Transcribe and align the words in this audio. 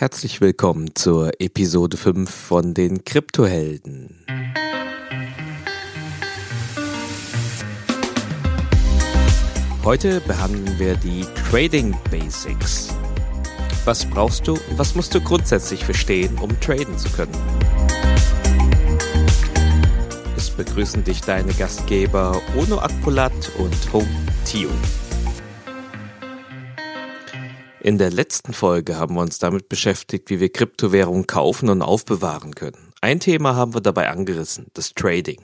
Herzlich 0.00 0.40
willkommen 0.40 0.94
zur 0.94 1.32
Episode 1.40 1.96
5 1.96 2.30
von 2.30 2.72
den 2.72 3.02
Kryptohelden. 3.02 4.24
Heute 9.82 10.20
behandeln 10.20 10.78
wir 10.78 10.94
die 10.94 11.26
Trading 11.50 11.96
Basics. 12.12 12.94
Was 13.84 14.04
brauchst 14.04 14.46
du 14.46 14.52
und 14.52 14.78
was 14.78 14.94
musst 14.94 15.16
du 15.16 15.20
grundsätzlich 15.20 15.84
verstehen, 15.84 16.38
um 16.38 16.60
traden 16.60 16.96
zu 16.96 17.08
können? 17.08 17.34
Es 20.36 20.48
begrüßen 20.48 21.02
dich 21.02 21.22
deine 21.22 21.52
Gastgeber 21.54 22.40
Ono 22.56 22.78
Akpolat 22.78 23.50
und 23.58 23.92
Hong 23.92 24.06
Tio. 24.44 24.70
In 27.88 27.96
der 27.96 28.10
letzten 28.10 28.52
Folge 28.52 28.98
haben 28.98 29.14
wir 29.14 29.22
uns 29.22 29.38
damit 29.38 29.70
beschäftigt, 29.70 30.28
wie 30.28 30.40
wir 30.40 30.52
Kryptowährungen 30.52 31.26
kaufen 31.26 31.70
und 31.70 31.80
aufbewahren 31.80 32.54
können. 32.54 32.92
Ein 33.00 33.18
Thema 33.18 33.56
haben 33.56 33.72
wir 33.72 33.80
dabei 33.80 34.10
angerissen, 34.10 34.66
das 34.74 34.92
Trading. 34.92 35.40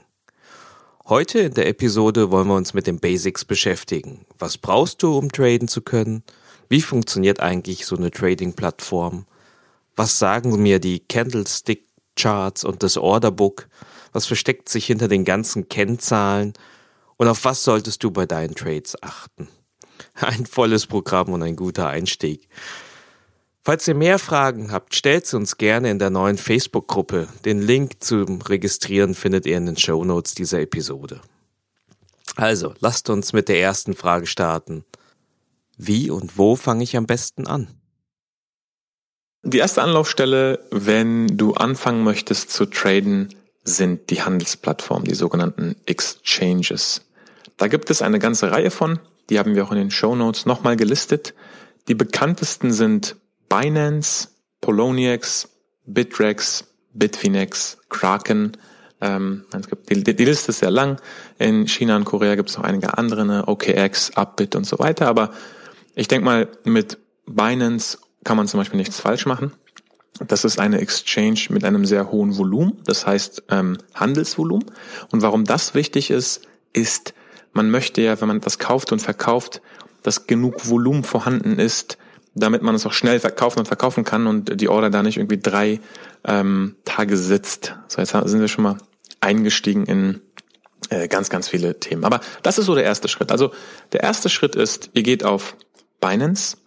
Heute 1.07 1.39
in 1.39 1.55
der 1.55 1.67
Episode 1.67 2.29
wollen 2.29 2.47
wir 2.47 2.53
uns 2.53 2.75
mit 2.75 2.85
den 2.85 2.99
Basics 2.99 3.45
beschäftigen. 3.45 4.27
Was 4.37 4.59
brauchst 4.59 5.01
du, 5.01 5.17
um 5.17 5.31
traden 5.31 5.67
zu 5.67 5.81
können? 5.81 6.21
Wie 6.69 6.83
funktioniert 6.83 7.39
eigentlich 7.39 7.87
so 7.87 7.97
eine 7.97 8.11
Trading-Plattform? 8.11 9.25
Was 9.95 10.19
sagen 10.19 10.61
mir 10.61 10.77
die 10.77 10.99
Candlestick-Charts 10.99 12.63
und 12.63 12.83
das 12.83 12.97
Orderbook? 12.97 13.67
Was 14.13 14.27
versteckt 14.27 14.69
sich 14.69 14.85
hinter 14.85 15.07
den 15.07 15.25
ganzen 15.25 15.67
Kennzahlen? 15.67 16.53
Und 17.17 17.27
auf 17.27 17.43
was 17.43 17.63
solltest 17.63 18.03
du 18.03 18.11
bei 18.11 18.27
deinen 18.27 18.53
Trades 18.53 19.01
achten? 19.01 19.47
Ein 20.21 20.45
volles 20.45 20.87
Programm 20.87 21.33
und 21.33 21.43
ein 21.43 21.55
guter 21.55 21.89
Einstieg. 21.89 22.47
Falls 23.63 23.87
ihr 23.87 23.95
mehr 23.95 24.19
Fragen 24.19 24.71
habt, 24.71 24.95
stellt 24.95 25.25
sie 25.25 25.35
uns 25.35 25.57
gerne 25.57 25.89
in 25.89 25.99
der 25.99 26.09
neuen 26.09 26.37
Facebook-Gruppe. 26.37 27.27
Den 27.43 27.61
Link 27.61 28.03
zum 28.03 28.41
Registrieren 28.41 29.15
findet 29.15 29.45
ihr 29.45 29.57
in 29.57 29.65
den 29.65 29.77
Show 29.77 30.05
Notes 30.05 30.35
dieser 30.35 30.61
Episode. 30.61 31.19
Also, 32.35 32.75
lasst 32.79 33.09
uns 33.09 33.33
mit 33.33 33.49
der 33.49 33.59
ersten 33.59 33.95
Frage 33.95 34.27
starten. 34.27 34.85
Wie 35.77 36.09
und 36.09 36.37
wo 36.37 36.55
fange 36.55 36.83
ich 36.83 36.95
am 36.95 37.07
besten 37.07 37.47
an? 37.47 37.67
Die 39.43 39.57
erste 39.57 39.81
Anlaufstelle, 39.81 40.59
wenn 40.71 41.37
du 41.37 41.53
anfangen 41.55 42.03
möchtest 42.03 42.51
zu 42.51 42.65
traden, 42.65 43.33
sind 43.63 44.09
die 44.11 44.21
Handelsplattformen, 44.21 45.05
die 45.05 45.15
sogenannten 45.15 45.75
Exchanges. 45.85 47.01
Da 47.57 47.67
gibt 47.67 47.89
es 47.89 48.01
eine 48.01 48.19
ganze 48.19 48.51
Reihe 48.51 48.71
von. 48.71 48.99
Die 49.29 49.39
haben 49.39 49.55
wir 49.55 49.63
auch 49.65 49.71
in 49.71 49.77
den 49.77 49.91
Show 49.91 50.15
Notes 50.15 50.45
nochmal 50.45 50.75
gelistet. 50.75 51.33
Die 51.87 51.95
bekanntesten 51.95 52.71
sind 52.71 53.15
Binance, 53.49 54.29
Poloniex, 54.61 55.49
Bitrex, 55.85 56.65
Bitfinex, 56.93 57.77
Kraken. 57.89 58.57
Ähm, 59.01 59.45
es 59.57 59.67
gibt, 59.67 59.89
die, 59.89 60.03
die 60.03 60.25
Liste 60.25 60.51
ist 60.51 60.59
sehr 60.59 60.71
lang. 60.71 60.99
In 61.37 61.67
China 61.67 61.95
und 61.95 62.05
Korea 62.05 62.35
gibt 62.35 62.49
es 62.49 62.57
noch 62.57 62.63
einige 62.63 62.97
andere, 62.97 63.25
ne? 63.25 63.47
OKX, 63.47 64.11
Upbit 64.15 64.55
und 64.55 64.65
so 64.65 64.79
weiter. 64.79 65.07
Aber 65.07 65.31
ich 65.95 66.07
denke 66.07 66.25
mal, 66.25 66.47
mit 66.63 66.97
Binance 67.25 67.99
kann 68.23 68.37
man 68.37 68.47
zum 68.47 68.59
Beispiel 68.59 68.77
nichts 68.77 68.99
falsch 68.99 69.25
machen. 69.25 69.51
Das 70.27 70.45
ist 70.45 70.59
eine 70.59 70.79
Exchange 70.79 71.47
mit 71.49 71.65
einem 71.65 71.85
sehr 71.85 72.09
hohen 72.09 72.37
Volumen, 72.37 72.79
das 72.85 73.05
heißt 73.05 73.43
ähm, 73.49 73.77
Handelsvolumen. 73.93 74.65
Und 75.11 75.21
warum 75.21 75.43
das 75.43 75.73
wichtig 75.73 76.09
ist, 76.09 76.47
ist, 76.71 77.13
man 77.55 77.71
möchte 77.71 78.01
ja, 78.01 78.19
wenn 78.19 78.27
man 78.27 78.41
das 78.41 78.59
kauft 78.59 78.91
und 78.91 79.01
verkauft, 79.01 79.61
dass 80.03 80.27
genug 80.27 80.69
Volumen 80.69 81.03
vorhanden 81.03 81.57
ist, 81.57 81.97
damit 82.35 82.61
man 82.61 82.75
es 82.75 82.85
auch 82.85 82.91
schnell 82.91 83.19
verkaufen 83.19 83.59
und 83.59 83.67
verkaufen 83.67 84.03
kann 84.03 84.27
und 84.27 84.59
die 84.59 84.67
Order 84.67 84.89
da 84.89 85.01
nicht 85.01 85.17
irgendwie 85.17 85.39
drei 85.39 85.79
ähm, 86.25 86.75
Tage 86.83 87.17
sitzt. 87.17 87.75
So, 87.87 88.01
jetzt 88.01 88.11
sind 88.11 88.41
wir 88.41 88.49
schon 88.49 88.63
mal 88.65 88.77
eingestiegen 89.21 89.85
in 89.85 90.21
äh, 90.89 91.07
ganz, 91.07 91.29
ganz 91.29 91.47
viele 91.47 91.79
Themen. 91.79 92.03
Aber 92.03 92.19
das 92.43 92.57
ist 92.57 92.65
so 92.65 92.75
der 92.75 92.83
erste 92.83 93.07
Schritt. 93.07 93.31
Also 93.31 93.51
der 93.93 94.03
erste 94.03 94.29
Schritt 94.29 94.55
ist, 94.55 94.89
ihr 94.93 95.03
geht 95.03 95.23
auf 95.23 95.55
Binance, 96.01 96.57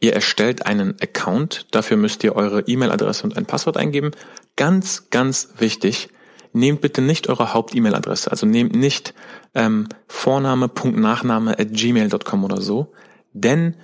ihr 0.00 0.14
erstellt 0.14 0.64
einen 0.66 0.96
Account, 1.00 1.66
dafür 1.72 1.98
müsst 1.98 2.24
ihr 2.24 2.34
eure 2.34 2.62
E-Mail-Adresse 2.62 3.22
und 3.22 3.36
ein 3.36 3.44
Passwort 3.44 3.76
eingeben. 3.76 4.12
Ganz, 4.56 5.10
ganz 5.10 5.50
wichtig, 5.58 6.08
nehmt 6.58 6.80
bitte 6.80 7.00
nicht 7.00 7.28
eure 7.28 7.54
Haupt-E-Mail-Adresse, 7.54 8.30
also 8.30 8.46
nehmt 8.46 8.74
nicht 8.74 9.14
ähm, 9.54 9.88
Vorname.nachname 10.06 11.58
at 11.58 11.72
gmail.com 11.72 12.44
oder 12.44 12.60
so, 12.60 12.92
denn 13.32 13.76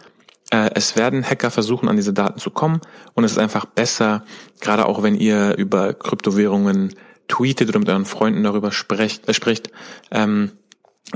äh, 0.50 0.70
es 0.74 0.96
werden 0.96 1.24
Hacker 1.24 1.50
versuchen, 1.50 1.88
an 1.88 1.96
diese 1.96 2.12
Daten 2.12 2.38
zu 2.38 2.50
kommen 2.50 2.80
und 3.14 3.24
es 3.24 3.32
ist 3.32 3.38
einfach 3.38 3.64
besser, 3.64 4.24
gerade 4.60 4.86
auch 4.86 5.02
wenn 5.02 5.14
ihr 5.14 5.56
über 5.56 5.94
Kryptowährungen 5.94 6.94
tweetet 7.28 7.68
oder 7.68 7.78
mit 7.78 7.88
euren 7.88 8.04
Freunden 8.04 8.42
darüber 8.42 8.72
sprecht, 8.72 9.28
äh, 9.28 9.34
spricht, 9.34 9.70
ähm, 10.10 10.52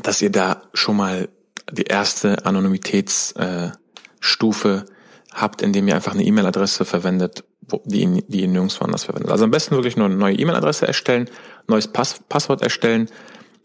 dass 0.02 0.22
ihr 0.22 0.30
da 0.30 0.62
schon 0.74 0.96
mal 0.96 1.28
die 1.70 1.84
erste 1.84 2.46
Anonymitätsstufe 2.46 4.86
äh, 4.86 4.90
habt, 5.32 5.62
indem 5.62 5.88
ihr 5.88 5.94
einfach 5.94 6.14
eine 6.14 6.24
E-Mail-Adresse 6.24 6.84
verwendet, 6.84 7.44
die, 7.84 8.22
die 8.28 8.42
ihr 8.42 8.48
nirgendwo 8.48 8.84
anders 8.84 9.04
verwendet. 9.04 9.30
Also 9.30 9.44
am 9.44 9.50
besten 9.50 9.74
wirklich 9.74 9.96
nur 9.96 10.06
eine 10.06 10.16
neue 10.16 10.34
E-Mail-Adresse 10.34 10.86
erstellen, 10.86 11.28
neues 11.66 11.88
Pass 11.88 12.20
Passwort 12.28 12.62
erstellen, 12.62 13.08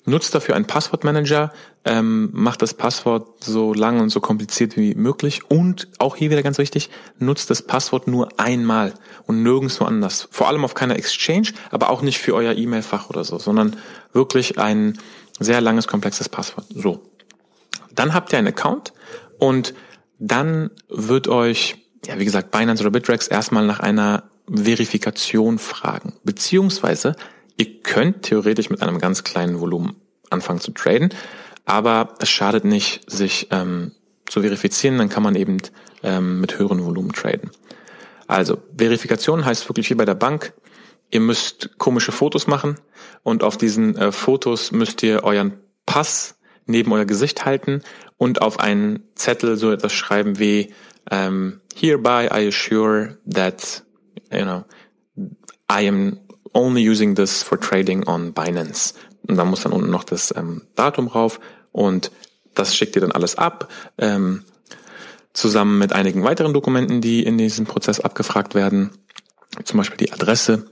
nutzt 0.06 0.36
dafür 0.36 0.56
einen 0.56 0.66
Passwortmanager, 0.66 1.52
ähm, 1.86 2.30
macht 2.34 2.62
das 2.62 2.74
Passwort 2.74 3.44
so 3.44 3.74
lang 3.74 4.00
und 4.00 4.10
so 4.10 4.20
kompliziert 4.20 4.76
wie 4.76 4.96
möglich 4.96 5.50
und 5.50 5.88
auch 6.00 6.16
hier 6.16 6.30
wieder 6.30 6.44
ganz 6.44 6.58
wichtig, 6.58 6.90
nutzt 7.20 7.50
das 7.50 7.62
Passwort 7.62 8.08
nur 8.08 8.40
einmal 8.40 8.94
und 9.28 9.44
nirgendwo 9.44 9.86
anders. 9.86 10.28
Vor 10.32 10.48
allem 10.48 10.66
auf 10.66 10.74
keiner 10.74 10.98
Exchange, 10.98 11.50
aber 11.72 11.90
auch 11.90 12.02
nicht 12.02 12.20
für 12.20 12.36
euer 12.36 12.54
E-Mail-Fach 12.54 13.10
oder 13.10 13.24
so, 13.24 13.40
sondern 13.40 13.78
wirklich 14.12 14.60
ein 14.60 14.98
sehr 15.40 15.62
langes, 15.62 15.88
komplexes 15.88 16.30
Passwort. 16.30 16.66
So. 16.74 17.02
Dann 17.96 18.14
habt 18.14 18.34
ihr 18.34 18.40
einen 18.40 18.48
Account 18.48 18.94
und 19.40 19.74
dann 20.20 20.72
wird 20.90 21.28
euch, 21.28 21.83
ja, 22.06 22.20
wie 22.20 22.26
gesagt, 22.26 22.52
Binance 22.52 22.84
oder 22.84 22.92
Bittrex 22.92 23.28
erstmal 23.28 23.66
nach 23.66 23.80
einer 23.80 24.24
Verifikation 24.48 25.60
fragen. 25.60 26.14
Beziehungsweise 26.24 27.16
ihr 27.58 27.82
könnt 27.82 28.24
theoretisch 28.24 28.70
mit 28.70 28.82
einem 28.82 29.00
ganz 29.00 29.24
kleinen 29.24 29.60
Volumen 29.60 29.96
anfangen 30.30 30.60
zu 30.60 30.72
traden, 30.72 31.14
aber 31.66 32.16
es 32.20 32.30
schadet 32.30 32.66
nicht, 32.66 33.10
sich 33.10 33.48
ähm, 33.52 33.92
zu 34.26 34.42
verifizieren, 34.42 34.98
dann 34.98 35.10
kann 35.10 35.24
man 35.24 35.36
eben 35.36 35.58
ähm, 36.02 36.42
mit 36.42 36.58
höheren 36.58 36.84
Volumen 36.84 37.14
traden. 37.14 37.52
Also, 38.28 38.58
Verifikation 38.78 39.46
heißt 39.46 39.70
wirklich 39.70 39.90
wie 39.90 39.96
bei 39.96 40.06
der 40.06 40.16
Bank, 40.16 40.54
ihr 41.12 41.20
müsst 41.20 41.78
komische 41.78 42.12
Fotos 42.12 42.48
machen 42.48 42.78
und 43.22 43.44
auf 43.44 43.58
diesen 43.58 43.96
äh, 43.96 44.12
Fotos 44.12 44.72
müsst 44.72 45.04
ihr 45.04 45.24
euren 45.24 45.54
Pass 45.86 46.36
neben 46.66 46.92
euer 46.94 47.06
Gesicht 47.06 47.46
halten 47.46 47.82
und 48.18 48.42
auf 48.42 48.60
einen 48.60 49.04
Zettel 49.16 49.58
so 49.58 49.72
etwas 49.72 49.94
schreiben 49.94 50.40
wie 50.40 50.74
um, 51.12 51.62
Hereby 51.76 52.28
I 52.32 52.48
assure 52.48 53.18
that 53.26 53.84
you 54.32 54.46
know 54.46 54.66
I 55.70 55.88
am 55.88 56.20
only 56.54 56.88
using 56.88 57.16
this 57.16 57.44
for 57.44 57.60
trading 57.60 58.08
on 58.08 58.34
Binance. 58.34 58.94
Und 59.28 59.38
da 59.38 59.46
muss 59.46 59.62
dann 59.62 59.72
unten 59.72 59.90
noch 59.90 60.04
das 60.04 60.34
ähm, 60.36 60.64
Datum 60.76 61.08
rauf 61.08 61.40
und 61.72 62.12
das 62.54 62.76
schickt 62.76 62.96
ihr 62.96 63.02
dann 63.02 63.12
alles 63.12 63.38
ab. 63.38 63.70
Ähm, 63.98 64.44
zusammen 65.34 65.80
mit 65.80 65.94
einigen 65.94 66.24
weiteren 66.24 66.54
Dokumenten, 66.54 67.02
die 67.02 67.24
in 67.24 67.38
diesem 67.38 67.66
Prozess 67.66 68.00
abgefragt 68.00 68.54
werden, 68.54 68.92
zum 69.64 69.78
Beispiel 69.78 69.98
die 69.98 70.14
Adresse. 70.14 70.68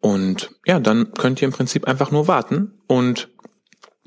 Und 0.00 0.50
ja, 0.66 0.78
dann 0.80 1.12
könnt 1.14 1.40
ihr 1.40 1.46
im 1.46 1.52
Prinzip 1.52 1.88
einfach 1.88 2.10
nur 2.10 2.28
warten 2.28 2.72
und 2.86 3.28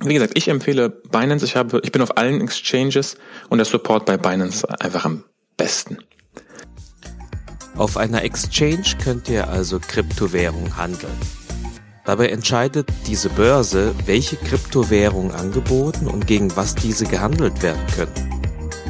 wie 0.01 0.13
gesagt, 0.13 0.37
ich 0.37 0.47
empfehle 0.47 0.89
Binance. 0.89 1.43
Ich 1.43 1.57
habe, 1.57 1.81
ich 1.83 1.91
bin 1.91 2.01
auf 2.01 2.15
allen 2.17 2.39
Exchanges 2.39 3.17
und 3.49 3.57
der 3.57 3.65
Support 3.65 4.05
bei 4.05 4.15
Binance 4.15 4.65
ist 4.65 4.81
einfach 4.81 5.03
am 5.03 5.25
besten. 5.59 5.97
Auf 7.77 7.97
einer 7.97 8.23
Exchange 8.23 8.97
könnt 9.03 9.29
ihr 9.29 9.47
also 9.47 9.79
Kryptowährung 9.79 10.75
handeln. 10.75 11.13
Dabei 12.05 12.29
entscheidet 12.29 12.89
diese 13.05 13.29
Börse, 13.29 13.93
welche 14.05 14.35
Kryptowährungen 14.37 15.31
angeboten 15.31 16.07
und 16.07 16.25
gegen 16.25 16.55
was 16.55 16.73
diese 16.73 17.05
gehandelt 17.05 17.61
werden 17.61 17.85
können. 17.95 18.41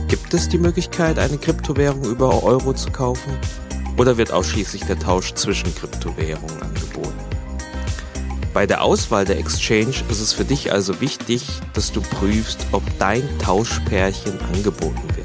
Gibt 0.08 0.34
es 0.34 0.48
die 0.48 0.58
Möglichkeit, 0.58 1.20
eine 1.20 1.38
Kryptowährung 1.38 2.06
über 2.06 2.44
Euro 2.44 2.74
zu 2.74 2.90
kaufen? 2.92 3.38
Oder 3.98 4.18
wird 4.18 4.32
ausschließlich 4.32 4.86
der 4.86 4.98
Tausch 4.98 5.34
zwischen 5.34 5.76
Kryptowährungen 5.76 6.62
angeboten? 6.62 7.14
Bei 8.54 8.66
der 8.66 8.82
Auswahl 8.82 9.26
der 9.26 9.38
Exchange 9.38 9.96
ist 10.10 10.22
es 10.22 10.34
für 10.34 10.46
dich 10.46 10.72
also 10.72 11.02
wichtig, 11.02 11.44
dass 11.74 11.92
du 11.92 12.02
prüfst, 12.02 12.66
ob 12.72 12.84
dein 12.98 13.28
Tauschpärchen 13.40 14.40
angeboten 14.54 15.04
wird. 15.16 15.19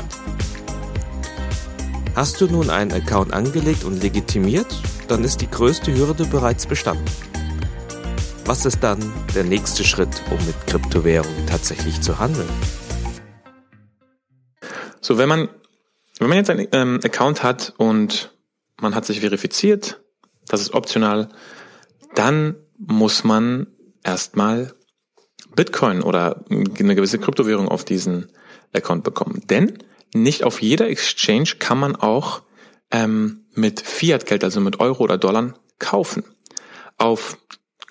Hast 2.14 2.40
du 2.40 2.46
nun 2.46 2.70
einen 2.70 2.93
Account 2.93 3.32
angelegt 3.32 3.82
und 3.82 4.00
legitimiert, 4.00 4.81
dann 5.08 5.25
ist 5.25 5.40
die 5.40 5.50
größte 5.50 5.93
Hürde 5.93 6.25
bereits 6.26 6.64
bestanden. 6.64 7.05
Was 8.44 8.64
ist 8.64 8.84
dann 8.84 9.00
der 9.34 9.43
nächste 9.43 9.82
Schritt, 9.82 10.22
um 10.31 10.37
mit 10.46 10.55
Kryptowährungen 10.69 11.44
tatsächlich 11.49 12.00
zu 12.02 12.20
handeln? 12.20 12.49
So, 15.00 15.19
wenn 15.19 15.28
man, 15.28 15.49
wenn 16.20 16.28
man 16.28 16.38
jetzt 16.38 16.50
einen 16.50 16.69
ähm, 16.70 17.00
Account 17.02 17.43
hat 17.43 17.75
und 17.78 18.32
man 18.81 18.94
hat 18.94 19.06
sich 19.06 19.19
verifiziert, 19.19 20.00
das 20.46 20.60
ist 20.60 20.72
optional, 20.72 21.31
dann 22.14 22.55
muss 22.78 23.25
man 23.25 23.67
erstmal 24.05 24.72
Bitcoin 25.56 26.00
oder 26.00 26.44
eine 26.49 26.94
gewisse 26.94 27.19
Kryptowährung 27.19 27.67
auf 27.67 27.84
diesen 27.84 28.31
Account 28.72 29.02
bekommen. 29.02 29.43
Denn 29.50 29.78
nicht 30.14 30.44
auf 30.44 30.62
jeder 30.62 30.88
Exchange 30.88 31.56
kann 31.58 31.78
man 31.78 31.96
auch 31.96 32.43
ähm, 32.90 33.44
mit 33.52 33.81
Fiat-Geld, 33.81 34.44
also 34.44 34.61
mit 34.61 34.81
Euro 34.81 35.05
oder 35.05 35.19
Dollar, 35.19 35.55
kaufen. 35.78 36.25
Auf 36.96 37.37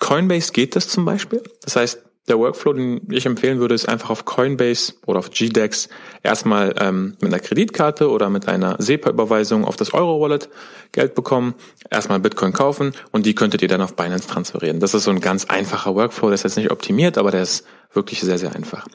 Coinbase 0.00 0.52
geht 0.52 0.76
das 0.76 0.88
zum 0.88 1.04
Beispiel. 1.04 1.42
Das 1.62 1.76
heißt, 1.76 2.00
der 2.26 2.38
Workflow, 2.38 2.72
den 2.72 3.06
ich 3.10 3.26
empfehlen 3.26 3.58
würde, 3.58 3.74
ist 3.74 3.86
einfach 3.86 4.08
auf 4.08 4.24
Coinbase 4.24 4.94
oder 5.04 5.18
auf 5.18 5.30
GDEX 5.30 5.90
erstmal 6.22 6.74
ähm, 6.80 7.16
mit 7.20 7.32
einer 7.32 7.38
Kreditkarte 7.38 8.08
oder 8.08 8.30
mit 8.30 8.48
einer 8.48 8.76
SEPA-Überweisung 8.78 9.64
auf 9.66 9.76
das 9.76 9.92
Euro-Wallet 9.92 10.48
Geld 10.92 11.14
bekommen, 11.14 11.54
erstmal 11.90 12.20
Bitcoin 12.20 12.54
kaufen 12.54 12.92
und 13.12 13.26
die 13.26 13.34
könntet 13.34 13.60
ihr 13.60 13.68
dann 13.68 13.82
auf 13.82 13.94
Binance 13.94 14.26
transferieren. 14.26 14.80
Das 14.80 14.94
ist 14.94 15.04
so 15.04 15.10
ein 15.10 15.20
ganz 15.20 15.44
einfacher 15.44 15.94
Workflow, 15.94 16.28
der 16.28 16.34
ist 16.34 16.44
jetzt 16.44 16.56
nicht 16.56 16.70
optimiert, 16.70 17.18
aber 17.18 17.30
der 17.30 17.42
ist 17.42 17.66
wirklich 17.92 18.20
sehr, 18.20 18.38
sehr 18.38 18.54
einfach. 18.54 18.86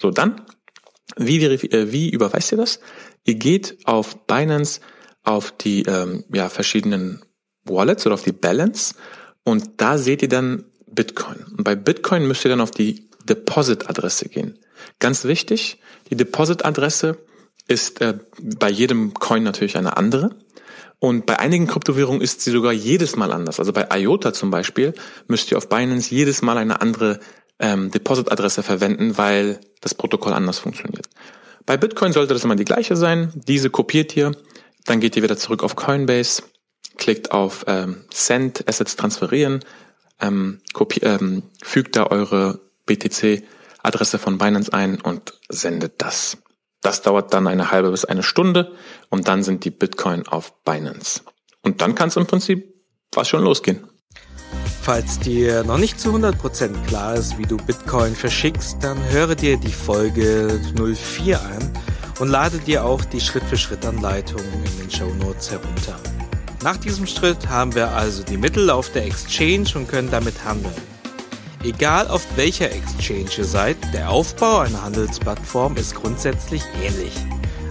So, 0.00 0.10
dann, 0.10 0.40
wie, 1.18 1.44
äh, 1.44 1.92
wie 1.92 2.10
überweist 2.10 2.52
ihr 2.52 2.58
das? 2.58 2.80
Ihr 3.24 3.34
geht 3.34 3.78
auf 3.84 4.26
Binance 4.26 4.80
auf 5.22 5.52
die 5.52 5.82
ähm, 5.82 6.24
ja, 6.32 6.48
verschiedenen 6.48 7.22
Wallets 7.64 8.06
oder 8.06 8.14
auf 8.14 8.22
die 8.22 8.32
Balance 8.32 8.94
und 9.44 9.80
da 9.80 9.98
seht 9.98 10.22
ihr 10.22 10.28
dann 10.28 10.64
Bitcoin. 10.90 11.44
Und 11.56 11.64
bei 11.64 11.74
Bitcoin 11.74 12.26
müsst 12.26 12.44
ihr 12.44 12.50
dann 12.50 12.60
auf 12.60 12.70
die 12.70 13.08
Deposit-Adresse 13.28 14.28
gehen. 14.28 14.58
Ganz 14.98 15.24
wichtig, 15.24 15.78
die 16.10 16.16
Deposit-Adresse 16.16 17.18
ist 17.66 18.00
äh, 18.00 18.18
bei 18.40 18.70
jedem 18.70 19.12
Coin 19.14 19.42
natürlich 19.42 19.76
eine 19.76 19.96
andere. 19.96 20.30
Und 21.00 21.26
bei 21.26 21.38
einigen 21.38 21.66
Kryptowährungen 21.66 22.22
ist 22.22 22.40
sie 22.40 22.50
sogar 22.50 22.72
jedes 22.72 23.14
Mal 23.14 23.30
anders. 23.30 23.60
Also 23.60 23.72
bei 23.72 23.86
IOTA 23.90 24.32
zum 24.32 24.50
Beispiel 24.50 24.94
müsst 25.28 25.50
ihr 25.52 25.58
auf 25.58 25.68
Binance 25.68 26.12
jedes 26.12 26.42
Mal 26.42 26.58
eine 26.58 26.80
andere 26.80 27.20
ähm, 27.58 27.90
Deposit-Adresse 27.90 28.62
verwenden, 28.62 29.18
weil 29.18 29.60
das 29.80 29.94
Protokoll 29.94 30.32
anders 30.32 30.58
funktioniert. 30.58 31.08
Bei 31.66 31.76
Bitcoin 31.76 32.12
sollte 32.12 32.34
das 32.34 32.44
immer 32.44 32.56
die 32.56 32.64
gleiche 32.64 32.96
sein. 32.96 33.32
Diese 33.34 33.70
kopiert 33.70 34.16
ihr, 34.16 34.32
dann 34.86 35.00
geht 35.00 35.16
ihr 35.16 35.22
wieder 35.22 35.36
zurück 35.36 35.62
auf 35.62 35.76
Coinbase, 35.76 36.42
klickt 36.96 37.30
auf 37.32 37.64
ähm, 37.66 38.04
Send, 38.12 38.66
Assets 38.68 38.96
transferieren, 38.96 39.64
ähm, 40.20 40.60
kopi 40.72 41.00
ähm, 41.00 41.42
fügt 41.62 41.96
da 41.96 42.06
eure 42.06 42.60
BTC-Adresse 42.86 44.18
von 44.18 44.38
Binance 44.38 44.72
ein 44.72 45.00
und 45.00 45.34
sendet 45.48 46.00
das. 46.02 46.38
Das 46.80 47.02
dauert 47.02 47.34
dann 47.34 47.46
eine 47.46 47.70
halbe 47.70 47.90
bis 47.90 48.04
eine 48.04 48.22
Stunde 48.22 48.72
und 49.10 49.28
dann 49.28 49.42
sind 49.42 49.64
die 49.64 49.70
Bitcoin 49.70 50.26
auf 50.26 50.64
Binance. 50.64 51.22
Und 51.62 51.82
dann 51.82 51.94
kann 51.94 52.08
es 52.08 52.16
im 52.16 52.26
Prinzip 52.26 52.74
fast 53.12 53.30
schon 53.30 53.42
losgehen. 53.42 53.86
Falls 54.80 55.18
dir 55.18 55.64
noch 55.64 55.78
nicht 55.78 56.00
zu 56.00 56.14
100% 56.14 56.86
klar 56.86 57.14
ist, 57.14 57.36
wie 57.38 57.46
du 57.46 57.56
Bitcoin 57.56 58.14
verschickst, 58.14 58.78
dann 58.80 58.98
höre 59.10 59.34
dir 59.34 59.56
die 59.56 59.72
Folge 59.72 60.60
04 60.74 61.40
an 61.40 61.72
und 62.20 62.28
lade 62.28 62.58
dir 62.58 62.84
auch 62.84 63.04
die 63.04 63.20
Schritt-für-Schritt-Anleitung 63.20 64.40
in 64.40 64.80
den 64.80 64.90
Show 64.90 65.12
Notes 65.20 65.50
herunter. 65.50 65.98
Nach 66.62 66.76
diesem 66.76 67.06
Schritt 67.06 67.48
haben 67.48 67.74
wir 67.74 67.90
also 67.90 68.22
die 68.22 68.36
Mittel 68.36 68.70
auf 68.70 68.90
der 68.90 69.06
Exchange 69.06 69.68
und 69.74 69.88
können 69.88 70.10
damit 70.10 70.44
handeln. 70.44 70.74
Egal 71.64 72.08
auf 72.08 72.26
welcher 72.36 72.70
Exchange 72.70 73.30
ihr 73.36 73.44
seid, 73.44 73.76
der 73.92 74.10
Aufbau 74.10 74.60
einer 74.60 74.82
Handelsplattform 74.82 75.76
ist 75.76 75.94
grundsätzlich 75.94 76.62
ähnlich. 76.82 77.12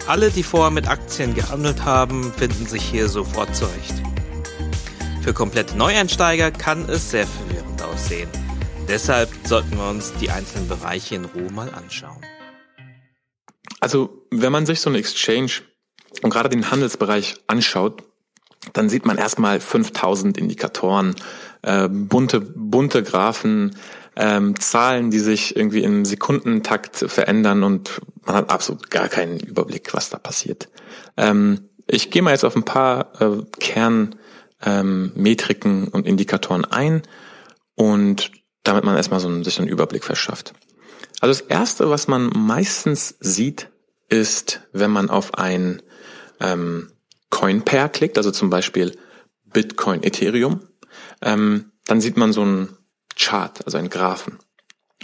Alle, 0.07 0.30
die 0.30 0.44
vorher 0.44 0.71
mit 0.71 0.88
Aktien 0.88 1.33
gehandelt 1.33 1.83
haben, 1.83 2.31
finden 2.33 2.65
sich 2.65 2.83
hier 2.83 3.10
sofort 3.10 3.53
zurecht. 3.56 3.95
Für 5.27 5.33
komplette 5.33 5.77
Neueinsteiger 5.77 6.51
kann 6.51 6.88
es 6.88 7.12
sehr 7.12 7.27
verwirrend 7.27 7.83
aussehen. 7.83 8.29
Deshalb 8.88 9.29
sollten 9.44 9.75
wir 9.75 9.89
uns 9.89 10.13
die 10.21 10.29
einzelnen 10.29 10.69
Bereiche 10.69 11.15
in 11.15 11.25
Ruhe 11.25 11.51
mal 11.51 11.69
anschauen. 11.74 12.21
Also, 13.81 14.25
wenn 14.31 14.53
man 14.53 14.65
sich 14.65 14.79
so 14.79 14.89
eine 14.89 15.00
Exchange 15.00 15.51
und 16.21 16.29
gerade 16.29 16.47
den 16.47 16.71
Handelsbereich 16.71 17.35
anschaut, 17.47 18.03
dann 18.71 18.88
sieht 18.88 19.06
man 19.06 19.18
erstmal 19.18 19.59
5000 19.59 20.38
Indikatoren, 20.38 21.13
äh, 21.62 21.89
bunte, 21.89 22.39
bunte 22.39 23.03
Graphen, 23.03 23.75
ähm, 24.15 24.57
Zahlen, 24.57 25.12
die 25.12 25.19
sich 25.19 25.57
irgendwie 25.57 25.83
im 25.83 26.06
Sekundentakt 26.06 26.95
verändern 26.95 27.63
und 27.63 28.00
man 28.24 28.38
hat 28.38 28.50
absolut 28.50 28.89
gar 28.89 29.09
keinen 29.09 29.41
Überblick, 29.41 29.94
was 29.94 30.09
da 30.09 30.19
passiert. 30.19 30.69
Ähm, 31.18 31.68
ich 31.85 32.12
gehe 32.12 32.21
mal 32.21 32.31
jetzt 32.31 32.45
auf 32.45 32.56
ein 32.56 32.63
paar 32.63 33.21
äh, 33.21 33.44
Kernmetriken 33.59 34.21
ähm, 34.63 35.12
und 35.15 36.06
Indikatoren 36.07 36.65
ein 36.65 37.04
und 37.75 38.31
damit 38.63 38.83
man 38.83 38.98
erstmal 38.98 39.19
so 39.19 39.27
einen, 39.27 39.44
sich 39.44 39.59
einen 39.59 39.68
Überblick 39.68 40.04
verschafft. 40.04 40.54
Also 41.19 41.39
das 41.39 41.50
erste, 41.50 41.89
was 41.89 42.07
man 42.07 42.27
meistens 42.36 43.15
sieht, 43.19 43.69
ist, 44.09 44.62
wenn 44.71 44.92
man 44.92 45.09
auf 45.09 45.36
ein 45.36 45.81
ähm, 46.39 46.92
Coin-Pair 47.30 47.89
klickt, 47.89 48.18
also 48.18 48.31
zum 48.31 48.50
Beispiel 48.50 48.98
Bitcoin, 49.45 50.04
Ethereum, 50.04 50.68
ähm, 51.21 51.71
dann 51.86 52.01
sieht 52.01 52.18
man 52.18 52.33
so 52.33 52.42
einen 52.42 52.77
Chart, 53.15 53.65
also 53.65 53.77
einen 53.77 53.89
Graphen. 53.89 54.39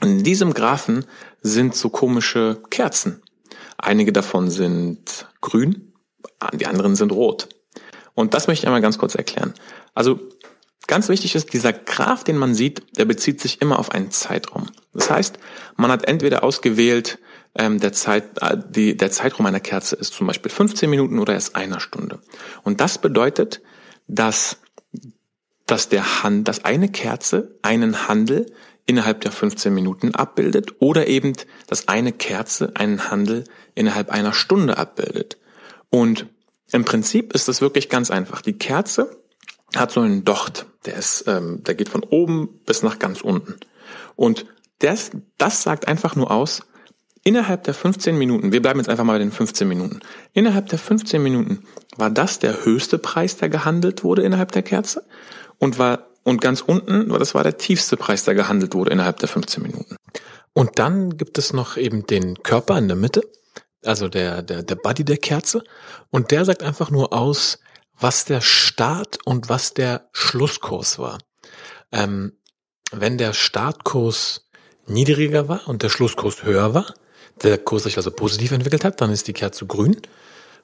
In 0.01 0.23
diesem 0.23 0.53
Graphen 0.53 1.05
sind 1.41 1.75
so 1.75 1.89
komische 1.89 2.61
Kerzen. 2.69 3.21
Einige 3.77 4.11
davon 4.11 4.49
sind 4.49 5.27
grün, 5.41 5.93
die 6.53 6.67
anderen 6.67 6.95
sind 6.95 7.11
rot. 7.11 7.49
Und 8.15 8.33
das 8.33 8.47
möchte 8.47 8.63
ich 8.63 8.67
einmal 8.67 8.81
ganz 8.81 8.97
kurz 8.97 9.15
erklären. 9.15 9.53
Also 9.93 10.19
ganz 10.87 11.09
wichtig 11.09 11.35
ist, 11.35 11.53
dieser 11.53 11.73
Graph, 11.73 12.23
den 12.23 12.37
man 12.37 12.53
sieht, 12.53 12.83
der 12.97 13.05
bezieht 13.05 13.41
sich 13.41 13.61
immer 13.61 13.79
auf 13.79 13.91
einen 13.91 14.11
Zeitraum. 14.11 14.67
Das 14.93 15.09
heißt, 15.09 15.39
man 15.75 15.91
hat 15.91 16.05
entweder 16.05 16.43
ausgewählt, 16.43 17.19
ähm, 17.55 17.79
der, 17.79 17.93
Zeit, 17.93 18.41
äh, 18.41 18.57
die, 18.69 18.97
der 18.97 19.11
Zeitraum 19.11 19.45
einer 19.45 19.59
Kerze 19.59 19.95
ist 19.95 20.13
zum 20.13 20.27
Beispiel 20.27 20.51
15 20.51 20.89
Minuten 20.89 21.19
oder 21.19 21.33
erst 21.33 21.55
einer 21.55 21.79
Stunde. 21.79 22.19
Und 22.63 22.81
das 22.81 22.97
bedeutet, 22.97 23.61
dass, 24.07 24.57
dass, 25.65 25.89
der 25.89 26.23
Hand, 26.23 26.47
dass 26.47 26.65
eine 26.65 26.89
Kerze 26.89 27.55
einen 27.61 28.07
Handel 28.07 28.51
innerhalb 28.85 29.21
der 29.21 29.31
15 29.31 29.73
Minuten 29.73 30.13
abbildet 30.13 30.75
oder 30.79 31.07
eben, 31.07 31.33
dass 31.67 31.87
eine 31.87 32.11
Kerze 32.11 32.71
einen 32.75 33.09
Handel 33.09 33.45
innerhalb 33.75 34.09
einer 34.09 34.33
Stunde 34.33 34.77
abbildet. 34.77 35.37
Und 35.89 36.25
im 36.73 36.85
Prinzip 36.85 37.33
ist 37.33 37.47
das 37.47 37.61
wirklich 37.61 37.89
ganz 37.89 38.11
einfach. 38.11 38.41
Die 38.41 38.57
Kerze 38.57 39.17
hat 39.75 39.91
so 39.91 40.01
einen 40.01 40.23
Docht, 40.25 40.65
der 40.85 40.95
ist, 40.95 41.25
ähm, 41.27 41.63
der 41.63 41.75
geht 41.75 41.89
von 41.89 42.03
oben 42.03 42.59
bis 42.65 42.83
nach 42.83 42.99
ganz 42.99 43.21
unten. 43.21 43.55
Und 44.15 44.45
das, 44.79 45.11
das 45.37 45.63
sagt 45.63 45.87
einfach 45.87 46.15
nur 46.15 46.31
aus, 46.31 46.63
Innerhalb 47.25 47.63
der 47.63 47.73
15 47.73 48.17
Minuten, 48.17 48.51
wir 48.51 48.61
bleiben 48.61 48.79
jetzt 48.79 48.89
einfach 48.89 49.05
mal 49.05 49.13
bei 49.13 49.19
den 49.19 49.31
15 49.31 49.65
Minuten, 49.65 50.01
innerhalb 50.33 50.67
der 50.67 50.77
15 50.77 51.23
Minuten 51.23 51.63
war 51.95 52.09
das 52.09 52.39
der 52.39 52.65
höchste 52.65 52.97
Preis, 52.97 53.37
der 53.37 53.47
gehandelt 53.47 54.03
wurde 54.03 54.23
innerhalb 54.23 54.51
der 54.51 54.61
Kerze 54.61 55.05
und 55.57 55.79
war 55.79 56.07
und 56.23 56.41
ganz 56.41 56.61
unten, 56.61 57.07
das 57.09 57.33
war 57.33 57.43
der 57.43 57.57
tiefste 57.57 57.95
Preis, 57.95 58.23
der 58.23 58.35
gehandelt 58.35 58.73
wurde 58.73 58.91
innerhalb 58.91 59.19
der 59.19 59.29
15 59.29 59.63
Minuten. 59.63 59.95
Und 60.51 60.79
dann 60.79 61.17
gibt 61.17 61.37
es 61.37 61.53
noch 61.53 61.77
eben 61.77 62.05
den 62.05 62.43
Körper 62.43 62.77
in 62.77 62.87
der 62.89 62.97
Mitte, 62.97 63.23
also 63.85 64.07
der, 64.07 64.41
der, 64.41 64.63
der 64.63 64.75
Body 64.75 65.03
der 65.03 65.17
Kerze. 65.17 65.63
Und 66.11 66.31
der 66.31 66.45
sagt 66.45 66.63
einfach 66.63 66.91
nur 66.91 67.13
aus, 67.13 67.59
was 67.99 68.25
der 68.25 68.41
Start 68.41 69.19
und 69.25 69.49
was 69.49 69.73
der 69.73 70.09
Schlusskurs 70.11 70.99
war. 70.99 71.19
Ähm, 71.91 72.33
wenn 72.91 73.17
der 73.17 73.33
Startkurs 73.33 74.47
niedriger 74.87 75.47
war 75.47 75.67
und 75.67 75.83
der 75.83 75.89
Schlusskurs 75.89 76.43
höher 76.43 76.73
war, 76.73 76.93
der 77.41 77.57
Kurs 77.57 77.83
sich 77.83 77.97
also 77.97 78.11
positiv 78.11 78.51
entwickelt 78.51 78.83
hat, 78.83 79.01
dann 79.01 79.11
ist 79.11 79.27
die 79.27 79.33
Kerze 79.33 79.65
grün. 79.65 79.99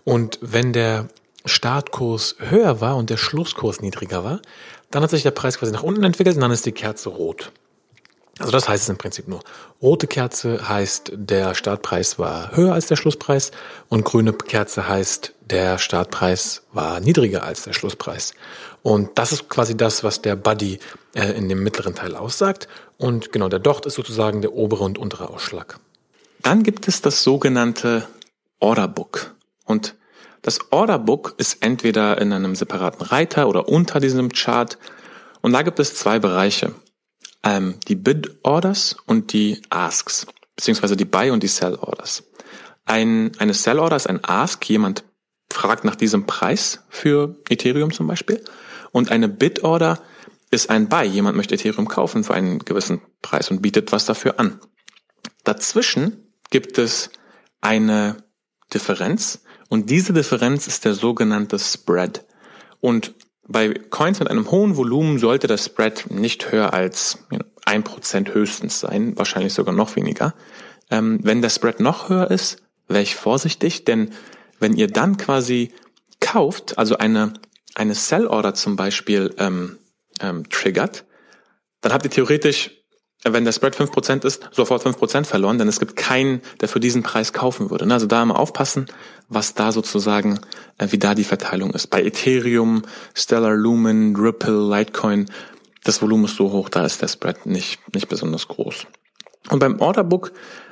Und 0.04 0.38
wenn 0.42 0.74
der 0.74 1.08
Startkurs 1.46 2.36
höher 2.40 2.82
war 2.82 2.98
und 2.98 3.10
der 3.10 3.18
Schlusskurs 3.18 3.82
niedriger 3.82 4.24
war, 4.24 4.42
dann 4.92 5.04
hat 5.04 5.10
sich 5.10 5.24
der 5.24 5.32
Preis 5.32 5.58
quasi 5.58 5.72
nach 5.72 5.84
unten 5.84 6.04
entwickelt 6.04 6.36
und 6.36 6.42
dann 6.42 6.52
ist 6.52 6.66
die 6.66 6.72
Kerze 6.72 7.10
rot. 7.10 7.52
Also 8.40 8.52
das 8.52 8.70
heißt 8.70 8.84
es 8.84 8.90
im 8.90 8.98
Prinzip 8.98 9.28
nur. 9.28 9.42
Rote 9.82 10.08
Kerze 10.08 10.68
heißt, 10.68 11.12
der 11.14 11.56
Startpreis 11.56 12.18
war 12.18 12.56
höher 12.56 12.74
als 12.74 12.88
der 12.88 12.96
Schlusspreis 12.96 13.52
und 13.90 14.06
grüne 14.06 14.34
Kerze 14.34 14.88
heißt, 14.88 15.34
der 15.42 15.78
Startpreis 15.78 16.64
war 16.72 17.00
niedriger 17.02 17.44
als 17.44 17.64
der 17.64 17.74
Schlusspreis. 17.74 18.34
Und 18.82 19.18
das 19.18 19.34
ist 19.34 19.50
quasi 19.50 19.76
das, 19.76 20.04
was 20.04 20.22
der 20.22 20.36
Buddy 20.36 20.80
äh, 21.16 21.32
in 21.32 21.50
dem 21.50 21.64
mittleren 21.64 21.96
Teil 21.96 22.16
aussagt. 22.16 22.68
Und 22.98 23.32
genau, 23.32 23.50
der 23.50 23.60
Docht 23.60 23.86
ist 23.86 23.96
sozusagen 23.96 24.42
der 24.42 24.54
obere 24.54 24.84
und 24.86 24.98
untere 24.98 25.30
Ausschlag. 25.30 25.80
Dann 26.42 26.64
gibt 26.64 26.88
es 26.88 27.02
das 27.02 27.24
sogenannte 27.24 28.08
Orderbook. 28.60 29.36
Und 29.66 29.96
das 30.42 30.72
Orderbook 30.72 31.36
ist 31.38 31.58
entweder 31.62 32.20
in 32.22 32.32
einem 32.32 32.56
separaten 32.56 33.06
Reiter 33.06 33.50
oder 33.50 33.68
unter 33.68 34.00
diesem 34.00 34.30
Chart. 34.30 34.78
Und 35.42 35.52
da 35.52 35.64
gibt 35.64 35.80
es 35.80 35.96
zwei 35.96 36.20
Bereiche. 36.20 36.74
Ähm, 37.44 37.76
die 37.88 37.96
Bid 37.96 38.38
Orders 38.44 38.98
und 39.06 39.34
die 39.34 39.62
Asks, 39.70 40.28
beziehungsweise 40.56 40.98
die 40.98 41.06
Buy 41.06 41.32
und 41.32 41.42
die 41.42 41.48
Sell 41.48 41.76
Orders. 41.76 42.24
Ein, 42.86 43.32
eine 43.38 43.54
Sell 43.54 43.80
Order 43.80 43.96
ist 43.96 44.08
ein 44.08 44.24
Ask. 44.24 44.68
Jemand 44.70 45.04
fragt 45.52 45.84
nach 45.84 45.96
diesem 45.96 46.26
Preis 46.26 46.84
für 46.90 47.38
Ethereum 47.50 47.92
zum 47.92 48.08
Beispiel. 48.08 48.44
Und 48.92 49.12
eine 49.12 49.30
Bid-Order 49.30 50.02
ist 50.52 50.70
ein 50.70 50.90
Buy. 50.90 51.06
Jemand 51.06 51.38
möchte 51.38 51.56
Ethereum 51.56 51.88
kaufen 51.88 52.24
für 52.24 52.34
einen 52.34 52.60
gewissen 52.60 53.02
Preis 53.22 53.52
und 53.52 53.62
bietet 53.62 53.92
was 53.92 54.06
dafür 54.06 54.40
an. 54.40 54.60
Dazwischen 55.44 56.34
gibt 56.50 56.78
es 56.78 57.12
eine 57.62 58.24
Differenz 58.74 59.44
und 59.70 59.90
diese 59.90 60.14
Differenz 60.14 60.68
ist 60.68 60.86
der 60.86 60.96
sogenannte 60.96 61.60
Spread. 61.60 62.26
Und 62.82 63.14
bei 63.50 63.74
Coins 63.74 64.20
mit 64.20 64.30
einem 64.30 64.50
hohen 64.52 64.78
Volumen 64.78 65.18
sollte 65.18 65.48
der 65.48 65.58
Spread 65.58 66.12
nicht 66.12 66.52
höher 66.52 66.72
als 66.74 67.18
ein 67.66 67.84
Prozent 67.84 68.34
höchstens 68.34 68.80
sein, 68.80 69.18
wahrscheinlich 69.18 69.54
sogar 69.54 69.74
noch 69.74 69.96
weniger. 69.96 70.36
Ähm, 70.92 71.20
wenn 71.24 71.42
der 71.42 71.50
Spread 71.50 71.80
noch 71.80 72.10
höher 72.10 72.30
ist, 72.30 72.62
wäre 72.88 73.02
ich 73.02 73.16
vorsichtig, 73.16 73.86
denn 73.86 74.12
wenn 74.60 74.76
ihr 74.76 74.88
dann 74.88 75.18
quasi 75.18 75.72
kauft, 76.20 76.78
also 76.78 76.98
eine, 76.98 77.34
eine 77.76 77.96
Sell-Order 77.96 78.54
zum 78.54 78.76
Beispiel 78.76 79.34
ähm, 79.38 79.80
ähm, 80.20 80.48
triggert, 80.50 81.06
dann 81.82 81.92
habt 81.92 82.06
ihr 82.06 82.12
theoretisch, 82.12 82.72
wenn 83.24 83.44
der 83.44 83.52
Spread 83.52 83.76
5% 83.76 84.26
ist, 84.26 84.50
sofort 84.52 84.86
5% 84.86 85.26
verloren, 85.26 85.58
denn 85.58 85.68
es 85.68 85.80
gibt 85.80 85.96
keinen, 85.96 86.42
der 86.62 86.70
für 86.70 86.80
diesen 86.80 87.04
Preis 87.04 87.34
kaufen 87.34 87.70
würde. 87.70 87.92
Also 87.92 88.06
da 88.06 88.24
immer 88.24 88.40
aufpassen, 88.40 88.86
was 89.28 89.54
da 89.56 89.72
sozusagen, 89.72 90.40
äh, 90.78 90.88
wie 90.92 91.00
da 91.00 91.16
die 91.16 91.26
Verteilung 91.26 91.72
ist. 91.72 91.88
Bei 91.88 92.04
Ethereum, 92.04 92.84
Stellar 93.14 93.56
Lumen, 93.56 94.16
Ripple, 94.16 94.70
Litecoin, 94.70 95.26
das 95.84 96.02
Volumen 96.02 96.26
ist 96.26 96.36
so 96.36 96.52
hoch, 96.52 96.70
da 96.70 96.86
ist 96.86 97.02
der 97.02 97.08
Spread 97.08 97.46
nicht, 97.46 97.80
nicht 97.94 98.08
besonders 98.08 98.48
groß. 98.48 98.88
Und 99.50 99.60
beim 99.60 99.80
Orderbook 99.80 100.32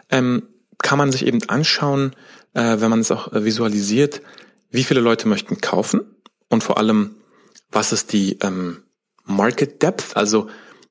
ähm, 0.09 0.43
kann 0.79 0.97
man 0.97 1.11
sich 1.11 1.25
eben 1.25 1.39
anschauen, 1.49 2.15
äh, 2.53 2.79
wenn 2.79 2.89
man 2.89 2.99
es 3.01 3.11
auch 3.11 3.31
äh, 3.33 3.43
visualisiert, 3.43 4.21
wie 4.69 4.83
viele 4.83 5.01
Leute 5.01 5.27
möchten 5.27 5.59
kaufen 5.59 6.01
und 6.49 6.63
vor 6.63 6.77
allem, 6.77 7.15
was 7.71 7.91
ist 7.91 8.13
die 8.13 8.37
ähm, 8.41 8.83
Market 9.25 9.81
Depth, 9.81 10.15
also 10.15 10.47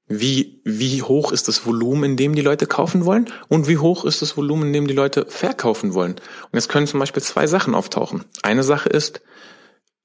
wie, 0.08 0.60
wie 0.64 1.02
hoch 1.02 1.32
ist 1.32 1.48
das 1.48 1.66
Volumen, 1.66 2.04
in 2.04 2.16
dem 2.16 2.34
die 2.34 2.42
Leute 2.42 2.66
kaufen 2.66 3.04
wollen 3.04 3.26
und 3.48 3.66
wie 3.66 3.78
hoch 3.78 4.04
ist 4.04 4.22
das 4.22 4.36
Volumen, 4.36 4.68
in 4.68 4.72
dem 4.72 4.86
die 4.86 4.94
Leute 4.94 5.26
verkaufen 5.28 5.94
wollen. 5.94 6.12
Und 6.12 6.54
jetzt 6.54 6.68
können 6.68 6.86
zum 6.86 7.00
Beispiel 7.00 7.22
zwei 7.22 7.46
Sachen 7.46 7.74
auftauchen. 7.74 8.24
Eine 8.42 8.62
Sache 8.62 8.88
ist, 8.88 9.20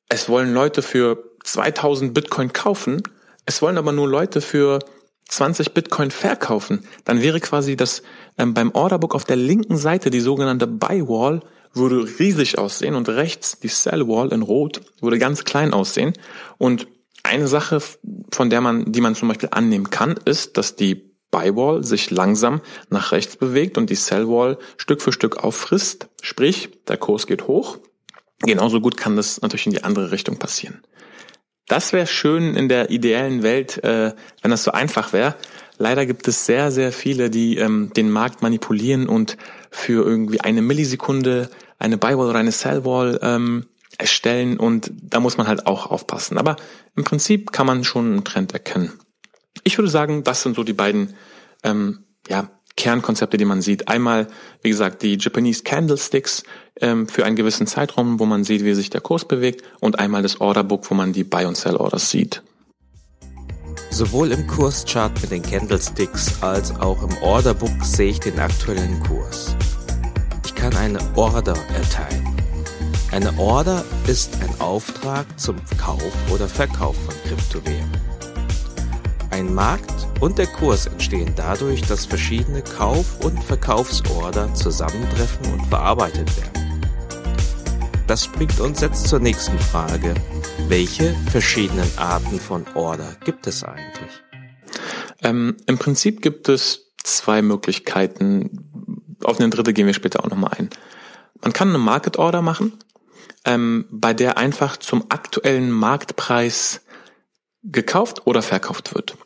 es 0.10 0.28
wollen 0.28 0.54
Leute 0.54 0.82
für 0.82 1.24
2000 1.44 2.14
Bitcoin 2.14 2.52
kaufen, 2.52 3.04
es 3.46 3.62
wollen 3.62 3.78
aber 3.78 3.92
nur 3.92 4.08
Leute 4.08 4.42
für 4.42 4.80
20 5.30 5.74
Bitcoin 5.74 6.12
verkaufen. 6.12 6.86
Dann 7.06 7.22
wäre 7.22 7.40
quasi 7.40 7.76
das 7.76 8.02
ähm, 8.38 8.54
beim 8.54 8.72
Orderbook 8.72 9.16
auf 9.16 9.26
der 9.26 9.38
linken 9.38 9.78
Seite 9.78 10.10
die 10.10 10.20
sogenannte 10.20 10.68
Buy 10.68 11.08
Wall 11.08 11.42
würde 11.74 12.06
riesig 12.20 12.58
aussehen 12.58 12.96
und 12.96 13.08
rechts 13.08 13.60
die 13.60 13.70
Sell 13.70 14.08
Wall 14.08 14.34
in 14.34 14.42
Rot 14.42 14.82
würde 15.00 15.20
ganz 15.20 15.46
klein 15.46 15.74
aussehen 15.74 16.14
und 16.58 16.88
eine 17.32 17.48
Sache, 17.48 17.82
von 18.32 18.50
der 18.50 18.62
man, 18.62 18.92
die 18.92 19.02
man 19.02 19.16
zum 19.16 19.30
Beispiel 19.30 19.50
annehmen 19.52 19.90
kann, 19.90 20.16
ist, 20.26 20.58
dass 20.58 20.76
die 20.76 21.12
Buy-Wall 21.32 21.84
sich 21.84 22.12
langsam 22.12 22.62
nach 22.90 23.14
rechts 23.14 23.38
bewegt 23.38 23.78
und 23.78 23.90
die 23.90 23.96
Sell-Wall 23.96 24.58
Stück 24.78 25.02
für 25.02 25.14
Stück 25.14 25.38
auffrisst. 25.38 26.10
Sprich, 26.22 26.70
der 26.88 26.98
Kurs 26.98 27.26
geht 27.26 27.48
hoch. 27.48 27.78
Genauso 28.40 28.82
gut 28.82 28.98
kann 28.98 29.16
das 29.16 29.42
natürlich 29.42 29.66
in 29.66 29.72
die 29.72 29.84
andere 29.84 30.12
Richtung 30.12 30.38
passieren. 30.38 30.82
Das 31.68 31.94
wäre 31.94 32.08
schön 32.08 32.56
in 32.56 32.68
der 32.68 32.90
ideellen 32.90 33.44
Welt, 33.44 33.82
äh, 33.84 34.14
wenn 34.42 34.52
das 34.52 34.64
so 34.64 34.72
einfach 34.72 35.14
wäre. 35.14 35.36
Leider 35.78 36.06
gibt 36.06 36.28
es 36.28 36.46
sehr, 36.46 36.70
sehr 36.70 36.92
viele, 36.92 37.30
die 37.30 37.58
ähm, 37.58 37.92
den 37.96 38.12
Markt 38.12 38.42
manipulieren 38.42 39.08
und 39.08 39.38
für 39.70 40.06
irgendwie 40.06 40.42
eine 40.42 40.62
Millisekunde 40.62 41.50
eine 41.80 41.98
Buy-Wall 41.98 42.30
oder 42.30 42.40
eine 42.40 42.52
Sell-Wall 42.52 43.20
ähm, 43.24 43.66
erstellen 43.98 44.58
und 44.58 44.92
da 44.94 45.20
muss 45.20 45.38
man 45.38 45.48
halt 45.48 45.68
auch 45.68 45.88
aufpassen. 45.88 46.38
Aber 46.38 46.56
im 46.96 47.04
Prinzip 47.04 47.52
kann 47.52 47.68
man 47.68 47.84
schon 47.84 48.12
einen 48.12 48.24
Trend 48.24 48.54
erkennen. 48.54 48.94
Ich 49.64 49.78
würde 49.78 49.90
sagen, 49.90 50.24
das 50.24 50.42
sind 50.42 50.56
so 50.56 50.64
die 50.64 50.74
beiden 50.74 51.16
ähm, 51.64 52.06
ja, 52.28 52.50
Kernkonzepte, 52.78 53.38
die 53.38 53.46
man 53.46 53.62
sieht. 53.62 53.88
Einmal, 53.88 54.28
wie 54.62 54.70
gesagt, 54.70 55.02
die 55.04 55.18
Japanese 55.20 55.64
Candlesticks 55.64 56.44
ähm, 56.80 57.08
für 57.08 57.26
einen 57.26 57.36
gewissen 57.36 57.68
Zeitraum, 57.68 58.20
wo 58.20 58.26
man 58.26 58.44
sieht, 58.44 58.64
wie 58.64 58.74
sich 58.74 58.90
der 58.90 59.02
Kurs 59.02 59.26
bewegt 59.26 59.64
und 59.80 60.00
einmal 60.00 60.24
das 60.24 60.42
Orderbook, 60.42 60.90
wo 60.90 60.96
man 60.96 61.14
die 61.14 61.24
Buy- 61.24 61.46
und 61.46 61.58
Sell-Orders 61.58 62.10
sieht. 62.10 62.44
Sowohl 63.90 64.32
im 64.32 64.48
Kurschart 64.48 65.22
mit 65.22 65.32
den 65.32 65.42
Candlesticks 65.42 66.42
als 66.42 66.72
auch 66.80 67.04
im 67.04 67.16
Orderbook 67.22 67.84
sehe 67.84 68.12
ich 68.12 68.20
den 68.20 68.40
aktuellen 68.40 69.00
Kurs. 69.02 69.56
Ich 70.46 70.56
kann 70.56 70.76
eine 70.76 71.00
Order 71.16 71.58
erteilen. 71.76 72.41
Eine 73.12 73.38
Order 73.38 73.84
ist 74.08 74.38
ein 74.42 74.62
Auftrag 74.62 75.26
zum 75.38 75.58
Kauf 75.78 76.14
oder 76.32 76.48
Verkauf 76.48 76.96
von 76.96 77.14
Kryptowährungen. 77.26 78.00
Ein 79.32 79.54
Markt 79.54 80.08
und 80.22 80.38
der 80.38 80.48
Kurs 80.48 80.86
entstehen 80.86 81.34
dadurch, 81.36 81.82
dass 81.82 82.06
verschiedene 82.06 82.62
Kauf- 82.62 83.20
und 83.26 83.44
Verkaufsorder 83.44 84.54
zusammentreffen 84.54 85.52
und 85.52 85.66
verarbeitet 85.66 86.30
werden. 86.38 86.82
Das 88.08 88.30
bringt 88.30 88.62
uns 88.62 88.80
jetzt 88.80 89.10
zur 89.10 89.20
nächsten 89.20 89.60
Frage. 89.60 90.14
Welche 90.70 91.14
verschiedenen 91.32 91.92
Arten 91.98 92.40
von 92.40 92.66
Order 92.76 93.18
gibt 93.26 93.46
es 93.46 93.66
eigentlich? 93.66 94.24
Ähm, 95.22 95.58
Im 95.66 95.78
Prinzip 95.78 96.22
gibt 96.22 96.48
es 96.48 96.94
zwei 97.04 97.42
Möglichkeiten. 97.42 99.18
Auf 99.22 99.38
eine 99.38 99.50
dritte 99.50 99.74
gehen 99.74 99.88
wir 99.88 99.94
später 99.94 100.24
auch 100.24 100.30
nochmal 100.30 100.52
ein. 100.58 100.70
Man 101.42 101.52
kann 101.52 101.68
eine 101.68 101.78
Market 101.78 102.18
Order 102.18 102.42
machen 102.42 102.80
ähm, 103.46 103.86
bei 103.90 104.14
der 104.14 104.38
einfach 104.38 104.78
zum 104.78 105.06
aktuellen 105.10 105.72
Marktpreis 105.72 106.82
gekauft 107.64 108.26
oder 108.26 108.42
verkauft 108.42 108.96
wird. 108.96 109.18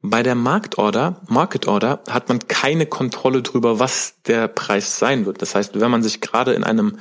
Bei 0.00 0.22
der 0.22 0.36
Marktorder, 0.36 1.22
Market 1.28 1.66
Order, 1.66 2.00
hat 2.08 2.28
man 2.28 2.46
keine 2.46 2.86
Kontrolle 2.86 3.42
darüber, 3.42 3.80
was 3.80 4.22
der 4.26 4.46
Preis 4.46 4.98
sein 4.98 5.26
wird. 5.26 5.42
Das 5.42 5.54
heißt, 5.54 5.80
wenn 5.80 5.90
man 5.90 6.04
sich 6.04 6.20
gerade 6.20 6.52
in 6.54 6.62
einem 6.62 6.98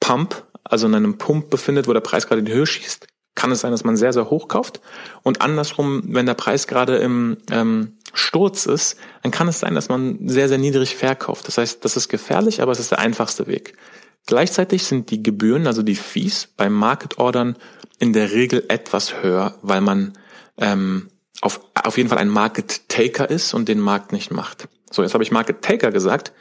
Pump, 0.00 0.44
also 0.62 0.86
in 0.86 0.94
einem 0.94 1.16
Pump 1.16 1.48
befindet, 1.48 1.88
wo 1.88 1.94
der 1.94 2.00
Preis 2.00 2.26
gerade 2.26 2.40
in 2.40 2.44
die 2.44 2.52
Höhe 2.52 2.66
schießt, 2.66 3.06
kann 3.34 3.52
es 3.52 3.60
sein, 3.60 3.70
dass 3.70 3.84
man 3.84 3.96
sehr, 3.96 4.12
sehr 4.12 4.28
hoch 4.28 4.48
kauft. 4.48 4.80
Und 5.22 5.40
andersrum, 5.40 6.02
wenn 6.08 6.26
der 6.26 6.34
Preis 6.34 6.66
gerade 6.66 6.96
im 6.96 7.38
ähm, 7.50 7.96
Sturz 8.12 8.66
ist, 8.66 8.96
dann 9.22 9.30
kann 9.30 9.48
es 9.48 9.60
sein, 9.60 9.74
dass 9.74 9.88
man 9.88 10.28
sehr, 10.28 10.48
sehr 10.48 10.58
niedrig 10.58 10.96
verkauft. 10.96 11.46
Das 11.48 11.58
heißt, 11.58 11.84
das 11.84 11.96
ist 11.96 12.08
gefährlich, 12.08 12.60
aber 12.60 12.72
es 12.72 12.80
ist 12.80 12.90
der 12.90 12.98
einfachste 12.98 13.46
Weg. 13.46 13.76
Gleichzeitig 14.26 14.84
sind 14.84 15.10
die 15.10 15.22
Gebühren, 15.22 15.66
also 15.66 15.82
die 15.82 15.94
Fees 15.94 16.48
beim 16.56 16.72
Market 16.72 17.18
Ordern 17.18 17.56
in 17.98 18.12
der 18.12 18.32
Regel 18.32 18.64
etwas 18.68 19.22
höher, 19.22 19.54
weil 19.62 19.80
man 19.80 20.12
ähm, 20.58 21.08
auf, 21.40 21.60
auf 21.74 21.96
jeden 21.96 22.08
Fall 22.08 22.18
ein 22.18 22.28
Market 22.28 22.88
Taker 22.88 23.30
ist 23.30 23.54
und 23.54 23.68
den 23.68 23.80
Markt 23.80 24.12
nicht 24.12 24.30
macht. 24.30 24.68
So, 24.90 25.02
jetzt 25.02 25.14
habe 25.14 25.22
ich 25.22 25.30
Market 25.30 25.62
Taker 25.62 25.90
gesagt. 25.92 26.32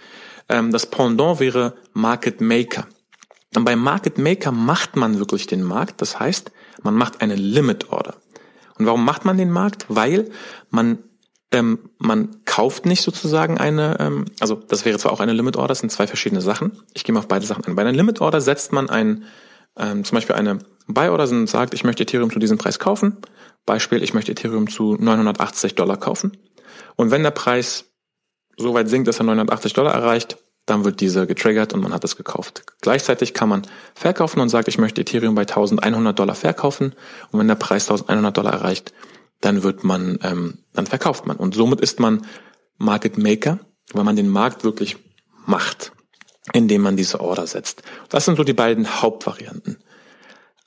Ähm, 0.50 0.72
das 0.72 0.88
Pendant 0.88 1.40
wäre 1.40 1.76
Market 1.94 2.42
Maker. 2.42 2.88
Und 3.56 3.66
beim 3.66 3.80
Market 3.80 4.18
Maker 4.18 4.52
macht 4.52 4.96
man 4.96 5.20
wirklich 5.20 5.48
den 5.48 5.64
Markt. 5.64 6.02
Das 6.02 6.20
heißt, 6.20 6.52
man 6.84 6.96
macht 6.96 7.22
eine 7.22 7.36
Limit 7.36 7.90
Order. 7.90 8.16
Und 8.78 8.86
warum 8.86 9.06
macht 9.06 9.26
man 9.26 9.38
den 9.38 9.52
Markt? 9.52 9.86
Weil 9.88 10.30
man 10.70 11.00
ähm, 11.56 11.80
man 11.98 12.44
kauft 12.46 12.86
nicht 12.86 13.02
sozusagen 13.02 13.58
eine, 13.58 13.98
ähm, 14.00 14.26
also 14.40 14.56
das 14.56 14.86
wäre 14.86 15.00
zwar 15.00 15.14
auch 15.14 15.22
eine 15.22 15.34
Limit 15.34 15.56
Order, 15.56 15.70
das 15.70 15.80
sind 15.80 15.92
zwei 15.92 16.06
verschiedene 16.06 16.42
Sachen. 16.42 16.74
Ich 16.94 17.04
gehe 17.04 17.14
mal 17.14 17.20
auf 17.20 17.28
beide 17.28 17.46
Sachen 17.46 17.66
ein. 17.66 17.76
Bei 17.76 17.82
einer 17.82 17.94
Limit 17.94 18.22
Order 18.22 18.42
setzt 18.42 18.74
man 18.74 18.90
ein, 18.90 19.24
ähm, 19.78 20.04
zum 20.04 20.16
Beispiel 20.16 20.36
eine 20.36 20.60
Buy 20.88 21.10
Order 21.10 21.30
und 21.30 21.48
sagt, 21.48 21.74
ich 21.74 21.84
möchte 21.84 22.04
Ethereum 22.04 22.30
zu 22.30 22.40
diesem 22.40 22.58
Preis 22.58 22.78
kaufen. 22.78 23.18
Beispiel, 23.66 24.04
ich 24.04 24.14
möchte 24.14 24.34
Ethereum 24.34 24.70
zu 24.70 24.96
980 25.00 25.76
Dollar 25.76 25.98
kaufen. 25.98 26.38
Und 26.96 27.10
wenn 27.10 27.24
der 27.24 27.32
Preis 27.32 27.86
so 28.58 28.74
weit 28.74 28.90
sinkt, 28.90 29.08
dass 29.08 29.20
er 29.20 29.26
980 29.26 29.74
Dollar 29.74 29.94
erreicht, 29.94 30.38
dann 30.66 30.84
wird 30.84 31.00
diese 31.00 31.28
getriggert 31.28 31.74
und 31.74 31.82
man 31.82 31.94
hat 31.94 32.04
es 32.04 32.18
gekauft. 32.18 32.64
Gleichzeitig 32.82 33.34
kann 33.34 33.50
man 33.50 33.62
verkaufen 33.94 34.40
und 34.40 34.50
sagt, 34.50 34.68
ich 34.68 34.78
möchte 34.78 35.02
Ethereum 35.02 35.36
bei 35.36 35.44
1100 35.44 36.18
Dollar 36.18 36.36
verkaufen. 36.36 36.94
Und 37.32 37.40
wenn 37.40 37.48
der 37.48 37.56
Preis 37.56 37.90
1100 37.90 38.36
Dollar 38.36 38.54
erreicht, 38.54 38.94
dann 39.46 39.62
wird 39.62 39.84
man, 39.84 40.18
ähm, 40.24 40.58
dann 40.74 40.88
verkauft 40.88 41.28
man. 41.28 41.38
Und 41.38 41.54
somit 41.54 41.80
ist 41.80 42.00
man 42.00 42.26
Market 42.78 43.18
Maker, 43.18 43.60
weil 43.94 44.04
man 44.04 44.16
den 44.16 44.28
Markt 44.28 44.64
wirklich 44.64 44.98
macht, 45.46 45.92
indem 46.52 46.82
man 46.82 46.98
diese 46.98 47.20
Order 47.22 47.46
setzt. 47.46 47.84
Das 48.10 48.26
sind 48.26 48.38
so 48.38 48.44
die 48.44 48.54
beiden 48.54 49.02
Hauptvarianten. 49.02 49.78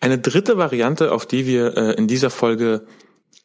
Eine 0.00 0.18
dritte 0.18 0.58
Variante, 0.58 1.10
auf 1.10 1.26
die 1.26 1.44
wir 1.44 1.76
äh, 1.76 1.94
in 1.94 2.06
dieser 2.06 2.30
Folge 2.30 2.86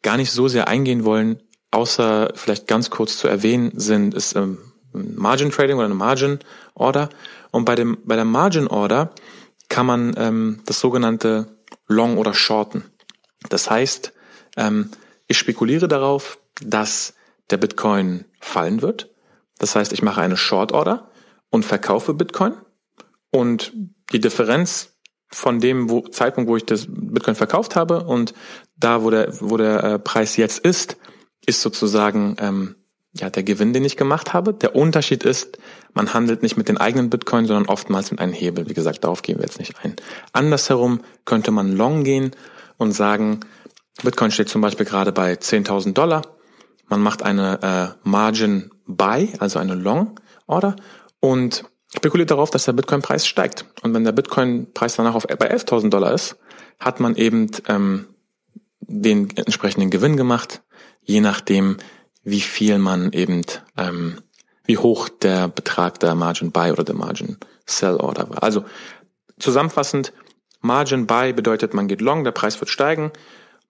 gar 0.02 0.16
nicht 0.16 0.30
so 0.30 0.46
sehr 0.46 0.68
eingehen 0.68 1.04
wollen, 1.04 1.42
außer 1.72 2.32
vielleicht 2.36 2.68
ganz 2.68 2.90
kurz 2.90 3.18
zu 3.18 3.26
erwähnen, 3.26 3.72
sind 3.74 4.14
ist 4.14 4.36
ähm, 4.36 4.58
Margin 4.92 5.50
Trading 5.50 5.76
oder 5.76 5.86
eine 5.86 5.96
Margin 5.96 6.38
Order. 6.74 7.08
Und 7.50 7.64
bei 7.64 7.74
dem 7.74 7.98
bei 8.04 8.14
der 8.14 8.24
Margin 8.24 8.68
Order 8.68 9.10
kann 9.68 9.86
man 9.86 10.14
ähm, 10.16 10.60
das 10.66 10.78
sogenannte 10.78 11.58
Long 11.88 12.18
oder 12.18 12.34
Shorten. 12.34 12.84
Das 13.48 13.68
heißt, 13.68 14.12
ähm, 14.56 14.90
ich 15.26 15.38
spekuliere 15.38 15.88
darauf, 15.88 16.38
dass 16.60 17.14
der 17.50 17.56
Bitcoin 17.56 18.24
fallen 18.40 18.82
wird. 18.82 19.10
Das 19.58 19.76
heißt, 19.76 19.92
ich 19.92 20.02
mache 20.02 20.20
eine 20.20 20.36
Short 20.36 20.72
Order 20.72 21.10
und 21.50 21.64
verkaufe 21.64 22.14
Bitcoin 22.14 22.54
und 23.30 23.72
die 24.12 24.20
Differenz 24.20 24.90
von 25.28 25.58
dem 25.58 25.90
wo, 25.90 26.00
Zeitpunkt, 26.00 26.48
wo 26.48 26.56
ich 26.56 26.64
das 26.64 26.86
Bitcoin 26.88 27.34
verkauft 27.34 27.76
habe 27.76 28.04
und 28.04 28.34
da, 28.76 29.02
wo 29.02 29.10
der, 29.10 29.40
wo 29.40 29.56
der 29.56 29.84
äh, 29.84 29.98
Preis 29.98 30.36
jetzt 30.36 30.60
ist, 30.60 30.96
ist 31.46 31.60
sozusagen 31.60 32.36
ähm, 32.38 32.76
ja 33.12 33.30
der 33.30 33.42
Gewinn, 33.42 33.72
den 33.72 33.84
ich 33.84 33.96
gemacht 33.96 34.32
habe. 34.32 34.54
Der 34.54 34.76
Unterschied 34.76 35.24
ist, 35.24 35.58
man 35.92 36.14
handelt 36.14 36.42
nicht 36.42 36.56
mit 36.56 36.68
den 36.68 36.78
eigenen 36.78 37.10
Bitcoin, 37.10 37.46
sondern 37.46 37.66
oftmals 37.66 38.10
mit 38.10 38.20
einem 38.20 38.32
Hebel. 38.32 38.68
Wie 38.68 38.74
gesagt, 38.74 39.04
darauf 39.04 39.22
gehen 39.22 39.38
wir 39.38 39.44
jetzt 39.44 39.58
nicht 39.58 39.74
ein. 39.82 39.96
Andersherum 40.32 41.00
könnte 41.24 41.50
man 41.50 41.72
long 41.76 42.04
gehen 42.04 42.32
und 42.76 42.92
sagen, 42.92 43.40
Bitcoin 44.02 44.30
steht 44.30 44.48
zum 44.48 44.60
Beispiel 44.60 44.86
gerade 44.86 45.12
bei 45.12 45.34
10.000 45.34 45.92
Dollar. 45.92 46.22
Man 46.88 47.00
macht 47.00 47.22
eine 47.22 47.62
äh, 47.62 48.08
Margin 48.08 48.70
Buy, 48.86 49.32
also 49.38 49.58
eine 49.58 49.74
Long 49.74 50.20
Order 50.46 50.76
und 51.20 51.64
spekuliert 51.94 52.30
darauf, 52.30 52.50
dass 52.50 52.64
der 52.64 52.72
Bitcoin-Preis 52.72 53.26
steigt. 53.26 53.64
Und 53.82 53.94
wenn 53.94 54.04
der 54.04 54.12
Bitcoin-Preis 54.12 54.96
danach 54.96 55.14
auf, 55.14 55.26
bei 55.26 55.50
11.000 55.50 55.90
Dollar 55.90 56.12
ist, 56.12 56.36
hat 56.78 57.00
man 57.00 57.14
eben 57.14 57.50
ähm, 57.68 58.06
den 58.80 59.34
entsprechenden 59.36 59.90
Gewinn 59.90 60.16
gemacht, 60.16 60.62
je 61.02 61.20
nachdem, 61.20 61.78
wie 62.22 62.40
viel 62.40 62.78
man 62.78 63.12
eben, 63.12 63.42
ähm, 63.76 64.20
wie 64.64 64.78
hoch 64.78 65.08
der 65.08 65.48
Betrag 65.48 66.00
der 66.00 66.14
Margin 66.14 66.50
Buy 66.50 66.72
oder 66.72 66.84
der 66.84 66.94
Margin 66.94 67.38
Sell 67.66 67.96
Order 67.96 68.28
war. 68.30 68.42
Also 68.42 68.64
zusammenfassend, 69.38 70.12
Margin 70.60 71.06
Buy 71.06 71.32
bedeutet, 71.32 71.74
man 71.74 71.88
geht 71.88 72.00
long, 72.00 72.24
der 72.24 72.32
Preis 72.32 72.60
wird 72.60 72.70
steigen. 72.70 73.12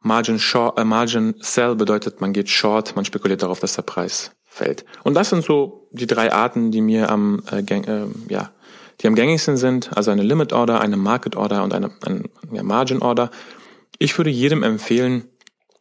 Margin, 0.05 0.39
short, 0.39 0.79
äh, 0.79 0.85
Margin 0.85 1.35
Sell 1.41 1.75
bedeutet, 1.75 2.21
man 2.21 2.33
geht 2.33 2.51
short, 2.51 2.95
man 2.95 3.07
spekuliert 3.07 3.43
darauf, 3.43 3.59
dass 3.59 3.75
der 3.75 3.83
Preis 3.83 4.33
fällt. 4.45 4.85
Und 5.03 5.15
das 5.15 5.31
sind 5.31 5.43
so 5.43 5.89
die 5.93 6.07
drei 6.07 6.31
Arten, 6.31 6.71
die 6.71 6.83
mir 6.83 7.11
am, 7.11 7.43
äh, 7.51 7.61
äh, 7.61 8.07
ja, 8.29 8.51
die 9.01 9.07
am 9.07 9.15
gängigsten 9.15 9.57
sind. 9.57 9.97
Also 9.97 10.11
eine 10.11 10.23
Limit 10.23 10.53
Order, 10.53 10.83
eine 10.83 10.99
Market 10.99 11.37
Order 11.37 11.65
und 11.65 11.73
eine, 11.73 11.91
eine 12.05 12.25
ja, 12.53 12.63
Margin 12.63 13.01
Order. 13.01 13.31
Ich 13.99 14.17
würde 14.19 14.31
jedem 14.31 14.63
empfehlen, 14.63 15.25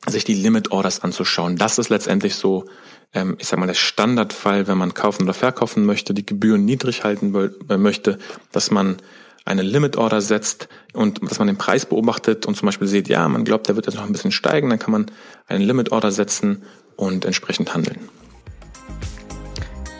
sich 0.07 0.23
die 0.23 0.35
Limit 0.35 0.71
Orders 0.71 1.01
anzuschauen. 1.01 1.57
Das 1.57 1.77
ist 1.77 1.89
letztendlich 1.89 2.35
so, 2.35 2.65
ähm, 3.13 3.35
ich 3.39 3.47
sag 3.47 3.59
mal, 3.59 3.67
der 3.67 3.73
Standardfall, 3.73 4.67
wenn 4.67 4.77
man 4.77 4.93
kaufen 4.93 5.23
oder 5.23 5.33
verkaufen 5.33 5.85
möchte, 5.85 6.13
die 6.13 6.25
Gebühren 6.25 6.63
niedrig 6.63 7.03
halten 7.03 7.35
äh, 7.69 7.77
möchte, 7.77 8.17
dass 8.53 8.71
man 8.71 8.97
eine 9.45 9.61
Limit 9.61 9.97
Order 9.97 10.21
setzt 10.21 10.69
und 10.93 11.19
dass 11.29 11.39
man 11.39 11.47
den 11.47 11.57
Preis 11.57 11.85
beobachtet 11.85 12.45
und 12.45 12.55
zum 12.55 12.65
Beispiel 12.67 12.87
sieht, 12.87 13.09
ja, 13.09 13.27
man 13.27 13.43
glaubt, 13.43 13.67
der 13.67 13.75
wird 13.75 13.85
jetzt 13.87 13.95
noch 13.95 14.05
ein 14.05 14.11
bisschen 14.11 14.31
steigen, 14.31 14.69
dann 14.69 14.79
kann 14.79 14.91
man 14.91 15.07
eine 15.47 15.63
Limit 15.63 15.91
Order 15.91 16.11
setzen 16.11 16.63
und 16.95 17.25
entsprechend 17.25 17.73
handeln. 17.73 17.99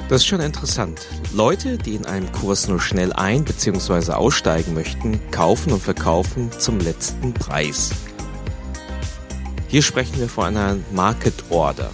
Das 0.09 0.21
ist 0.21 0.27
schon 0.27 0.41
interessant. 0.41 1.07
Leute, 1.33 1.77
die 1.77 1.95
in 1.95 2.05
einem 2.05 2.31
Kurs 2.31 2.67
nur 2.67 2.79
schnell 2.79 3.13
ein- 3.13 3.43
bzw. 3.45 4.11
aussteigen 4.11 4.73
möchten, 4.73 5.19
kaufen 5.31 5.73
und 5.73 5.81
verkaufen 5.81 6.51
zum 6.57 6.79
letzten 6.79 7.33
Preis. 7.33 7.91
Hier 9.67 9.81
sprechen 9.81 10.19
wir 10.19 10.29
von 10.29 10.45
einer 10.45 10.77
Market 10.93 11.33
Order. 11.49 11.89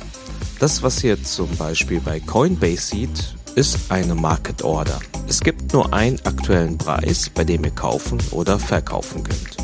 Das, 0.60 0.84
was 0.84 1.02
ihr 1.04 1.24
zum 1.24 1.56
Beispiel 1.56 2.02
bei 2.02 2.20
Coinbase 2.20 2.82
sieht, 2.82 3.36
ist 3.56 3.78
eine 3.90 4.16
Market 4.16 4.64
Order. 4.64 5.00
Es 5.28 5.42
gibt 5.42 5.74
nur 5.74 5.94
einen 5.94 6.20
aktuellen 6.26 6.78
Preis, 6.78 7.30
bei 7.30 7.44
dem 7.44 7.64
ihr 7.64 7.72
kaufen 7.72 8.20
oder 8.32 8.60
verkaufen 8.60 9.24
könnt. 9.24 9.58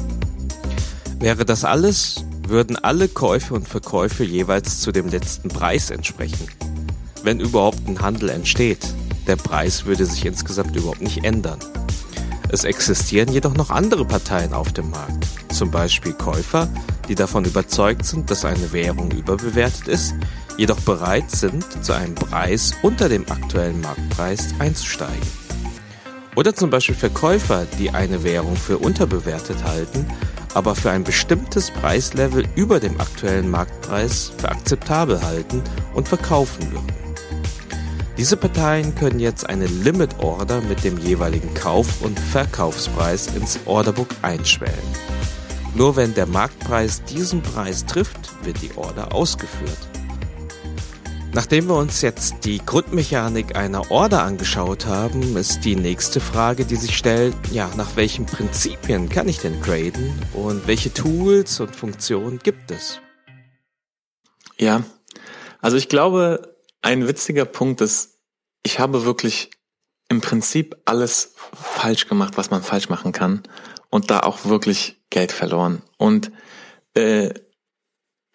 Wäre 1.19 1.45
das 1.45 1.63
alles, 1.63 2.25
würden 2.47 2.75
alle 2.75 3.07
Käufe 3.07 3.53
und 3.53 3.67
Verkäufe 3.67 4.23
jeweils 4.23 4.81
zu 4.81 4.91
dem 4.91 5.07
letzten 5.07 5.49
Preis 5.49 5.89
entsprechen 5.89 6.47
wenn 7.25 7.39
überhaupt 7.39 7.87
ein 7.87 7.99
Handel 7.99 8.29
entsteht. 8.29 8.93
Der 9.27 9.35
Preis 9.35 9.85
würde 9.85 10.05
sich 10.05 10.25
insgesamt 10.25 10.75
überhaupt 10.75 11.01
nicht 11.01 11.25
ändern. 11.25 11.59
Es 12.49 12.63
existieren 12.63 13.31
jedoch 13.33 13.55
noch 13.55 13.71
andere 13.71 14.05
Parteien 14.05 14.53
auf 14.53 14.71
dem 14.71 14.91
Markt, 14.91 15.25
zum 15.51 15.71
Beispiel 15.71 16.13
Käufer, 16.13 16.69
die 17.07 17.15
davon 17.15 17.45
überzeugt 17.45 18.05
sind, 18.05 18.31
dass 18.31 18.45
eine 18.45 18.71
Währung 18.73 19.11
überbewertet 19.11 19.87
ist, 19.87 20.15
jedoch 20.57 20.79
bereit 20.81 21.31
sind, 21.31 21.65
zu 21.83 21.93
einem 21.93 22.15
Preis 22.15 22.73
unter 22.81 23.09
dem 23.09 23.29
aktuellen 23.29 23.81
Marktpreis 23.81 24.53
einzusteigen. 24.59 25.27
Oder 26.35 26.53
zum 26.53 26.69
Beispiel 26.69 26.95
Verkäufer, 26.95 27.65
die 27.79 27.91
eine 27.91 28.23
Währung 28.23 28.55
für 28.55 28.77
unterbewertet 28.77 29.63
halten, 29.63 30.05
aber 30.53 30.75
für 30.75 30.91
ein 30.91 31.03
bestimmtes 31.03 31.71
Preislevel 31.71 32.45
über 32.55 32.79
dem 32.79 32.99
aktuellen 32.99 33.49
Marktpreis 33.49 34.31
für 34.37 34.49
akzeptabel 34.49 35.21
halten 35.21 35.61
und 35.93 36.07
verkaufen 36.07 36.71
würden. 36.71 37.05
Diese 38.17 38.37
Parteien 38.37 38.95
können 38.95 39.19
jetzt 39.19 39.49
eine 39.49 39.65
Limit 39.65 40.19
Order 40.19 40.61
mit 40.61 40.85
dem 40.85 40.97
jeweiligen 40.97 41.53
Kauf- 41.53 42.01
und 42.01 42.17
Verkaufspreis 42.17 43.27
ins 43.35 43.59
Orderbook 43.65 44.07
einschwellen. 44.21 44.73
Nur 45.75 45.97
wenn 45.97 46.13
der 46.13 46.25
Marktpreis 46.25 47.03
diesen 47.03 47.41
Preis 47.41 47.85
trifft, 47.85 48.45
wird 48.45 48.61
die 48.61 48.77
Order 48.77 49.13
ausgeführt. 49.13 49.77
Nachdem 51.33 51.67
wir 51.67 51.75
uns 51.75 52.01
jetzt 52.01 52.45
die 52.45 52.59
Grundmechanik 52.65 53.57
einer 53.57 53.91
Order 53.91 54.23
angeschaut 54.23 54.85
haben, 54.85 55.35
ist 55.35 55.65
die 55.65 55.75
nächste 55.75 56.21
Frage, 56.21 56.63
die 56.63 56.77
sich 56.77 56.97
stellt, 56.97 57.35
ja, 57.51 57.69
nach 57.75 57.97
welchen 57.97 58.25
Prinzipien 58.25 59.09
kann 59.09 59.27
ich 59.27 59.39
denn 59.39 59.61
traden 59.61 60.17
und 60.31 60.65
welche 60.65 60.93
Tools 60.93 61.59
und 61.59 61.75
Funktionen 61.75 62.39
gibt 62.39 62.71
es? 62.71 63.01
Ja, 64.57 64.81
also 65.59 65.75
ich 65.75 65.89
glaube, 65.89 66.55
ein 66.81 67.05
witziger 67.05 67.43
Punkt 67.43 67.81
ist, 67.81 68.19
ich 68.63 68.79
habe 68.79 69.03
wirklich 69.03 69.51
im 70.07 70.21
Prinzip 70.21 70.77
alles 70.85 71.33
falsch 71.53 72.07
gemacht, 72.07 72.37
was 72.37 72.49
man 72.49 72.63
falsch 72.63 72.87
machen 72.87 73.11
kann 73.11 73.43
und 73.95 74.11
da 74.11 74.19
auch 74.19 74.43
wirklich 74.43 74.97
Geld 75.09 75.31
verloren. 75.31 75.81
Und 75.97 76.29
äh, 76.95 77.29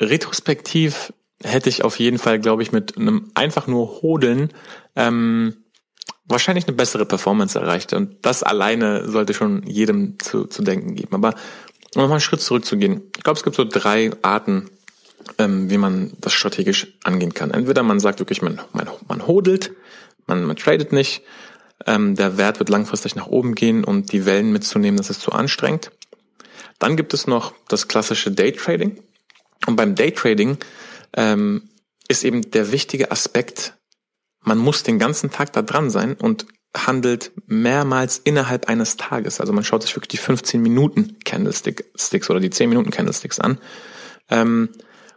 retrospektiv 0.01 1.13
hätte 1.43 1.69
ich 1.69 1.85
auf 1.85 1.99
jeden 1.99 2.19
Fall, 2.19 2.39
glaube 2.39 2.63
ich, 2.63 2.73
mit 2.73 2.97
einem 2.97 3.31
einfach 3.35 3.67
nur 3.67 4.01
Hodeln 4.01 4.49
ähm, 4.97 5.65
wahrscheinlich 6.25 6.67
eine 6.67 6.77
bessere 6.77 7.05
Performance 7.05 7.59
erreicht. 7.59 7.93
Und 7.93 8.17
das 8.23 8.43
alleine 8.43 9.07
sollte 9.11 9.35
schon 9.35 9.63
jedem 9.67 10.19
zu, 10.19 10.47
zu 10.47 10.63
denken 10.63 10.95
geben. 10.95 11.15
Aber 11.15 11.35
um 11.95 12.01
nochmal 12.01 12.13
einen 12.13 12.21
Schritt 12.21 12.41
zurückzugehen. 12.41 13.03
Ich 13.15 13.23
glaube, 13.23 13.37
es 13.37 13.43
gibt 13.43 13.57
so 13.57 13.65
drei 13.65 14.13
Arten, 14.23 14.71
ähm, 15.37 15.69
wie 15.69 15.77
man 15.77 16.13
das 16.21 16.33
strategisch 16.33 16.87
angehen 17.05 17.35
kann. 17.35 17.51
Entweder 17.51 17.83
man 17.83 18.01
sagt 18.01 18.19
wirklich, 18.19 18.41
man, 18.41 18.61
man, 18.73 18.89
man 19.09 19.27
hodelt, 19.27 19.73
man, 20.27 20.45
man 20.45 20.57
tradet 20.57 20.93
nicht, 20.93 21.23
ähm, 21.87 22.15
der 22.15 22.37
Wert 22.37 22.59
wird 22.59 22.69
langfristig 22.69 23.15
nach 23.17 23.27
oben 23.27 23.55
gehen 23.55 23.85
und 23.85 24.13
die 24.13 24.27
Wellen 24.27 24.53
mitzunehmen, 24.53 24.99
das 24.99 25.11
ist 25.11 25.21
zu 25.21 25.33
anstrengend. 25.33 25.91
Dann 26.79 26.97
gibt 26.97 27.15
es 27.15 27.27
noch 27.27 27.55
das 27.69 27.89
klassische 27.89 28.31
Daytrading. 28.31 29.03
Und 29.67 29.77
beim 29.77 29.95
Daytrading 29.95 30.59
ähm, 31.15 31.69
ist 32.09 32.25
eben 32.25 32.51
der 32.51 32.73
wichtige 32.73 33.11
Aspekt, 33.11 33.75
man 34.43 34.59
muss 34.59 34.83
den 34.83 34.99
ganzen 34.99 35.31
Tag 35.31 35.53
da 35.53 35.63
dran 35.63 35.91
sein 35.91 36.15
und 36.15 36.47
handelt 36.77 37.33
mehrmals 37.47 38.19
innerhalb 38.19 38.69
eines 38.69 38.97
Tages. 38.97 39.41
Also 39.41 39.53
man 39.53 39.65
schaut 39.65 39.83
sich 39.83 39.95
wirklich 39.95 40.09
die 40.09 40.17
15 40.17 40.63
Minuten 40.63 41.19
Candlesticks 41.25 42.31
oder 42.31 42.41
die 42.41 42.51
10 42.51 42.69
Minuten 42.69 42.91
Candlesticks 42.91 43.39
an. 43.39 43.59
Ähm, 44.29 44.71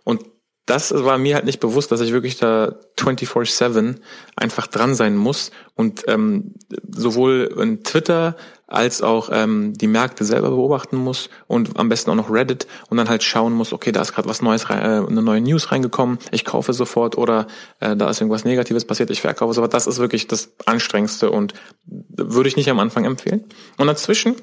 und 0.04 0.26
das 0.65 0.93
war 0.93 1.17
mir 1.17 1.36
halt 1.36 1.45
nicht 1.45 1.60
bewusst, 1.60 1.91
dass 1.91 1.99
ich 1.99 2.13
wirklich 2.13 2.38
da 2.38 2.76
24-7 2.97 3.95
einfach 4.38 4.67
dran 4.67 4.95
sein 4.95 5.17
muss 5.17 5.52
und 5.76 6.06
ähm, 6.08 6.54
sowohl 6.89 7.54
in 7.60 7.84
Twitter 7.84 8.38
als 8.67 9.02
auch 9.02 9.30
ähm, 9.32 9.73
die 9.73 9.88
Märkte 9.88 10.23
selber 10.23 10.49
beobachten 10.49 10.95
muss 10.95 11.30
und 11.47 11.78
am 11.78 11.89
besten 11.89 12.12
auch 12.12 12.15
noch 12.15 12.32
Reddit 12.32 12.65
und 12.89 12.97
dann 12.97 13.10
halt 13.10 13.23
schauen 13.23 13.52
muss, 13.52 13.73
okay, 13.73 13.91
da 13.91 14.02
ist 14.02 14.13
gerade 14.13 14.30
was 14.30 14.41
Neues, 14.41 14.63
äh, 14.69 14.73
eine 14.73 15.21
neue 15.21 15.41
News 15.41 15.71
reingekommen, 15.71 16.17
ich 16.32 16.45
kaufe 16.45 16.71
sofort 16.71 17.17
oder 17.17 17.47
äh, 17.82 17.97
da 17.97 18.10
ist 18.10 18.21
irgendwas 18.21 18.45
Negatives 18.45 18.86
passiert, 18.86 19.10
ich 19.12 19.21
verkaufe 19.21 19.54
sofort. 19.54 19.73
Das 19.73 19.86
ist 19.86 19.99
wirklich 19.99 20.28
das 20.28 20.54
Anstrengendste 20.65 21.30
und 21.30 21.54
würde 21.86 22.47
ich 22.47 22.56
nicht 22.56 22.69
am 22.69 22.80
Anfang 22.80 23.04
empfehlen. 23.04 23.43
Und 23.78 23.88
dazwischen 23.88 24.38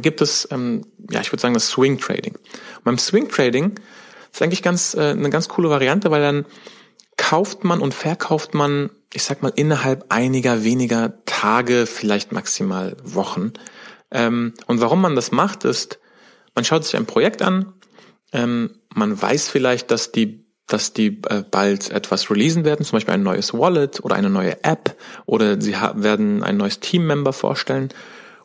gibt 0.00 0.20
es, 0.20 0.46
ähm, 0.52 0.86
ja, 1.10 1.20
ich 1.20 1.32
würde 1.32 1.42
sagen, 1.42 1.54
das 1.54 1.68
Swing 1.68 1.98
Trading. 1.98 2.38
Beim 2.84 2.98
Swing 2.98 3.28
Trading 3.28 3.74
ist 4.32 4.42
eigentlich 4.42 4.62
ganz 4.62 4.94
äh, 4.94 5.10
eine 5.10 5.30
ganz 5.30 5.48
coole 5.48 5.70
Variante, 5.70 6.10
weil 6.10 6.22
dann 6.22 6.46
kauft 7.16 7.64
man 7.64 7.80
und 7.80 7.94
verkauft 7.94 8.54
man, 8.54 8.90
ich 9.12 9.22
sag 9.24 9.42
mal, 9.42 9.52
innerhalb 9.54 10.06
einiger 10.08 10.64
weniger 10.64 11.24
Tage, 11.26 11.86
vielleicht 11.86 12.32
maximal 12.32 12.96
Wochen. 13.02 13.52
Ähm, 14.10 14.54
und 14.66 14.80
warum 14.80 15.00
man 15.00 15.16
das 15.16 15.30
macht, 15.30 15.64
ist, 15.64 15.98
man 16.54 16.64
schaut 16.64 16.84
sich 16.84 16.96
ein 16.96 17.06
Projekt 17.06 17.42
an, 17.42 17.72
ähm, 18.32 18.70
man 18.94 19.20
weiß 19.20 19.48
vielleicht, 19.48 19.90
dass 19.90 20.12
die 20.12 20.40
dass 20.72 20.92
die 20.92 21.20
äh, 21.28 21.42
bald 21.50 21.90
etwas 21.90 22.30
releasen 22.30 22.64
werden, 22.64 22.84
zum 22.84 22.96
Beispiel 22.96 23.14
ein 23.14 23.24
neues 23.24 23.52
Wallet 23.52 24.04
oder 24.04 24.14
eine 24.14 24.30
neue 24.30 24.62
App 24.62 24.96
oder 25.26 25.60
sie 25.60 25.74
werden 25.74 26.44
ein 26.44 26.56
neues 26.56 26.78
Teammember 26.78 27.32
vorstellen. 27.32 27.88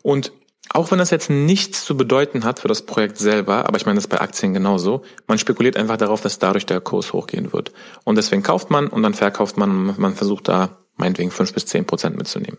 Und 0.02 0.32
auch 0.72 0.90
wenn 0.90 0.98
das 0.98 1.10
jetzt 1.10 1.30
nichts 1.30 1.84
zu 1.84 1.96
bedeuten 1.96 2.44
hat 2.44 2.60
für 2.60 2.68
das 2.68 2.82
Projekt 2.82 3.18
selber, 3.18 3.66
aber 3.66 3.76
ich 3.76 3.86
meine 3.86 3.96
das 3.96 4.08
bei 4.08 4.20
Aktien 4.20 4.54
genauso, 4.54 5.02
man 5.26 5.38
spekuliert 5.38 5.76
einfach 5.76 5.96
darauf, 5.96 6.20
dass 6.20 6.38
dadurch 6.38 6.66
der 6.66 6.80
Kurs 6.80 7.12
hochgehen 7.12 7.52
wird. 7.52 7.72
Und 8.04 8.16
deswegen 8.16 8.42
kauft 8.42 8.70
man 8.70 8.88
und 8.88 9.02
dann 9.02 9.14
verkauft 9.14 9.56
man, 9.56 9.94
man 9.98 10.14
versucht 10.14 10.48
da 10.48 10.78
meinetwegen 10.96 11.30
fünf 11.30 11.52
bis 11.52 11.66
zehn 11.66 11.86
Prozent 11.86 12.16
mitzunehmen. 12.16 12.58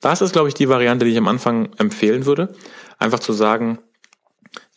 Das 0.00 0.20
ist, 0.20 0.32
glaube 0.32 0.48
ich, 0.48 0.54
die 0.54 0.68
Variante, 0.68 1.04
die 1.04 1.12
ich 1.12 1.18
am 1.18 1.28
Anfang 1.28 1.70
empfehlen 1.78 2.26
würde. 2.26 2.54
Einfach 2.98 3.20
zu 3.20 3.32
sagen, 3.32 3.78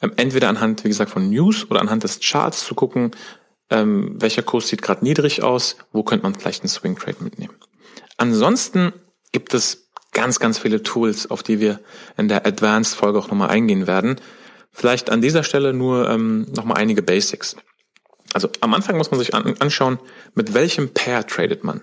ähm, 0.02 0.14
entweder 0.18 0.50
anhand, 0.50 0.84
wie 0.84 0.90
gesagt, 0.90 1.12
von 1.12 1.30
News 1.30 1.70
oder 1.70 1.82
anhand 1.82 2.04
des 2.04 2.20
Charts 2.20 2.66
zu 2.66 2.76
gucken, 2.76 3.12
ähm, 3.70 4.16
welcher 4.22 4.44
Kurs 4.44 4.68
sieht 4.68 4.84
gerade 4.84 5.04
niedrig 5.04 5.42
aus, 5.42 5.78
wo 5.92 6.04
könnte 6.04 6.24
man 6.24 6.36
vielleicht 6.36 6.62
einen 6.62 6.70
Swing 6.70 6.96
Trade 6.96 7.18
mitnehmen. 7.24 7.56
Ansonsten 8.18 8.94
gibt 9.32 9.54
es 9.54 9.85
ganz, 10.16 10.40
ganz 10.40 10.58
viele 10.58 10.82
Tools, 10.82 11.30
auf 11.30 11.44
die 11.44 11.60
wir 11.60 11.80
in 12.18 12.28
der 12.28 12.48
Advanced-Folge 12.48 13.20
auch 13.20 13.28
nochmal 13.28 13.50
eingehen 13.50 13.86
werden. 13.86 14.16
Vielleicht 14.72 15.12
an 15.12 15.22
dieser 15.22 15.44
Stelle 15.44 15.74
nur 15.74 16.10
ähm, 16.10 16.48
nochmal 16.56 16.78
einige 16.78 17.04
Basics. 17.04 17.56
Also 18.34 18.50
am 18.62 18.74
Anfang 18.74 18.98
muss 18.98 19.12
man 19.12 19.20
sich 19.20 19.36
an, 19.36 19.56
anschauen, 19.60 20.00
mit 20.34 20.56
welchem 20.56 20.90
Pair 20.94 21.28
tradet 21.28 21.64
man. 21.64 21.82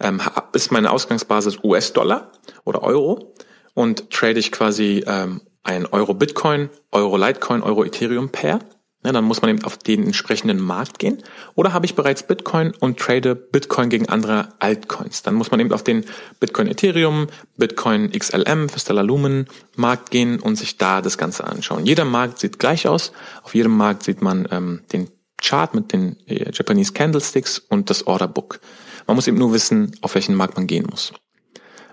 Ähm, 0.00 0.20
ist 0.52 0.72
meine 0.72 0.90
Ausgangsbasis 0.90 1.58
US-Dollar 1.62 2.32
oder 2.64 2.82
Euro 2.82 3.34
und 3.74 4.10
trade 4.10 4.38
ich 4.38 4.50
quasi 4.50 5.04
ähm, 5.06 5.42
ein 5.62 5.86
Euro-Bitcoin, 5.86 6.70
Euro-Litecoin, 6.92 7.62
Euro-Ethereum-Pair 7.62 8.58
ja, 9.06 9.12
dann 9.12 9.24
muss 9.24 9.40
man 9.40 9.50
eben 9.50 9.64
auf 9.64 9.78
den 9.78 10.02
entsprechenden 10.02 10.60
Markt 10.60 10.98
gehen. 10.98 11.22
Oder 11.54 11.72
habe 11.72 11.86
ich 11.86 11.94
bereits 11.94 12.26
Bitcoin 12.26 12.72
und 12.80 12.98
trade 12.98 13.36
Bitcoin 13.36 13.88
gegen 13.88 14.08
andere 14.08 14.48
Altcoins. 14.58 15.22
Dann 15.22 15.34
muss 15.34 15.52
man 15.52 15.60
eben 15.60 15.72
auf 15.72 15.84
den 15.84 16.04
Bitcoin 16.40 16.66
Ethereum, 16.66 17.28
Bitcoin 17.56 18.10
XLM 18.10 18.68
für 18.68 18.80
Stellar 18.80 19.04
Lumen 19.04 19.46
Markt 19.76 20.10
gehen 20.10 20.40
und 20.40 20.56
sich 20.56 20.76
da 20.76 21.00
das 21.02 21.18
Ganze 21.18 21.44
anschauen. 21.44 21.86
Jeder 21.86 22.04
Markt 22.04 22.40
sieht 22.40 22.58
gleich 22.58 22.88
aus. 22.88 23.12
Auf 23.44 23.54
jedem 23.54 23.76
Markt 23.76 24.02
sieht 24.02 24.22
man 24.22 24.48
ähm, 24.50 24.80
den 24.92 25.08
Chart 25.40 25.72
mit 25.72 25.92
den 25.92 26.16
äh, 26.26 26.50
Japanese 26.52 26.92
Candlesticks 26.92 27.60
und 27.60 27.90
das 27.90 28.08
Orderbook. 28.08 28.58
Man 29.06 29.14
muss 29.14 29.28
eben 29.28 29.38
nur 29.38 29.52
wissen, 29.52 29.96
auf 30.00 30.16
welchen 30.16 30.34
Markt 30.34 30.56
man 30.56 30.66
gehen 30.66 30.86
muss. 30.90 31.12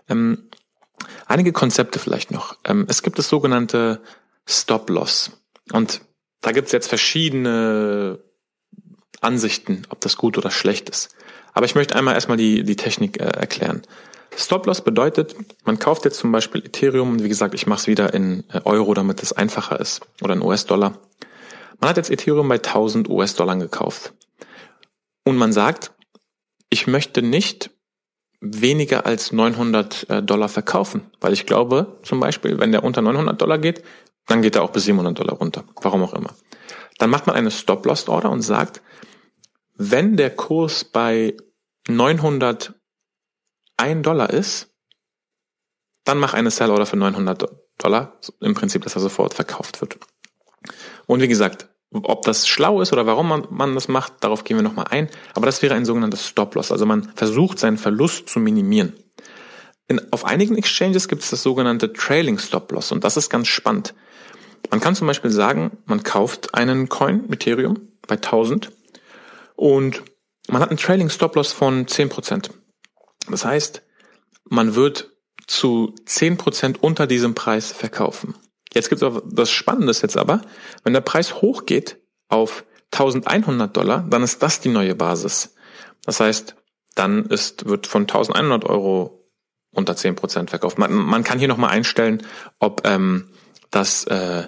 Ähm, 0.10 0.50
einige 1.28 1.52
Konzepte 1.52 2.00
vielleicht 2.00 2.32
noch. 2.32 2.58
Ähm, 2.66 2.86
es 2.90 3.04
gibt 3.04 3.20
das 3.20 3.30
sogenannte 3.30 4.02
Stop 4.48 4.90
Loss. 4.90 5.32
Und 5.72 6.02
da 6.44 6.52
gibt's 6.52 6.72
jetzt 6.72 6.88
verschiedene 6.88 8.20
Ansichten, 9.22 9.84
ob 9.90 10.02
das 10.02 10.18
gut 10.18 10.38
oder 10.38 10.52
schlecht 10.52 10.90
ist. 10.90 11.16
Aber 11.54 11.66
ich 11.66 11.74
möchte 11.74 11.96
einmal 11.96 12.14
erstmal 12.14 12.38
die, 12.38 12.64
die 12.64 12.76
Technik 12.76 13.20
äh, 13.20 13.24
erklären. 13.24 13.82
Stop-Loss 14.36 14.82
bedeutet, 14.82 15.36
man 15.64 15.80
kauft 15.80 16.06
jetzt 16.06 16.18
zum 16.18 16.32
Beispiel 16.32 16.66
Ethereum 16.66 17.12
und 17.12 17.24
wie 17.24 17.30
gesagt, 17.30 17.54
ich 17.54 17.68
mache 17.68 17.80
es 17.80 17.88
wieder 17.88 18.14
in 18.14 18.44
äh, 18.52 18.60
Euro, 18.66 18.94
damit 18.94 19.24
es 19.24 19.32
einfacher 19.32 19.80
ist, 19.80 20.02
oder 20.22 20.34
in 20.34 20.42
US-Dollar. 20.42 21.00
Man 21.80 21.90
hat 21.90 21.98
jetzt 21.98 22.12
Ethereum 22.12 22.48
bei 22.50 22.56
1000 22.56 23.10
US-Dollar 23.10 23.56
gekauft. 23.56 24.14
Und 25.24 25.38
man 25.38 25.54
sagt, 25.54 25.92
ich 26.70 26.88
möchte 26.88 27.22
nicht 27.22 27.70
weniger 28.42 29.06
als 29.06 29.32
900 29.32 30.10
äh, 30.10 30.24
Dollar 30.24 30.50
verkaufen, 30.50 31.04
weil 31.22 31.32
ich 31.32 31.46
glaube, 31.46 31.96
zum 32.04 32.20
Beispiel, 32.20 32.60
wenn 32.60 32.74
der 32.74 32.84
unter 32.84 33.02
900 33.02 33.42
Dollar 33.42 33.58
geht, 33.58 33.84
dann 34.28 34.42
geht 34.42 34.56
er 34.56 34.64
auch 34.64 34.72
bis 34.72 34.86
700 34.86 35.18
Dollar 35.18 35.36
runter. 35.36 35.64
Warum 35.82 36.04
auch 36.04 36.14
immer. 36.14 36.34
Dann 36.98 37.10
macht 37.10 37.28
man 37.28 37.36
eine 37.36 37.52
Stop-Loss-Order 37.52 38.30
und 38.30 38.42
sagt, 38.42 38.82
wenn 39.76 40.18
der 40.18 40.30
Kurs 40.30 40.84
bei 40.84 41.36
901 41.88 42.74
Dollar 44.02 44.30
ist, 44.30 44.70
dann 46.06 46.20
mach 46.20 46.34
eine 46.34 46.52
Sell-Order 46.52 46.86
für 46.86 46.98
900 46.98 47.50
Dollar. 47.78 48.20
Im 48.40 48.54
Prinzip, 48.54 48.84
dass 48.84 48.96
er 48.96 49.02
sofort 49.02 49.34
verkauft 49.34 49.82
wird. 49.82 49.98
Und 51.08 51.22
wie 51.22 51.28
gesagt, 51.28 51.70
ob 51.92 52.24
das 52.24 52.48
schlau 52.48 52.82
ist 52.82 52.94
oder 52.94 53.06
warum 53.06 53.28
man, 53.28 53.48
man 53.50 53.76
das 53.76 53.88
macht, 53.88 54.24
darauf 54.24 54.44
gehen 54.44 54.58
wir 54.58 54.64
nochmal 54.64 54.88
ein. 54.90 55.10
Aber 55.34 55.46
das 55.46 55.62
wäre 55.62 55.76
ein 55.76 55.86
sogenanntes 55.86 56.28
Stop-Loss. 56.28 56.72
Also 56.72 56.86
man 56.86 57.12
versucht 57.16 57.60
seinen 57.60 57.78
Verlust 57.78 58.30
zu 58.30 58.40
minimieren. 58.40 58.94
In, 59.88 60.02
auf 60.12 60.26
einigen 60.26 60.58
Exchanges 60.58 61.08
gibt 61.08 61.24
es 61.24 61.30
das 61.30 61.44
sogenannte 61.44 61.92
Trailing 61.92 62.40
Stop 62.40 62.72
Loss 62.72 62.92
und 62.92 63.04
das 63.04 63.18
ist 63.18 63.30
ganz 63.30 63.48
spannend. 63.48 63.94
Man 64.70 64.80
kann 64.80 64.96
zum 64.96 65.08
Beispiel 65.08 65.32
sagen, 65.32 65.78
man 65.86 66.04
kauft 66.04 66.56
einen 66.56 66.90
Coin, 66.90 67.32
Ethereum, 67.32 67.90
bei 68.08 68.16
1000 68.16 68.72
und 69.56 70.04
man 70.48 70.62
hat 70.62 70.70
einen 70.70 70.78
Trailing 70.78 71.10
Stop 71.10 71.36
Loss 71.36 71.54
von 71.54 71.86
10%. 71.86 72.50
Das 73.30 73.46
heißt, 73.46 73.82
man 74.50 74.76
wird 74.76 75.12
zu 75.48 75.94
10% 76.06 76.78
unter 76.80 77.08
diesem 77.08 77.36
Preis 77.36 77.72
verkaufen. 77.72 78.36
Jetzt 78.74 78.90
gibt 78.90 79.02
es 79.02 79.22
das 79.26 79.52
Spannende 79.52 79.94
jetzt 79.94 80.18
aber, 80.18 80.42
wenn 80.84 80.94
der 80.94 81.02
Preis 81.02 81.42
hochgeht 81.42 82.00
auf 82.28 82.66
1100 82.92 83.76
Dollar, 83.76 84.06
dann 84.10 84.24
ist 84.24 84.42
das 84.42 84.60
die 84.60 84.70
neue 84.70 84.96
Basis. 84.96 85.56
Das 86.06 86.20
heißt, 86.20 86.56
dann 86.96 87.26
ist, 87.26 87.66
wird 87.66 87.88
von 87.88 88.04
1100 88.04 88.66
Euro 88.66 89.30
unter 89.72 89.94
10% 89.94 90.50
verkauft. 90.50 90.78
Man, 90.78 90.94
man 90.94 91.24
kann 91.24 91.40
hier 91.40 91.48
nochmal 91.48 91.72
einstellen, 91.72 92.24
ob 92.60 92.86
ähm, 92.86 93.30
das 93.76 94.06
äh, 94.06 94.48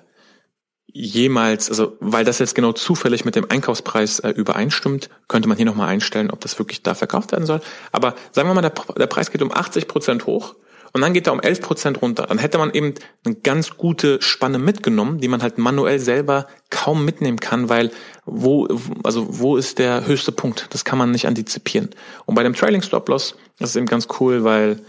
jemals, 0.97 1.69
also 1.69 1.97
weil 1.99 2.23
das 2.23 2.39
jetzt 2.39 2.55
genau 2.55 2.71
zufällig 2.71 3.25
mit 3.25 3.35
dem 3.35 3.49
Einkaufspreis 3.49 4.19
äh, 4.19 4.29
übereinstimmt, 4.29 5.09
könnte 5.27 5.49
man 5.49 5.57
hier 5.57 5.65
nochmal 5.65 5.89
einstellen, 5.89 6.31
ob 6.31 6.39
das 6.39 6.57
wirklich 6.57 6.83
da 6.83 6.95
verkauft 6.95 7.33
werden 7.33 7.45
soll. 7.45 7.59
Aber 7.91 8.15
sagen 8.31 8.47
wir 8.47 8.53
mal, 8.53 8.61
der, 8.61 8.73
der 8.97 9.07
Preis 9.07 9.29
geht 9.29 9.41
um 9.41 9.51
80 9.51 9.89
Prozent 9.89 10.25
hoch 10.25 10.55
und 10.93 11.01
dann 11.01 11.13
geht 11.13 11.27
er 11.27 11.33
um 11.33 11.41
11 11.41 11.61
Prozent 11.61 12.01
runter. 12.01 12.27
Dann 12.27 12.37
hätte 12.37 12.57
man 12.57 12.71
eben 12.71 12.93
eine 13.25 13.35
ganz 13.35 13.71
gute 13.75 14.21
Spanne 14.21 14.57
mitgenommen, 14.57 15.19
die 15.19 15.27
man 15.27 15.41
halt 15.41 15.57
manuell 15.57 15.99
selber 15.99 16.47
kaum 16.69 17.03
mitnehmen 17.03 17.41
kann, 17.41 17.67
weil 17.67 17.91
wo, 18.23 18.65
also 19.03 19.27
wo 19.29 19.57
ist 19.57 19.77
der 19.77 20.07
höchste 20.07 20.31
Punkt? 20.31 20.67
Das 20.69 20.85
kann 20.85 20.97
man 20.97 21.11
nicht 21.11 21.27
antizipieren. 21.27 21.89
Und 22.25 22.35
bei 22.35 22.43
dem 22.43 22.53
Trailing 22.53 22.81
Stop 22.81 23.09
Loss, 23.09 23.35
das 23.59 23.71
ist 23.71 23.75
eben 23.75 23.87
ganz 23.87 24.07
cool, 24.21 24.45
weil 24.45 24.79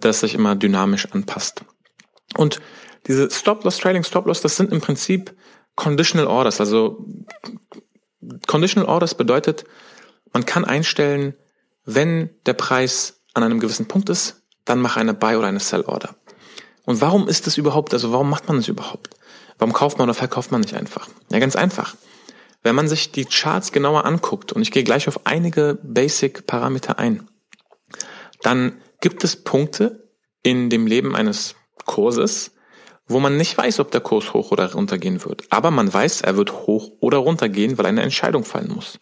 das 0.00 0.20
sich 0.20 0.34
immer 0.34 0.56
dynamisch 0.56 1.06
anpasst. 1.12 1.60
Und 2.36 2.60
diese 3.06 3.30
Stop-Loss, 3.30 3.78
Trailing 3.78 4.04
Stop-Loss, 4.04 4.40
das 4.40 4.56
sind 4.56 4.72
im 4.72 4.80
Prinzip 4.80 5.36
Conditional 5.74 6.26
Orders. 6.26 6.60
Also 6.60 7.06
Conditional 8.46 8.88
Orders 8.88 9.14
bedeutet, 9.14 9.64
man 10.32 10.44
kann 10.46 10.64
einstellen, 10.64 11.34
wenn 11.84 12.30
der 12.46 12.54
Preis 12.54 13.22
an 13.34 13.42
einem 13.42 13.60
gewissen 13.60 13.86
Punkt 13.86 14.08
ist, 14.08 14.42
dann 14.64 14.80
mache 14.80 14.98
eine 14.98 15.14
Buy 15.14 15.36
oder 15.36 15.46
eine 15.46 15.60
Sell 15.60 15.82
Order. 15.82 16.16
Und 16.84 17.00
warum 17.00 17.28
ist 17.28 17.46
das 17.46 17.56
überhaupt, 17.56 17.92
also 17.92 18.12
warum 18.12 18.30
macht 18.30 18.48
man 18.48 18.56
das 18.56 18.68
überhaupt? 18.68 19.14
Warum 19.58 19.72
kauft 19.72 19.98
man 19.98 20.08
oder 20.08 20.14
verkauft 20.14 20.52
man 20.52 20.60
nicht 20.60 20.74
einfach? 20.74 21.08
Ja, 21.30 21.38
ganz 21.38 21.56
einfach. 21.56 21.96
Wenn 22.62 22.74
man 22.74 22.88
sich 22.88 23.12
die 23.12 23.24
Charts 23.24 23.72
genauer 23.72 24.04
anguckt, 24.04 24.52
und 24.52 24.62
ich 24.62 24.72
gehe 24.72 24.84
gleich 24.84 25.08
auf 25.08 25.26
einige 25.26 25.78
Basic-Parameter 25.82 26.98
ein, 26.98 27.28
dann 28.42 28.80
gibt 29.00 29.24
es 29.24 29.36
Punkte 29.36 30.08
in 30.42 30.68
dem 30.70 30.86
Leben 30.86 31.14
eines 31.14 31.54
Kurses, 31.84 32.52
wo 33.08 33.20
man 33.20 33.36
nicht 33.36 33.56
weiß, 33.56 33.80
ob 33.80 33.90
der 33.90 34.00
Kurs 34.00 34.34
hoch 34.34 34.50
oder 34.50 34.72
runter 34.72 34.98
gehen 34.98 35.24
wird. 35.24 35.44
Aber 35.50 35.70
man 35.70 35.92
weiß, 35.92 36.22
er 36.22 36.36
wird 36.36 36.52
hoch 36.52 36.90
oder 37.00 37.18
runter 37.18 37.48
gehen, 37.48 37.78
weil 37.78 37.86
eine 37.86 38.02
Entscheidung 38.02 38.44
fallen 38.44 38.72
muss. 38.74 38.98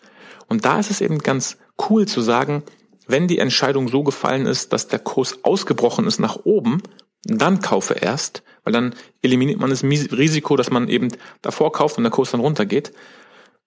Und 0.47 0.65
da 0.65 0.79
ist 0.79 0.91
es 0.91 1.01
eben 1.01 1.19
ganz 1.19 1.57
cool 1.89 2.07
zu 2.07 2.21
sagen, 2.21 2.63
wenn 3.07 3.29
die 3.29 3.39
Entscheidung 3.39 3.89
so 3.89 4.03
gefallen 4.03 4.47
ist, 4.47 4.73
dass 4.73 4.89
der 4.89 4.99
Kurs 4.99 5.45
ausgebrochen 5.45 6.07
ist 6.07 6.19
nach 6.19 6.37
oben, 6.45 6.83
dann 7.25 7.61
kaufe 7.61 7.95
erst, 7.95 8.43
weil 8.65 8.73
dann 8.73 8.95
eliminiert 9.23 9.61
man 9.61 9.71
das 9.71 9.83
Risiko, 9.83 10.57
dass 10.57 10.71
man 10.71 10.89
eben 10.89 11.09
davor 11.43 11.73
kauft 11.73 11.97
und 11.97 12.05
der 12.05 12.11
Kurs 12.11 12.31
dann 12.31 12.41
runtergeht. 12.41 12.93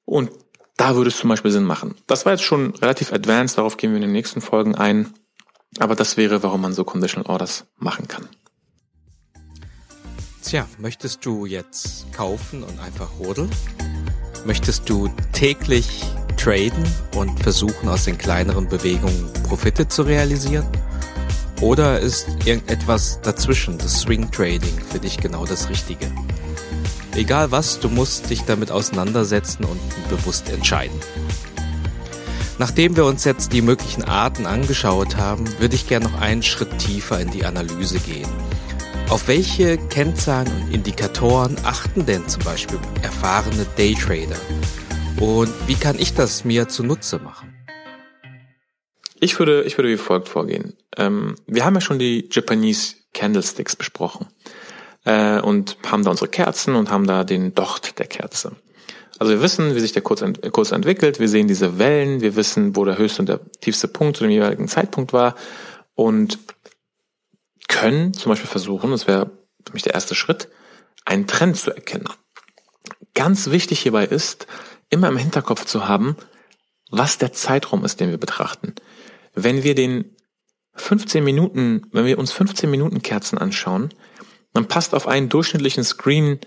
Und 0.05 0.31
da 0.75 0.95
würde 0.95 1.09
es 1.09 1.17
zum 1.17 1.29
Beispiel 1.29 1.51
Sinn 1.51 1.63
machen. 1.63 1.95
Das 2.05 2.25
war 2.25 2.33
jetzt 2.33 2.43
schon 2.43 2.75
relativ 2.75 3.11
advanced, 3.11 3.57
darauf 3.57 3.77
gehen 3.77 3.91
wir 3.91 3.97
in 3.97 4.03
den 4.03 4.11
nächsten 4.11 4.41
Folgen 4.41 4.75
ein. 4.75 5.13
Aber 5.79 5.95
das 5.95 6.17
wäre, 6.17 6.43
warum 6.43 6.61
man 6.61 6.73
so 6.73 6.83
Conditional 6.83 7.31
Orders 7.31 7.65
machen 7.77 8.07
kann. 8.07 8.29
Tja, 10.43 10.65
möchtest 10.77 11.25
du 11.25 11.45
jetzt 11.45 12.11
kaufen 12.13 12.63
und 12.63 12.79
einfach 12.79 13.09
rodeln? 13.19 13.49
Möchtest 14.45 14.87
du 14.87 15.09
täglich 15.33 16.03
traden 16.37 16.85
und 17.15 17.37
versuchen 17.41 17.89
aus 17.89 18.05
den 18.05 18.17
kleineren 18.17 18.69
Bewegungen 18.69 19.29
Profite 19.43 19.87
zu 19.87 20.03
realisieren? 20.03 20.65
Oder 21.59 21.99
ist 21.99 22.27
irgendetwas 22.45 23.19
dazwischen, 23.21 23.77
das 23.77 24.01
Swing 24.01 24.31
Trading, 24.31 24.79
für 24.89 24.99
dich 24.99 25.17
genau 25.17 25.45
das 25.45 25.69
Richtige? 25.69 26.09
Egal 27.15 27.51
was, 27.51 27.79
du 27.79 27.89
musst 27.89 28.29
dich 28.29 28.43
damit 28.43 28.71
auseinandersetzen 28.71 29.65
und 29.65 29.79
bewusst 30.09 30.49
entscheiden. 30.49 30.97
Nachdem 32.59 32.95
wir 32.95 33.05
uns 33.05 33.23
jetzt 33.23 33.53
die 33.53 33.61
möglichen 33.61 34.03
Arten 34.03 34.45
angeschaut 34.45 35.17
haben, 35.17 35.45
würde 35.59 35.75
ich 35.75 35.87
gerne 35.87 36.09
noch 36.09 36.21
einen 36.21 36.43
Schritt 36.43 36.77
tiefer 36.79 37.19
in 37.19 37.31
die 37.31 37.45
Analyse 37.45 37.99
gehen 37.99 38.29
auf 39.09 39.27
welche 39.29 39.77
Kennzahlen 39.77 40.47
und 40.47 40.73
Indikatoren 40.73 41.55
achten 41.63 42.05
denn 42.05 42.27
zum 42.27 42.43
Beispiel 42.43 42.77
erfahrene 43.01 43.65
Daytrader? 43.77 44.39
Und 45.19 45.53
wie 45.67 45.75
kann 45.75 45.97
ich 45.97 46.13
das 46.13 46.43
mir 46.43 46.67
zunutze 46.67 47.19
machen? 47.19 47.53
Ich 49.19 49.39
würde, 49.39 49.63
ich 49.63 49.77
würde 49.77 49.89
wie 49.89 49.97
folgt 49.97 50.27
vorgehen. 50.27 50.75
Ähm, 50.97 51.35
wir 51.47 51.63
haben 51.63 51.75
ja 51.75 51.81
schon 51.81 51.99
die 51.99 52.27
Japanese 52.31 52.95
Candlesticks 53.13 53.75
besprochen 53.75 54.27
äh, 55.05 55.39
und 55.39 55.77
haben 55.89 56.03
da 56.03 56.11
unsere 56.11 56.29
Kerzen 56.29 56.75
und 56.75 56.91
haben 56.91 57.07
da 57.07 57.23
den 57.23 57.55
Docht 57.55 57.99
der 57.99 58.07
Kerze. 58.07 58.57
Also 59.19 59.33
wir 59.33 59.41
wissen, 59.41 59.73
wie 59.73 59.79
sich 59.79 59.93
der 59.93 60.03
Kurs, 60.03 60.21
ent 60.21 60.41
Kurs 60.51 60.71
entwickelt, 60.71 61.19
wir 61.19 61.29
sehen 61.29 61.47
diese 61.47 61.79
Wellen, 61.79 62.21
wir 62.21 62.35
wissen, 62.35 62.75
wo 62.75 62.85
der 62.85 62.97
höchste 62.97 63.21
und 63.21 63.29
der 63.29 63.39
tiefste 63.61 63.87
Punkt 63.87 64.17
zu 64.17 64.25
dem 64.25 64.31
jeweiligen 64.31 64.67
Zeitpunkt 64.67 65.13
war 65.13 65.35
und 65.95 66.37
können 67.67 68.13
zum 68.13 68.29
Beispiel 68.29 68.49
versuchen, 68.49 68.91
das 68.91 69.07
wäre 69.07 69.31
für 69.65 69.73
mich 69.73 69.83
der 69.83 69.93
erste 69.93 70.15
Schritt, 70.15 70.49
einen 71.05 71.27
Trend 71.27 71.57
zu 71.57 71.71
erkennen. 71.71 72.07
Ganz 73.13 73.49
wichtig 73.49 73.79
hierbei 73.79 74.05
ist, 74.05 74.47
immer 74.89 75.07
im 75.07 75.17
Hinterkopf 75.17 75.65
zu 75.65 75.87
haben, 75.87 76.15
was 76.89 77.17
der 77.17 77.33
Zeitraum 77.33 77.83
ist, 77.83 77.99
den 77.99 78.09
wir 78.09 78.17
betrachten. 78.17 78.75
Wenn 79.33 79.63
wir 79.63 79.75
den 79.75 80.15
15 80.75 81.23
Minuten, 81.23 81.83
wenn 81.91 82.05
wir 82.05 82.19
uns 82.19 82.31
15 82.31 82.69
Minuten 82.69 83.01
Kerzen 83.01 83.37
anschauen, 83.37 83.93
dann 84.53 84.67
passt 84.67 84.93
auf 84.93 85.07
einen 85.07 85.29
durchschnittlichen 85.29 85.83
Screen 85.83 86.39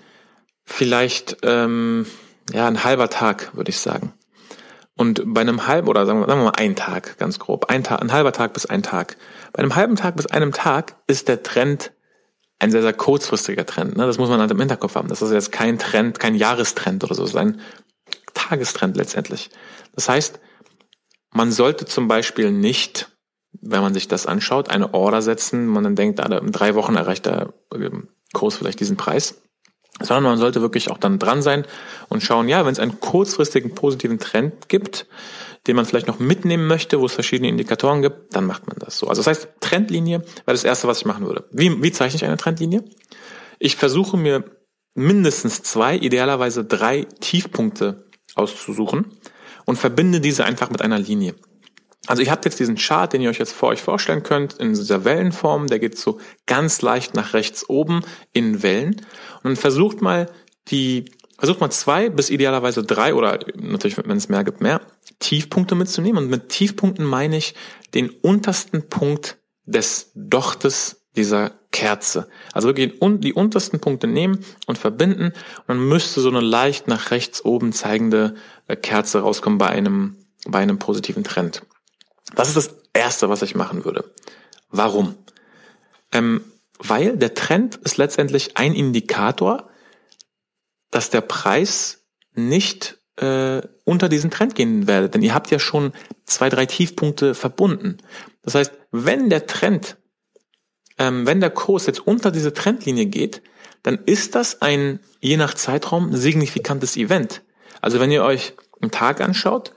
vielleicht 0.64 1.38
ähm, 1.42 2.06
ja 2.52 2.66
ein 2.66 2.84
halber 2.84 3.10
Tag, 3.10 3.54
würde 3.54 3.70
ich 3.70 3.78
sagen. 3.78 4.12
Und 5.00 5.22
bei 5.24 5.40
einem 5.40 5.66
halben 5.66 5.88
oder 5.88 6.04
sagen 6.04 6.20
wir, 6.20 6.26
sagen 6.26 6.40
wir 6.40 6.50
mal 6.50 6.58
einen 6.58 6.76
Tag, 6.76 7.16
ganz 7.16 7.38
grob, 7.38 7.70
ein 7.70 7.82
Tag, 7.82 8.02
ein 8.02 8.12
halber 8.12 8.32
Tag 8.32 8.52
bis 8.52 8.66
ein 8.66 8.82
Tag. 8.82 9.16
Bei 9.54 9.60
einem 9.60 9.74
halben 9.74 9.96
Tag 9.96 10.16
bis 10.16 10.26
einem 10.26 10.52
Tag 10.52 10.96
ist 11.06 11.26
der 11.28 11.42
Trend 11.42 11.92
ein 12.58 12.70
sehr, 12.70 12.82
sehr 12.82 12.92
kurzfristiger 12.92 13.64
Trend. 13.64 13.96
Ne? 13.96 14.04
Das 14.04 14.18
muss 14.18 14.28
man 14.28 14.40
halt 14.40 14.50
im 14.50 14.58
Hinterkopf 14.58 14.96
haben. 14.96 15.08
Das 15.08 15.22
ist 15.22 15.32
jetzt 15.32 15.52
kein 15.52 15.78
Trend, 15.78 16.20
kein 16.20 16.34
Jahrestrend 16.34 17.02
oder 17.02 17.14
so. 17.14 17.22
Das 17.22 17.30
ist 17.30 17.36
ein 17.38 17.62
Tagestrend 18.34 18.98
letztendlich. 18.98 19.48
Das 19.94 20.10
heißt, 20.10 20.38
man 21.32 21.50
sollte 21.50 21.86
zum 21.86 22.06
Beispiel 22.06 22.52
nicht, 22.52 23.10
wenn 23.52 23.80
man 23.80 23.94
sich 23.94 24.06
das 24.06 24.26
anschaut, 24.26 24.68
eine 24.68 24.92
Order 24.92 25.22
setzen, 25.22 25.66
man 25.66 25.82
dann 25.82 25.96
denkt, 25.96 26.20
ah, 26.20 26.26
in 26.36 26.52
drei 26.52 26.74
Wochen 26.74 26.96
erreicht 26.96 27.24
der 27.24 27.54
ähm, 27.74 28.08
Kurs 28.34 28.56
vielleicht 28.56 28.80
diesen 28.80 28.98
Preis 28.98 29.40
sondern 30.00 30.24
man 30.24 30.38
sollte 30.38 30.60
wirklich 30.60 30.90
auch 30.90 30.98
dann 30.98 31.18
dran 31.18 31.42
sein 31.42 31.64
und 32.08 32.22
schauen, 32.22 32.48
ja, 32.48 32.64
wenn 32.64 32.72
es 32.72 32.78
einen 32.78 33.00
kurzfristigen 33.00 33.74
positiven 33.74 34.18
Trend 34.18 34.68
gibt, 34.68 35.06
den 35.66 35.76
man 35.76 35.84
vielleicht 35.84 36.06
noch 36.06 36.18
mitnehmen 36.18 36.66
möchte, 36.66 37.00
wo 37.00 37.06
es 37.06 37.12
verschiedene 37.12 37.48
Indikatoren 37.48 38.02
gibt, 38.02 38.34
dann 38.34 38.46
macht 38.46 38.66
man 38.66 38.76
das 38.78 38.98
so. 38.98 39.08
Also 39.08 39.20
das 39.20 39.26
heißt, 39.26 39.48
Trendlinie 39.60 40.20
wäre 40.20 40.52
das 40.52 40.64
Erste, 40.64 40.88
was 40.88 40.98
ich 40.98 41.04
machen 41.04 41.26
würde. 41.26 41.44
Wie, 41.52 41.82
wie 41.82 41.92
zeichne 41.92 42.16
ich 42.16 42.24
eine 42.24 42.36
Trendlinie? 42.36 42.84
Ich 43.58 43.76
versuche 43.76 44.16
mir 44.16 44.44
mindestens 44.94 45.62
zwei, 45.62 45.96
idealerweise 45.96 46.64
drei 46.64 47.04
Tiefpunkte 47.20 48.06
auszusuchen 48.34 49.18
und 49.66 49.76
verbinde 49.76 50.20
diese 50.20 50.44
einfach 50.44 50.70
mit 50.70 50.82
einer 50.82 50.98
Linie. 50.98 51.34
Also 52.06 52.22
ihr 52.22 52.30
habt 52.30 52.44
jetzt 52.44 52.58
diesen 52.58 52.76
Chart, 52.76 53.12
den 53.12 53.20
ihr 53.20 53.30
euch 53.30 53.38
jetzt 53.38 53.52
vor 53.52 53.68
euch 53.68 53.82
vorstellen 53.82 54.22
könnt, 54.22 54.54
in 54.54 54.70
dieser 54.70 55.04
Wellenform, 55.04 55.66
der 55.66 55.78
geht 55.78 55.98
so 55.98 56.18
ganz 56.46 56.82
leicht 56.82 57.14
nach 57.14 57.34
rechts 57.34 57.68
oben 57.68 58.02
in 58.32 58.62
Wellen. 58.62 59.04
Und 59.42 59.58
versucht 59.58 60.00
mal 60.00 60.30
die, 60.68 61.10
versucht 61.38 61.60
mal 61.60 61.70
zwei 61.70 62.08
bis 62.08 62.30
idealerweise 62.30 62.82
drei 62.82 63.14
oder 63.14 63.38
natürlich, 63.54 63.98
wenn 63.98 64.16
es 64.16 64.28
mehr 64.28 64.44
gibt, 64.44 64.60
mehr 64.60 64.80
Tiefpunkte 65.18 65.74
mitzunehmen. 65.74 66.24
Und 66.24 66.30
mit 66.30 66.48
Tiefpunkten 66.48 67.04
meine 67.04 67.36
ich 67.36 67.54
den 67.94 68.08
untersten 68.08 68.88
Punkt 68.88 69.38
des 69.66 70.10
Dochtes 70.14 71.00
dieser 71.16 71.52
Kerze. 71.70 72.28
Also 72.52 72.68
wirklich 72.68 72.98
die 73.20 73.32
untersten 73.32 73.80
Punkte 73.80 74.06
nehmen 74.06 74.44
und 74.66 74.78
verbinden 74.78 75.26
und 75.26 75.68
dann 75.68 75.88
müsste 75.88 76.20
so 76.20 76.28
eine 76.28 76.40
leicht 76.40 76.88
nach 76.88 77.10
rechts 77.10 77.44
oben 77.44 77.72
zeigende 77.72 78.34
äh, 78.68 78.76
Kerze 78.76 79.20
rauskommen 79.20 79.58
bei 79.58 79.68
einem, 79.68 80.16
bei 80.46 80.60
einem 80.60 80.78
positiven 80.78 81.24
Trend. 81.24 81.62
Das 82.34 82.48
ist 82.48 82.56
das 82.56 82.76
Erste, 82.92 83.28
was 83.28 83.42
ich 83.42 83.54
machen 83.54 83.84
würde. 83.84 84.12
Warum? 84.70 85.16
Ähm, 86.12 86.44
weil 86.78 87.16
der 87.16 87.34
Trend 87.34 87.76
ist 87.76 87.98
letztendlich 87.98 88.56
ein 88.56 88.74
Indikator, 88.74 89.68
dass 90.90 91.10
der 91.10 91.20
Preis 91.20 92.06
nicht 92.34 92.98
äh, 93.16 93.60
unter 93.84 94.08
diesen 94.08 94.30
Trend 94.30 94.54
gehen 94.54 94.86
werde. 94.86 95.08
Denn 95.08 95.22
ihr 95.22 95.34
habt 95.34 95.50
ja 95.50 95.58
schon 95.58 95.92
zwei, 96.24 96.48
drei 96.48 96.66
Tiefpunkte 96.66 97.34
verbunden. 97.34 97.98
Das 98.42 98.54
heißt, 98.54 98.72
wenn 98.90 99.30
der 99.30 99.46
Trend, 99.46 99.96
ähm, 100.98 101.26
wenn 101.26 101.40
der 101.40 101.50
Kurs 101.50 101.86
jetzt 101.86 102.06
unter 102.06 102.30
diese 102.30 102.54
Trendlinie 102.54 103.06
geht, 103.06 103.42
dann 103.82 103.98
ist 104.06 104.34
das 104.34 104.62
ein, 104.62 105.00
je 105.20 105.36
nach 105.36 105.54
Zeitraum, 105.54 106.14
signifikantes 106.14 106.96
Event. 106.96 107.42
Also 107.80 108.00
wenn 108.00 108.10
ihr 108.10 108.24
euch 108.24 108.54
einen 108.80 108.90
Tag 108.90 109.20
anschaut, 109.20 109.72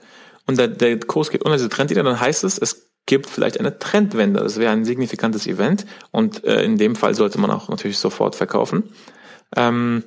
und 0.46 0.58
der, 0.58 0.68
der 0.68 0.98
Kurs 1.00 1.30
geht 1.30 1.42
unter 1.42 1.56
diese 1.56 1.68
Trendlinie, 1.68 2.04
dann 2.04 2.20
heißt 2.20 2.44
es, 2.44 2.58
es 2.58 2.90
gibt 3.06 3.28
vielleicht 3.28 3.58
eine 3.60 3.78
Trendwende. 3.78 4.40
Das 4.40 4.58
wäre 4.58 4.72
ein 4.72 4.84
signifikantes 4.84 5.46
Event 5.46 5.86
und 6.10 6.44
äh, 6.44 6.62
in 6.62 6.78
dem 6.78 6.96
Fall 6.96 7.14
sollte 7.14 7.38
man 7.38 7.50
auch 7.50 7.68
natürlich 7.68 7.98
sofort 7.98 8.34
verkaufen. 8.34 8.90
Ähm, 9.56 10.04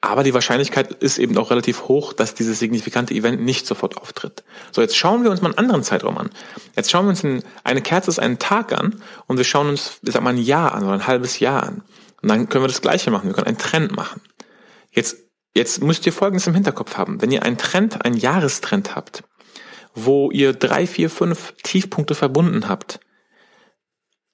aber 0.00 0.22
die 0.22 0.34
Wahrscheinlichkeit 0.34 0.92
ist 0.92 1.18
eben 1.18 1.36
auch 1.38 1.50
relativ 1.50 1.88
hoch, 1.88 2.12
dass 2.12 2.34
dieses 2.34 2.60
signifikante 2.60 3.14
Event 3.14 3.42
nicht 3.42 3.66
sofort 3.66 3.96
auftritt. 3.96 4.44
So, 4.70 4.80
jetzt 4.80 4.96
schauen 4.96 5.24
wir 5.24 5.30
uns 5.30 5.42
mal 5.42 5.48
einen 5.48 5.58
anderen 5.58 5.82
Zeitraum 5.82 6.18
an. 6.18 6.30
Jetzt 6.76 6.90
schauen 6.90 7.06
wir 7.06 7.10
uns 7.10 7.24
eine 7.64 7.82
Kerze 7.82 8.10
ist 8.10 8.20
einen 8.20 8.38
Tag 8.38 8.72
an 8.72 9.02
und 9.26 9.38
wir 9.38 9.44
schauen 9.44 9.68
uns, 9.68 9.98
ich 10.02 10.12
sag 10.12 10.22
mal, 10.22 10.30
ein 10.30 10.38
Jahr 10.38 10.74
an 10.74 10.84
oder 10.84 10.92
ein 10.92 11.06
halbes 11.08 11.40
Jahr 11.40 11.64
an. 11.64 11.82
Und 12.22 12.28
dann 12.28 12.48
können 12.48 12.62
wir 12.62 12.68
das 12.68 12.80
Gleiche 12.80 13.10
machen. 13.10 13.26
Wir 13.26 13.34
können 13.34 13.48
einen 13.48 13.58
Trend 13.58 13.94
machen. 13.96 14.20
Jetzt 14.92 15.16
Jetzt 15.58 15.82
müsst 15.82 16.06
ihr 16.06 16.12
Folgendes 16.12 16.46
im 16.46 16.54
Hinterkopf 16.54 16.96
haben. 16.96 17.20
Wenn 17.20 17.32
ihr 17.32 17.42
einen 17.42 17.58
Trend, 17.58 18.04
einen 18.04 18.16
Jahrestrend 18.16 18.94
habt, 18.94 19.24
wo 19.92 20.30
ihr 20.30 20.52
drei, 20.52 20.86
vier, 20.86 21.10
fünf 21.10 21.52
Tiefpunkte 21.64 22.14
verbunden 22.14 22.68
habt, 22.68 23.00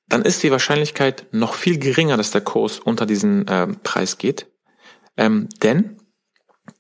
dann 0.07 0.21
ist 0.21 0.43
die 0.43 0.51
Wahrscheinlichkeit 0.51 1.27
noch 1.31 1.55
viel 1.55 1.79
geringer, 1.79 2.19
dass 2.19 2.31
der 2.31 2.43
Kurs 2.43 2.79
unter 2.79 3.07
diesen 3.07 3.49
äh, 3.49 3.69
Preis 3.69 4.19
geht. 4.19 4.49
Ähm, 5.17 5.49
denn 5.63 5.97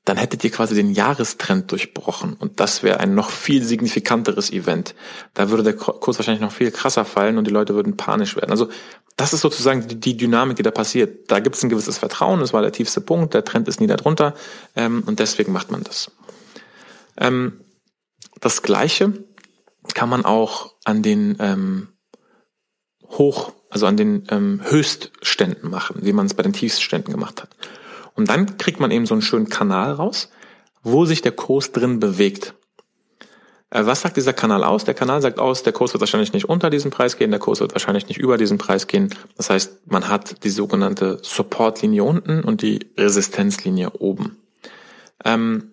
dann 0.05 0.19
hättet 0.19 0.45
ihr 0.45 0.51
quasi 0.51 0.75
den 0.75 0.93
Jahrestrend 0.93 1.71
durchbrochen 1.73 2.35
und 2.35 2.61
das 2.61 2.83
wäre 2.83 3.01
ein 3.01 3.15
noch 3.15 3.31
viel 3.31 3.65
signifikanteres 3.65 4.53
Event. 4.53 4.95
Da 5.33 5.49
würde 5.49 5.63
der 5.63 5.75
Kurs 5.75 6.19
wahrscheinlich 6.19 6.43
noch 6.43 6.53
viel 6.53 6.71
krasser 6.71 7.07
fallen 7.07 7.39
und 7.39 7.47
die 7.47 7.51
Leute 7.51 7.75
würden 7.75 7.97
panisch 7.97 8.37
werden. 8.37 8.51
Also 8.51 8.69
das 9.17 9.33
ist 9.33 9.41
sozusagen 9.41 9.89
die, 9.89 9.99
die 9.99 10.17
Dynamik, 10.17 10.57
die 10.57 10.63
da 10.63 10.71
passiert. 10.71 11.31
Da 11.31 11.41
gibt 11.41 11.57
es 11.57 11.63
ein 11.63 11.71
gewisses 11.71 11.97
Vertrauen, 11.97 12.41
das 12.41 12.53
war 12.53 12.61
der 12.61 12.73
tiefste 12.73 13.01
Punkt, 13.01 13.33
der 13.33 13.45
Trend 13.45 13.67
ist 13.67 13.81
nie 13.81 13.87
darunter 13.87 14.35
ähm, 14.77 15.03
und 15.07 15.21
deswegen 15.21 15.53
macht 15.53 15.71
man 15.71 15.83
das. 15.85 16.11
Ähm, 17.17 17.61
das 18.41 18.63
Gleiche 18.63 19.13
kann 19.95 20.11
man 20.11 20.25
auch 20.27 20.75
an 20.85 21.03
den 21.03 21.37
ähm, 21.39 21.89
Hoch, 23.09 23.53
also 23.71 23.87
an 23.87 23.97
den 23.97 24.27
ähm, 24.31 24.61
Höchstständen 24.65 25.71
machen, 25.71 26.01
wie 26.03 26.13
man 26.13 26.27
es 26.27 26.35
bei 26.35 26.43
den 26.43 26.53
Tiefstständen 26.53 27.13
gemacht 27.13 27.41
hat. 27.41 27.49
Und 28.15 28.29
dann 28.29 28.59
kriegt 28.59 28.81
man 28.81 28.91
eben 28.91 29.07
so 29.07 29.15
einen 29.15 29.23
schönen 29.23 29.49
Kanal 29.49 29.93
raus, 29.93 30.31
wo 30.83 31.05
sich 31.05 31.23
der 31.23 31.33
Kurs 31.33 31.73
drin 31.73 32.01
bewegt. 32.01 32.55
Äh, 33.71 33.87
was 33.87 34.03
sagt 34.03 34.17
dieser 34.17 34.33
Kanal 34.33 34.63
aus? 34.63 34.85
Der 34.85 34.95
Kanal 34.95 35.21
sagt 35.21 35.39
aus, 35.39 35.63
der 35.63 35.73
Kurs 35.73 35.93
wird 35.93 36.01
wahrscheinlich 36.01 36.33
nicht 36.33 36.49
unter 36.49 36.71
diesen 36.71 36.91
Preis 36.91 37.17
gehen, 37.17 37.31
der 37.31 37.41
Kurs 37.41 37.61
wird 37.61 37.75
wahrscheinlich 37.75 38.09
nicht 38.09 38.19
über 38.19 38.39
diesen 38.39 38.59
Preis 38.59 38.87
gehen. 38.87 39.13
Das 39.37 39.51
heißt, 39.51 39.87
man 39.87 40.09
hat 40.09 40.45
die 40.45 40.51
sogenannte 40.51 41.19
Supportlinie 41.23 42.05
unten 42.05 42.45
und 42.45 42.63
die 42.63 42.91
Resistenzlinie 42.97 43.91
oben. 43.91 44.39
Ähm, 45.25 45.73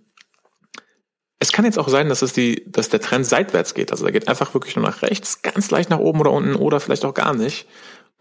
es 1.37 1.51
kann 1.51 1.65
jetzt 1.65 1.79
auch 1.79 1.89
sein, 1.89 2.07
dass 2.07 2.21
es 2.21 2.33
die, 2.33 2.71
dass 2.71 2.89
der 2.89 3.01
Trend 3.01 3.25
seitwärts 3.25 3.73
geht. 3.73 3.91
Also 3.91 4.05
er 4.05 4.11
geht 4.11 4.27
einfach 4.27 4.53
wirklich 4.53 4.75
nur 4.75 4.85
nach 4.85 5.01
rechts, 5.01 5.41
ganz 5.41 5.71
leicht 5.71 5.89
nach 5.89 5.97
oben 5.97 6.19
oder 6.19 6.31
unten 6.31 6.55
oder 6.55 6.79
vielleicht 6.79 7.03
auch 7.03 7.15
gar 7.15 7.33
nicht. 7.33 7.67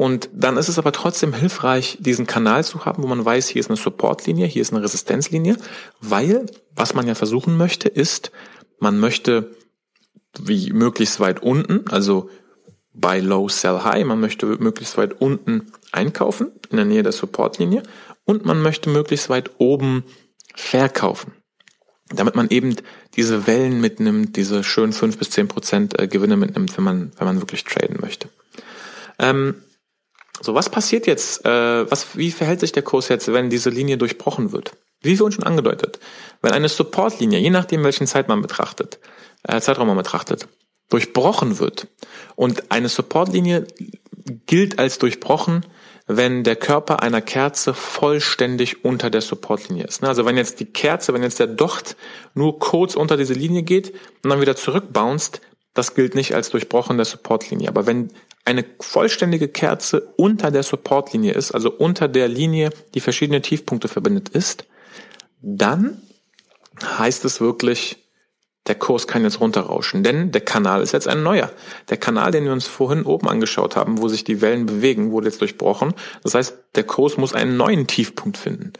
Und 0.00 0.30
dann 0.32 0.56
ist 0.56 0.70
es 0.70 0.78
aber 0.78 0.92
trotzdem 0.92 1.34
hilfreich, 1.34 1.98
diesen 2.00 2.26
Kanal 2.26 2.64
zu 2.64 2.86
haben, 2.86 3.02
wo 3.02 3.06
man 3.06 3.22
weiß, 3.22 3.48
hier 3.48 3.60
ist 3.60 3.68
eine 3.68 3.76
Supportlinie, 3.76 4.46
hier 4.46 4.62
ist 4.62 4.72
eine 4.72 4.82
Resistenzlinie, 4.82 5.58
weil 6.00 6.46
was 6.74 6.94
man 6.94 7.06
ja 7.06 7.14
versuchen 7.14 7.58
möchte, 7.58 7.90
ist, 7.90 8.32
man 8.78 8.98
möchte 8.98 9.54
wie 10.38 10.72
möglichst 10.72 11.20
weit 11.20 11.42
unten, 11.42 11.86
also 11.90 12.30
buy 12.94 13.20
low, 13.20 13.50
sell 13.50 13.80
high, 13.84 14.06
man 14.06 14.20
möchte 14.20 14.46
möglichst 14.46 14.96
weit 14.96 15.20
unten 15.20 15.70
einkaufen, 15.92 16.50
in 16.70 16.78
der 16.78 16.86
Nähe 16.86 17.02
der 17.02 17.12
Supportlinie, 17.12 17.82
und 18.24 18.46
man 18.46 18.62
möchte 18.62 18.88
möglichst 18.88 19.28
weit 19.28 19.50
oben 19.58 20.04
verkaufen. 20.54 21.34
Damit 22.08 22.36
man 22.36 22.48
eben 22.48 22.74
diese 23.16 23.46
Wellen 23.46 23.82
mitnimmt, 23.82 24.34
diese 24.36 24.64
schönen 24.64 24.94
fünf 24.94 25.18
bis 25.18 25.28
zehn 25.28 25.48
Prozent 25.48 25.98
äh, 25.98 26.08
Gewinne 26.08 26.38
mitnimmt, 26.38 26.74
wenn 26.78 26.84
man, 26.84 27.12
wenn 27.18 27.26
man 27.26 27.42
wirklich 27.42 27.64
traden 27.64 27.98
möchte. 28.00 28.30
Ähm, 29.18 29.56
so, 30.50 30.54
was 30.54 30.68
passiert 30.68 31.06
jetzt? 31.06 31.44
Äh, 31.44 31.90
was, 31.90 32.16
wie 32.16 32.32
verhält 32.32 32.60
sich 32.60 32.72
der 32.72 32.82
Kurs 32.82 33.08
jetzt, 33.08 33.32
wenn 33.32 33.50
diese 33.50 33.70
Linie 33.70 33.98
durchbrochen 33.98 34.50
wird? 34.52 34.72
Wie 35.00 35.16
vorhin 35.16 35.32
schon 35.32 35.44
angedeutet, 35.44 36.00
wenn 36.42 36.52
eine 36.52 36.68
Supportlinie, 36.68 37.38
je 37.38 37.50
nachdem 37.50 37.84
welchen 37.84 38.06
Zeit 38.06 38.28
man 38.28 38.42
betrachtet, 38.42 38.98
äh, 39.44 39.60
Zeitraum 39.60 39.86
man 39.86 39.96
betrachtet, 39.96 40.48
durchbrochen 40.88 41.60
wird 41.60 41.86
und 42.34 42.72
eine 42.72 42.88
Supportlinie 42.88 43.66
gilt 44.46 44.78
als 44.78 44.98
durchbrochen, 44.98 45.64
wenn 46.08 46.42
der 46.42 46.56
Körper 46.56 47.00
einer 47.00 47.20
Kerze 47.20 47.72
vollständig 47.72 48.84
unter 48.84 49.08
der 49.08 49.20
Supportlinie 49.20 49.84
ist. 49.84 50.02
Also 50.02 50.26
wenn 50.26 50.36
jetzt 50.36 50.58
die 50.58 50.66
Kerze, 50.66 51.14
wenn 51.14 51.22
jetzt 51.22 51.38
der 51.38 51.46
Docht 51.46 51.96
nur 52.34 52.58
kurz 52.58 52.96
unter 52.96 53.16
diese 53.16 53.34
Linie 53.34 53.62
geht 53.62 53.94
und 54.24 54.30
dann 54.30 54.40
wieder 54.40 54.56
zurückbounced, 54.56 55.40
das 55.74 55.94
gilt 55.94 56.16
nicht 56.16 56.34
als 56.34 56.50
durchbrochen 56.50 56.96
der 56.96 57.06
Supportlinie. 57.06 57.68
Aber 57.68 57.86
wenn 57.86 58.10
eine 58.50 58.64
vollständige 58.80 59.48
Kerze 59.48 60.12
unter 60.16 60.50
der 60.50 60.62
Supportlinie 60.62 61.32
ist, 61.32 61.52
also 61.52 61.70
unter 61.70 62.08
der 62.08 62.28
Linie, 62.28 62.70
die 62.94 63.00
verschiedene 63.00 63.40
Tiefpunkte 63.40 63.88
verbindet 63.88 64.28
ist, 64.28 64.64
dann 65.40 66.02
heißt 66.82 67.24
es 67.24 67.40
wirklich, 67.40 67.96
der 68.66 68.74
Kurs 68.74 69.06
kann 69.06 69.24
jetzt 69.24 69.40
runterrauschen, 69.40 70.04
denn 70.04 70.32
der 70.32 70.42
Kanal 70.42 70.82
ist 70.82 70.92
jetzt 70.92 71.08
ein 71.08 71.22
neuer. 71.22 71.50
Der 71.88 71.96
Kanal, 71.96 72.30
den 72.30 72.44
wir 72.44 72.52
uns 72.52 72.66
vorhin 72.66 73.04
oben 73.04 73.28
angeschaut 73.28 73.74
haben, 73.74 74.00
wo 74.00 74.08
sich 74.08 74.22
die 74.22 74.42
Wellen 74.42 74.66
bewegen, 74.66 75.12
wurde 75.12 75.28
jetzt 75.28 75.40
durchbrochen. 75.40 75.94
Das 76.22 76.34
heißt, 76.34 76.56
der 76.74 76.84
Kurs 76.84 77.16
muss 77.16 77.32
einen 77.32 77.56
neuen 77.56 77.86
Tiefpunkt 77.86 78.36
finden. 78.36 78.74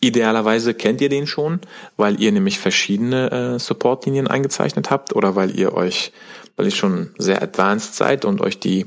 Idealerweise 0.00 0.74
kennt 0.74 1.00
ihr 1.00 1.08
den 1.08 1.26
schon, 1.26 1.60
weil 1.96 2.20
ihr 2.20 2.30
nämlich 2.30 2.58
verschiedene 2.58 3.30
äh, 3.30 3.58
Supportlinien 3.58 4.28
eingezeichnet 4.28 4.90
habt 4.90 5.14
oder 5.16 5.34
weil 5.34 5.58
ihr 5.58 5.74
euch, 5.74 6.12
weil 6.56 6.66
ihr 6.66 6.72
schon 6.72 7.10
sehr 7.18 7.42
advanced 7.42 7.96
seid 7.96 8.24
und 8.24 8.40
euch 8.40 8.60
die, 8.60 8.86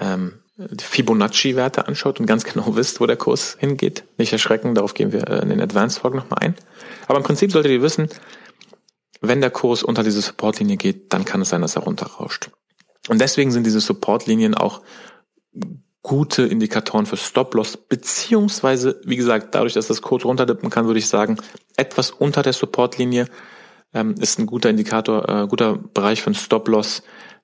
ähm, 0.00 0.34
Fibonacci-Werte 0.78 1.88
anschaut 1.88 2.20
und 2.20 2.26
ganz 2.26 2.44
genau 2.52 2.76
wisst, 2.76 3.00
wo 3.00 3.06
der 3.06 3.16
Kurs 3.16 3.56
hingeht. 3.58 4.04
Nicht 4.18 4.32
erschrecken, 4.32 4.74
darauf 4.74 4.94
gehen 4.94 5.12
wir 5.12 5.28
äh, 5.28 5.42
in 5.42 5.48
den 5.48 5.60
Advanced-Folgen 5.60 6.18
nochmal 6.18 6.40
ein. 6.40 6.54
Aber 7.06 7.18
im 7.18 7.24
Prinzip 7.24 7.52
solltet 7.52 7.72
ihr 7.72 7.82
wissen, 7.82 8.08
wenn 9.20 9.40
der 9.40 9.50
Kurs 9.50 9.82
unter 9.82 10.02
diese 10.02 10.20
Supportlinie 10.20 10.76
geht, 10.76 11.12
dann 11.12 11.24
kann 11.24 11.40
es 11.40 11.48
sein, 11.48 11.62
dass 11.62 11.76
er 11.76 11.82
runterrauscht. 11.82 12.50
Und 13.08 13.20
deswegen 13.20 13.50
sind 13.50 13.64
diese 13.64 13.80
Supportlinien 13.80 14.54
auch 14.54 14.82
gute 16.02 16.42
Indikatoren 16.42 17.06
für 17.06 17.16
Stop-Loss, 17.16 17.78
beziehungsweise, 17.88 19.00
wie 19.04 19.16
gesagt, 19.16 19.54
dadurch, 19.54 19.72
dass 19.72 19.86
das 19.86 20.02
Kurs 20.02 20.24
runterdippen 20.24 20.68
kann, 20.68 20.86
würde 20.86 20.98
ich 20.98 21.08
sagen, 21.08 21.38
etwas 21.76 22.10
unter 22.10 22.42
der 22.42 22.52
Supportlinie 22.52 23.26
ähm, 23.94 24.14
ist 24.20 24.38
ein 24.38 24.46
guter 24.46 24.68
Indikator, 24.68 25.28
äh, 25.28 25.46
guter 25.46 25.78
Bereich 25.78 26.22
für 26.22 26.34
Stop-Loss, 26.34 27.02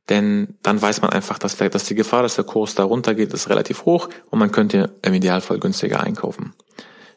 denn 0.09 0.57
dann 0.63 0.81
weiß 0.81 1.03
man 1.03 1.11
einfach, 1.11 1.39
dass, 1.39 1.57
der, 1.57 1.71
dass 1.71 1.85
die 1.85 1.95
Gefahr, 1.95 2.23
dass 2.23 2.37
der 2.37 2.45
Kurs 2.45 2.75
da 2.75 2.85
runtergeht, 2.85 3.33
ist 3.33 3.49
relativ 3.49 3.85
hoch 3.85 4.09
und 4.31 4.39
man 4.39 4.51
könnte 4.51 4.97
im 5.03 5.15
Idealfall 5.15 5.61
günstiger 5.61 6.01
einkaufen. 6.01 6.55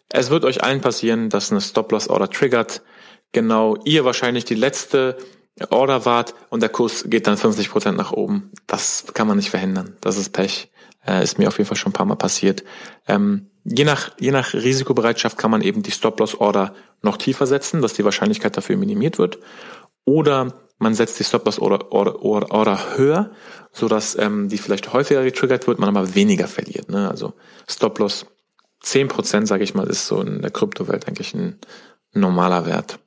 Es 0.10 0.30
wird 0.30 0.46
euch 0.46 0.64
allen 0.64 0.82
passieren, 0.82 1.30
dass 1.30 1.52
eine 1.52 1.62
Stop-Loss-Order 1.62 2.30
triggert, 2.30 2.84
genau 3.32 3.78
ihr 3.84 4.06
wahrscheinlich 4.06 4.46
die 4.46 4.56
letzte 4.56 5.18
Order 5.70 6.06
wart 6.06 6.34
und 6.50 6.62
der 6.62 6.70
Kurs 6.70 7.06
geht 7.08 7.28
dann 7.28 7.38
50 7.38 7.70
Prozent 7.70 7.98
nach 7.98 8.12
oben. 8.12 8.52
Das 8.68 9.06
kann 9.14 9.28
man 9.28 9.38
nicht 9.38 9.50
verhindern. 9.50 9.98
Das 10.02 10.18
ist 10.18 10.32
Pech. 10.32 10.72
Äh, 11.06 11.24
ist 11.24 11.38
mir 11.38 11.48
auf 11.48 11.58
jeden 11.58 11.68
Fall 11.68 11.78
schon 11.78 11.92
ein 11.92 11.94
paar 11.94 12.06
Mal 12.06 12.16
passiert. 12.16 12.64
Ähm, 13.08 13.50
je, 13.64 13.84
nach, 13.84 14.12
je 14.20 14.32
nach 14.32 14.54
Risikobereitschaft 14.54 15.38
kann 15.38 15.52
man 15.52 15.62
eben 15.62 15.84
die 15.84 15.92
Stop-Loss-Order 15.92 16.74
noch 17.02 17.18
tiefer 17.18 17.46
setzen, 17.46 17.82
dass 17.82 17.94
die 17.94 18.06
Wahrscheinlichkeit 18.06 18.56
dafür 18.56 18.78
minimiert 18.78 19.18
wird. 19.18 19.40
Oder 20.06 20.54
man 20.84 20.94
setzt 20.94 21.20
die 21.20 21.24
Stop-Loss-Order 21.24 21.92
Order, 21.92 22.22
Order, 22.22 22.52
Order 22.52 22.98
höher, 22.98 23.32
sodass 23.72 24.16
ähm, 24.20 24.50
die 24.50 24.58
vielleicht 24.58 24.94
häufiger 24.94 25.24
getriggert 25.24 25.66
wird, 25.66 25.80
man 25.80 25.90
aber 25.90 26.14
weniger 26.14 26.48
verliert. 26.48 26.90
Ne? 26.90 27.10
Also 27.10 27.34
Stop-Loss 27.68 28.28
10%, 28.84 29.48
sage 29.48 29.64
ich 29.64 29.74
mal, 29.74 29.88
ist 29.88 30.06
so 30.06 30.22
in 30.22 30.42
der 30.42 30.52
Kryptowelt 30.52 31.08
eigentlich 31.08 31.34
ein 31.34 31.58
normaler 32.14 32.66
Wert. 32.66 33.00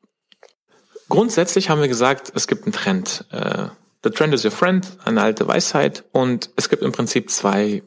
Grundsätzlich 1.08 1.70
haben 1.70 1.80
wir 1.80 1.88
gesagt, 1.88 2.32
es 2.34 2.48
gibt 2.48 2.64
einen 2.64 2.72
Trend. 2.72 3.24
Äh, 3.30 3.68
the 4.02 4.10
trend 4.10 4.34
is 4.34 4.44
your 4.44 4.50
friend, 4.50 4.86
eine 5.04 5.22
alte 5.22 5.46
Weisheit. 5.46 6.04
Und 6.12 6.50
es 6.56 6.68
gibt 6.68 6.82
im 6.82 6.92
Prinzip 6.92 7.30
zwei 7.30 7.82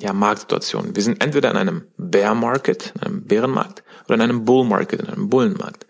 ja, 0.00 0.12
Marktsituationen. 0.12 0.94
Wir 0.94 1.02
sind 1.02 1.22
entweder 1.24 1.50
in 1.50 1.56
einem 1.56 1.86
Bear 1.96 2.34
Market, 2.34 2.92
in 2.94 3.02
einem 3.02 3.24
Bärenmarkt, 3.24 3.82
oder 4.04 4.14
in 4.16 4.20
einem 4.20 4.44
Bull 4.44 4.64
Market, 4.64 5.00
in 5.00 5.08
einem 5.08 5.28
Bullenmarkt. 5.28 5.86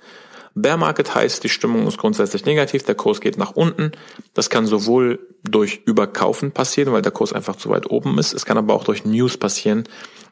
Bear 0.55 0.77
Market 0.77 1.15
heißt, 1.15 1.43
die 1.45 1.49
Stimmung 1.49 1.87
ist 1.87 1.99
grundsätzlich 1.99 2.45
negativ, 2.45 2.83
der 2.83 2.95
Kurs 2.95 3.21
geht 3.21 3.39
nach 3.39 3.53
unten. 3.53 3.93
Das 4.35 4.51
kann 4.51 4.67
sowohl 4.67 5.19
durch 5.43 5.83
Überkaufen 5.87 6.53
passieren, 6.53 6.93
weil 6.93 7.03
der 7.03 7.13
Kurs 7.13 7.33
einfach 7.33 7.57
zu 7.57 7.71
weit 7.71 7.91
oben 7.91 8.19
ist. 8.19 8.35
Es 8.35 8.45
kann 8.45 8.59
aber 8.59 8.75
auch 8.75 8.85
durch 8.85 9.05
News 9.05 9.37
passieren, 9.39 9.85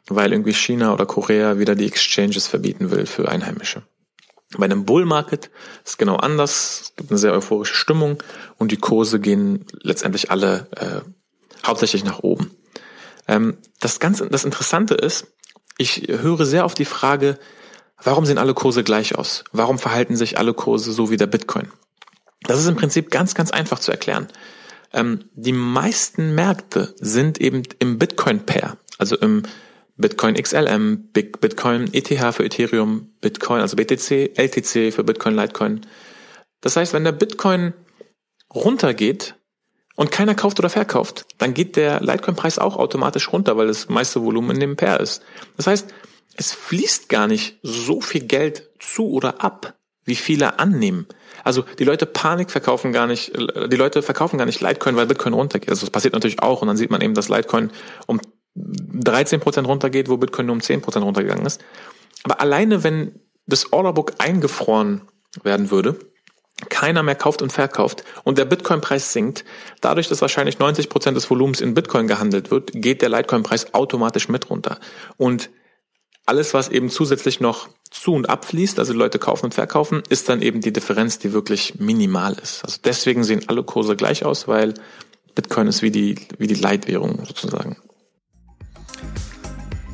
weil 0.07 0.31
irgendwie 0.31 0.53
China 0.53 0.93
oder 0.93 1.05
Korea 1.05 1.57
wieder 1.57 1.75
die 1.75 1.87
Exchanges 1.87 2.47
verbieten 2.47 2.91
will 2.91 3.05
für 3.05 3.29
Einheimische. 3.29 3.83
Bei 4.57 4.65
einem 4.65 4.85
Bull 4.85 5.05
Market 5.05 5.49
ist 5.85 5.97
genau 5.97 6.17
anders. 6.17 6.81
Es 6.81 6.95
gibt 6.95 7.09
eine 7.09 7.17
sehr 7.17 7.33
euphorische 7.33 7.75
Stimmung 7.75 8.21
und 8.57 8.71
die 8.71 8.77
Kurse 8.77 9.19
gehen 9.19 9.65
letztendlich 9.81 10.29
alle 10.29 10.67
äh, 10.75 11.65
hauptsächlich 11.65 12.03
nach 12.03 12.19
oben. 12.19 12.51
Ähm, 13.27 13.57
das 13.79 13.99
ganz 13.99 14.23
das 14.29 14.43
Interessante 14.45 14.95
ist, 14.95 15.27
ich 15.77 16.07
höre 16.09 16.45
sehr 16.45 16.65
auf 16.65 16.73
die 16.73 16.85
Frage, 16.85 17.39
warum 18.03 18.25
sehen 18.25 18.37
alle 18.37 18.53
Kurse 18.53 18.83
gleich 18.83 19.15
aus? 19.15 19.43
Warum 19.51 19.79
verhalten 19.79 20.15
sich 20.15 20.37
alle 20.37 20.53
Kurse 20.53 20.91
so 20.91 21.09
wie 21.09 21.17
der 21.17 21.27
Bitcoin? 21.27 21.67
Das 22.43 22.59
ist 22.59 22.67
im 22.67 22.75
Prinzip 22.75 23.11
ganz 23.11 23.35
ganz 23.35 23.51
einfach 23.51 23.79
zu 23.79 23.91
erklären. 23.91 24.27
Ähm, 24.93 25.25
die 25.33 25.53
meisten 25.53 26.35
Märkte 26.35 26.93
sind 26.99 27.39
eben 27.39 27.63
im 27.79 27.97
Bitcoin 27.97 28.45
Pair, 28.45 28.77
also 28.97 29.15
im 29.17 29.43
Bitcoin 29.97 30.35
XLM, 30.35 31.09
Bitcoin 31.13 31.93
ETH 31.93 32.07
für 32.07 32.43
Ethereum, 32.43 33.09
Bitcoin, 33.21 33.61
also 33.61 33.75
BTC, 33.75 34.37
LTC 34.37 34.93
für 34.93 35.03
Bitcoin 35.03 35.35
Litecoin. 35.35 35.81
Das 36.61 36.75
heißt, 36.75 36.93
wenn 36.93 37.03
der 37.03 37.11
Bitcoin 37.11 37.73
runtergeht 38.53 39.35
und 39.95 40.11
keiner 40.11 40.35
kauft 40.35 40.59
oder 40.59 40.69
verkauft, 40.69 41.25
dann 41.37 41.53
geht 41.53 41.75
der 41.75 42.01
Litecoin-Preis 42.01 42.59
auch 42.59 42.75
automatisch 42.77 43.31
runter, 43.31 43.57
weil 43.57 43.67
das 43.67 43.89
meiste 43.89 44.21
Volumen 44.21 44.51
in 44.51 44.59
dem 44.59 44.75
Pair 44.75 44.99
ist. 44.99 45.21
Das 45.57 45.67
heißt, 45.67 45.93
es 46.35 46.53
fließt 46.53 47.09
gar 47.09 47.27
nicht 47.27 47.59
so 47.61 48.01
viel 48.01 48.21
Geld 48.21 48.69
zu 48.79 49.09
oder 49.11 49.43
ab, 49.43 49.75
wie 50.05 50.15
viele 50.15 50.59
annehmen. 50.59 51.07
Also 51.43 51.63
die 51.79 51.83
Leute 51.83 52.05
Panik 52.05 52.51
verkaufen 52.51 52.91
gar 52.93 53.07
nicht, 53.07 53.33
die 53.35 53.75
Leute 53.75 54.01
verkaufen 54.01 54.37
gar 54.37 54.45
nicht 54.45 54.61
Litecoin, 54.61 54.95
weil 54.95 55.07
Bitcoin 55.07 55.33
runtergeht. 55.33 55.69
Also 55.69 55.81
das 55.81 55.91
passiert 55.91 56.13
natürlich 56.13 56.41
auch 56.41 56.61
und 56.61 56.67
dann 56.67 56.77
sieht 56.77 56.91
man 56.91 57.01
eben, 57.01 57.13
dass 57.13 57.29
Litecoin 57.29 57.71
um 58.07 58.19
13% 58.57 59.65
runtergeht, 59.65 60.09
wo 60.09 60.17
Bitcoin 60.17 60.47
nur 60.47 60.55
um 60.55 60.61
10% 60.61 60.99
runtergegangen 60.99 61.45
ist. 61.45 61.61
Aber 62.23 62.39
alleine 62.39 62.83
wenn 62.83 63.19
das 63.45 63.73
Orderbook 63.73 64.13
eingefroren 64.19 65.01
werden 65.43 65.71
würde, 65.71 65.97
keiner 66.69 67.01
mehr 67.01 67.15
kauft 67.15 67.41
und 67.41 67.51
verkauft 67.51 68.03
und 68.23 68.37
der 68.37 68.45
Bitcoin-Preis 68.45 69.13
sinkt, 69.13 69.45
dadurch, 69.81 70.07
dass 70.09 70.21
wahrscheinlich 70.21 70.57
90% 70.57 71.13
des 71.13 71.29
Volumens 71.29 71.59
in 71.59 71.73
Bitcoin 71.73 72.07
gehandelt 72.07 72.51
wird, 72.51 72.71
geht 72.73 73.01
der 73.01 73.09
Litecoin-Preis 73.09 73.73
automatisch 73.73 74.29
mit 74.29 74.49
runter. 74.49 74.79
Und 75.17 75.49
alles, 76.25 76.53
was 76.53 76.69
eben 76.69 76.89
zusätzlich 76.89 77.39
noch 77.39 77.69
zu 77.89 78.13
und 78.13 78.29
abfließt, 78.29 78.79
also 78.79 78.93
Leute 78.93 79.19
kaufen 79.19 79.45
und 79.45 79.53
verkaufen, 79.53 80.01
ist 80.09 80.29
dann 80.29 80.41
eben 80.41 80.61
die 80.61 80.73
Differenz, 80.73 81.19
die 81.19 81.33
wirklich 81.33 81.79
minimal 81.79 82.33
ist. 82.33 82.63
Also 82.63 82.77
deswegen 82.83 83.23
sehen 83.23 83.43
alle 83.47 83.63
Kurse 83.63 83.95
gleich 83.95 84.23
aus, 84.23 84.47
weil 84.47 84.73
Bitcoin 85.35 85.67
ist 85.67 85.81
wie 85.81 85.91
die, 85.91 86.15
wie 86.37 86.47
die 86.47 86.55
Leitwährung 86.55 87.25
sozusagen. 87.25 87.77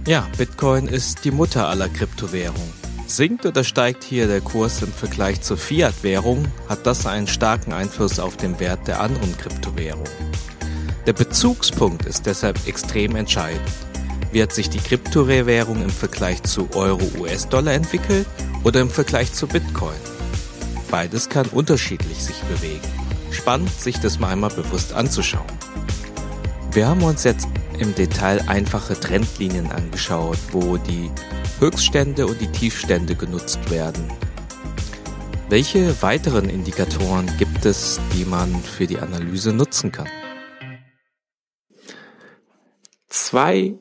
Ja, 0.05 0.27
Bitcoin 0.37 0.87
ist 0.87 1.25
die 1.25 1.31
Mutter 1.31 1.67
aller 1.67 1.89
Kryptowährungen. 1.89 2.73
Sinkt 3.07 3.45
oder 3.45 3.63
steigt 3.63 4.03
hier 4.03 4.27
der 4.27 4.41
Kurs 4.41 4.81
im 4.81 4.91
Vergleich 4.91 5.41
zur 5.41 5.57
Fiat-Währung, 5.57 6.45
hat 6.67 6.85
das 6.85 7.05
einen 7.05 7.27
starken 7.27 7.71
Einfluss 7.71 8.19
auf 8.19 8.35
den 8.37 8.59
Wert 8.59 8.87
der 8.87 9.01
anderen 9.01 9.35
Kryptowährungen. 9.37 10.11
Der 11.05 11.13
Bezugspunkt 11.13 12.05
ist 12.05 12.25
deshalb 12.25 12.67
extrem 12.67 13.15
entscheidend. 13.15 13.61
Wie 14.31 14.43
hat 14.43 14.53
sich 14.53 14.69
die 14.69 14.79
Kryptowährung 14.79 15.81
im 15.81 15.89
Vergleich 15.89 16.43
zu 16.43 16.69
Euro, 16.75 17.03
US-Dollar 17.19 17.73
entwickelt 17.73 18.27
oder 18.63 18.81
im 18.81 18.89
Vergleich 18.89 19.31
zu 19.31 19.47
Bitcoin? 19.47 19.95
Beides 20.91 21.29
kann 21.29 21.47
unterschiedlich 21.47 22.23
sich 22.23 22.37
bewegen. 22.43 22.81
Spannend, 23.31 23.71
sich 23.71 23.99
das 23.99 24.19
mal 24.19 24.29
einmal 24.29 24.49
bewusst 24.49 24.93
anzuschauen. 24.93 25.45
Wir 26.73 26.87
haben 26.87 27.03
uns 27.03 27.23
jetzt 27.23 27.47
im 27.79 27.95
Detail 27.95 28.43
einfache 28.47 28.99
Trendlinien 28.99 29.71
angeschaut, 29.71 30.37
wo 30.51 30.77
die 30.77 31.09
Höchststände 31.59 32.27
und 32.27 32.39
die 32.41 32.51
Tiefstände 32.51 33.15
genutzt 33.15 33.69
werden. 33.69 34.11
Welche 35.49 36.01
weiteren 36.01 36.49
Indikatoren 36.49 37.31
gibt 37.37 37.65
es, 37.65 38.01
die 38.13 38.25
man 38.25 38.53
für 38.61 38.85
die 38.85 38.99
Analyse 38.99 39.53
nutzen 39.53 39.91
kann? 39.91 40.09
Zwei 43.07 43.75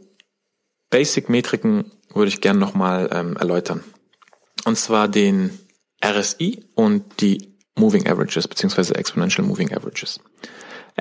Basic-Metriken 0.90 1.92
würde 2.14 2.29
ich 2.29 2.40
gerne 2.40 2.59
nochmal 2.59 3.09
ähm, 3.12 3.37
erläutern. 3.37 3.83
Und 4.64 4.77
zwar 4.77 5.09
den 5.09 5.59
RSI 6.05 6.64
und 6.75 7.20
die 7.20 7.57
Moving 7.77 8.07
Averages 8.09 8.49
beziehungsweise 8.49 8.94
Exponential 8.94 9.46
Moving 9.46 9.72
Averages. 9.72 10.20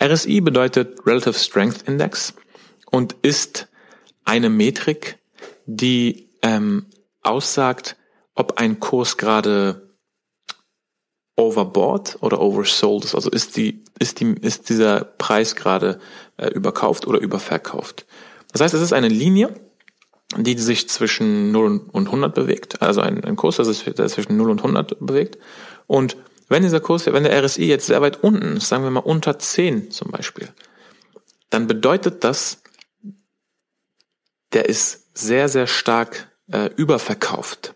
RSI 0.02 0.42
bedeutet 0.42 1.06
Relative 1.06 1.34
Strength 1.34 1.84
Index 1.88 2.34
und 2.92 3.16
ist 3.22 3.68
eine 4.26 4.50
Metrik, 4.50 5.20
die 5.66 6.30
ähm, 6.42 6.88
aussagt, 7.22 7.96
ob 8.36 8.60
ein 8.60 8.80
Kurs 8.80 9.18
gerade 9.18 9.96
overbought 11.38 12.18
oder 12.22 12.42
oversold 12.42 13.06
ist. 13.06 13.16
Also 13.16 13.30
ist 13.30 13.58
die 13.58 13.84
ist 14.00 14.20
die 14.20 14.36
ist 14.42 14.70
dieser 14.70 15.04
Preis 15.04 15.56
gerade 15.56 16.00
äh, 16.38 16.48
überkauft 16.48 17.08
oder 17.08 17.20
überverkauft. 17.20 18.06
Das 18.52 18.62
heißt, 18.62 18.74
es 18.74 18.82
ist 18.82 18.94
eine 18.94 19.10
Linie, 19.10 19.54
die 20.38 20.58
sich 20.58 20.90
zwischen 20.90 21.52
0 21.52 21.82
und 21.92 22.08
100 22.08 22.34
bewegt, 22.34 22.82
also 22.82 23.02
ein, 23.02 23.24
ein 23.24 23.36
Kurs, 23.36 23.58
der 23.58 24.08
zwischen 24.08 24.38
0 24.38 24.50
und 24.50 24.60
100 24.60 24.98
bewegt. 25.00 25.38
Und 25.88 26.18
wenn 26.50 26.64
dieser 26.64 26.80
Kurs, 26.80 27.06
wenn 27.06 27.24
der 27.24 27.44
RSI 27.44 27.66
jetzt 27.66 27.88
sehr 27.88 28.02
weit 28.02 28.24
unten 28.24 28.58
ist, 28.58 28.68
sagen 28.68 28.84
wir 28.84 28.92
mal 28.92 29.00
unter 29.00 29.38
10 29.40 29.92
zum 29.92 30.12
Beispiel, 30.12 30.50
dann 31.50 31.68
bedeutet 31.68 32.24
das, 32.24 32.62
der 34.54 34.68
ist 34.68 35.18
sehr, 35.18 35.48
sehr 35.50 35.68
stark 35.68 36.30
äh, 36.52 36.70
überverkauft. 36.76 37.76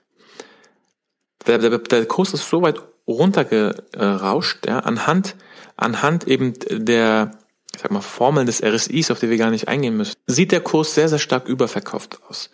Der, 1.48 1.58
der, 1.58 1.78
der 1.78 2.06
Kurs 2.06 2.34
ist 2.34 2.50
so 2.50 2.62
weit 2.62 2.82
runtergerauscht, 3.08 4.68
ja, 4.68 4.80
anhand, 4.80 5.36
anhand 5.76 6.28
eben 6.28 6.54
der, 6.70 7.32
ich 7.80 7.84
sag 7.84 7.92
mal, 7.92 8.02
Formeln 8.02 8.46
des 8.46 8.62
RSIs, 8.62 9.10
auf 9.10 9.22
die 9.22 9.30
wir 9.30 9.38
gar 9.38 9.52
nicht 9.52 9.70
eingehen 9.70 9.96
müssen, 9.96 10.18
sieht 10.28 10.52
der 10.52 10.60
Kurs 10.60 10.96
sehr, 10.96 11.08
sehr 11.08 11.18
stark 11.18 11.48
überverkauft 11.48 12.20
aus. 12.28 12.50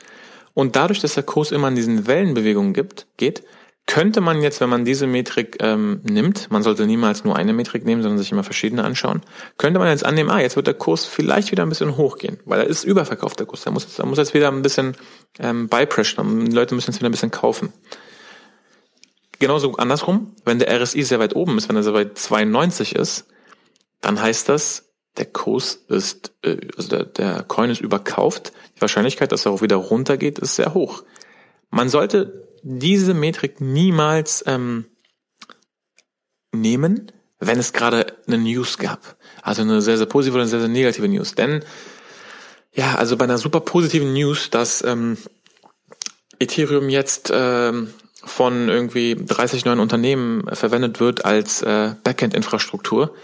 Und 0.54 0.76
dadurch, 0.76 1.00
dass 1.00 1.16
der 1.16 1.24
Kurs 1.24 1.52
immer 1.52 1.68
in 1.68 1.76
diesen 1.76 2.06
Wellenbewegungen 2.06 2.74
gibt, 2.74 3.08
geht, 3.18 3.42
könnte 3.88 4.22
man 4.22 4.44
jetzt, 4.44 4.62
wenn 4.62 4.70
man 4.70 4.86
diese 4.86 5.08
Metrik 5.08 5.58
ähm, 5.62 6.02
nimmt, 6.04 6.52
man 6.52 6.62
sollte 6.62 6.86
niemals 6.86 7.24
nur 7.24 7.36
eine 7.36 7.54
Metrik 7.54 7.86
nehmen, 7.86 8.04
sondern 8.04 8.20
sich 8.20 8.32
immer 8.32 8.44
verschiedene 8.44 8.84
anschauen, 8.84 9.22
könnte 9.58 9.80
man 9.80 9.90
jetzt 9.90 10.06
annehmen, 10.06 10.30
ah, 10.30 10.40
jetzt 10.40 10.58
wird 10.58 10.68
der 10.68 10.76
Kurs 10.76 11.06
vielleicht 11.06 11.52
wieder 11.52 11.64
ein 11.64 11.70
bisschen 11.70 11.98
hochgehen, 11.98 12.38
weil 12.46 12.60
er 12.60 12.68
ist 12.68 12.84
überverkauft, 12.84 13.40
der 13.40 13.48
Kurs. 13.48 13.64
Der 13.64 13.72
muss 13.72 13.96
der 13.96 14.06
muss 14.06 14.20
jetzt 14.20 14.36
wieder 14.36 14.52
ein 14.52 14.62
bisschen 14.62 14.96
ähm, 15.40 15.70
beipressen, 15.70 16.46
die 16.46 16.56
Leute 16.56 16.76
müssen 16.76 16.92
jetzt 16.92 17.00
wieder 17.00 17.10
ein 17.10 17.14
bisschen 17.14 17.32
kaufen. 17.32 17.74
Genauso 19.40 19.74
andersrum, 19.78 20.36
wenn 20.46 20.60
der 20.60 20.80
RSI 20.80 21.02
sehr 21.02 21.18
weit 21.18 21.36
oben 21.36 21.58
ist, 21.58 21.68
wenn 21.68 21.76
er 21.76 21.82
sehr 21.82 21.96
weit 21.96 22.16
92 22.16 22.94
ist, 22.96 23.26
dann 24.02 24.22
heißt 24.22 24.50
das, 24.50 24.85
der 25.18 25.26
Kurs 25.26 25.80
ist, 25.88 26.34
äh, 26.44 26.58
also 26.76 26.90
der, 26.90 27.06
der 27.06 27.44
Coin 27.44 27.70
ist 27.70 27.82
überkauft. 27.82 28.52
Die 28.76 28.82
Wahrscheinlichkeit, 28.82 29.32
dass 29.32 29.46
er 29.46 29.52
auch 29.52 29.62
wieder 29.62 29.78
runtergeht, 29.78 30.40
ist 30.40 30.56
sehr 30.56 30.74
hoch. 30.74 31.04
Man 31.70 31.90
sollte 31.90 32.48
diese 32.64 33.14
Metrik 33.14 33.62
niemals 33.62 34.44
ähm, 34.48 34.86
nehmen, 36.52 37.12
wenn 37.40 37.60
es 37.60 37.74
gerade 37.74 38.08
eine 38.28 38.38
News 38.38 38.78
gab. 38.78 39.18
Also 39.42 39.62
eine 39.62 39.82
sehr, 39.82 39.98
sehr 39.98 40.08
positive 40.08 40.36
oder 40.36 40.44
eine 40.44 40.50
sehr, 40.50 40.60
sehr 40.60 40.70
negative 40.70 41.08
News. 41.08 41.36
Denn, 41.36 41.64
ja, 42.74 42.96
also 42.96 43.18
bei 43.18 43.26
einer 43.26 43.38
super 43.38 43.60
positiven 43.60 44.14
News, 44.14 44.50
dass 44.50 44.84
ähm, 44.84 45.18
Ethereum 46.40 46.90
jetzt 46.90 47.32
ähm, 47.34 47.94
von 48.24 48.70
irgendwie 48.70 49.16
30 49.16 49.66
neuen 49.66 49.80
Unternehmen 49.80 50.44
verwendet 50.56 51.00
wird 51.00 51.24
als 51.24 51.62
äh, 51.62 51.94
Backend-Infrastruktur, 52.04 53.16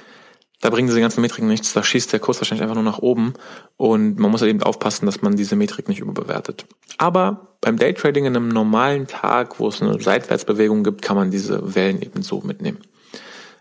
da 0.62 0.70
bringen 0.70 0.88
diese 0.88 1.02
ganzen 1.02 1.22
Metriken 1.22 1.48
nichts, 1.48 1.74
da 1.74 1.84
schießt 1.84 2.14
der 2.14 2.20
Kurs 2.20 2.40
wahrscheinlich 2.40 2.62
einfach 2.62 2.76
nur 2.76 2.84
nach 2.84 3.00
oben 3.00 3.34
und 3.78 4.20
man 4.20 4.32
muss 4.32 4.42
halt 4.42 4.52
eben 4.52 4.64
aufpassen, 4.64 5.08
dass 5.08 5.22
man 5.22 5.36
diese 5.36 5.56
Metrik 5.56 5.90
nicht 5.90 6.00
überbewertet. 6.00 6.66
Aber 6.98 7.56
beim 7.62 7.78
Daytrading 7.78 8.26
in 8.26 8.36
einem 8.36 8.50
normalen 8.50 9.08
Tag, 9.08 9.60
wo 9.60 9.68
es 9.68 9.82
eine 9.82 10.00
Seitwärtsbewegung 10.00 10.84
gibt, 10.84 11.02
kann 11.02 11.18
man 11.18 11.32
diese 11.32 11.76
Wellen 11.76 12.02
eben 12.02 12.22
so 12.22 12.42
mitnehmen. 12.42 12.80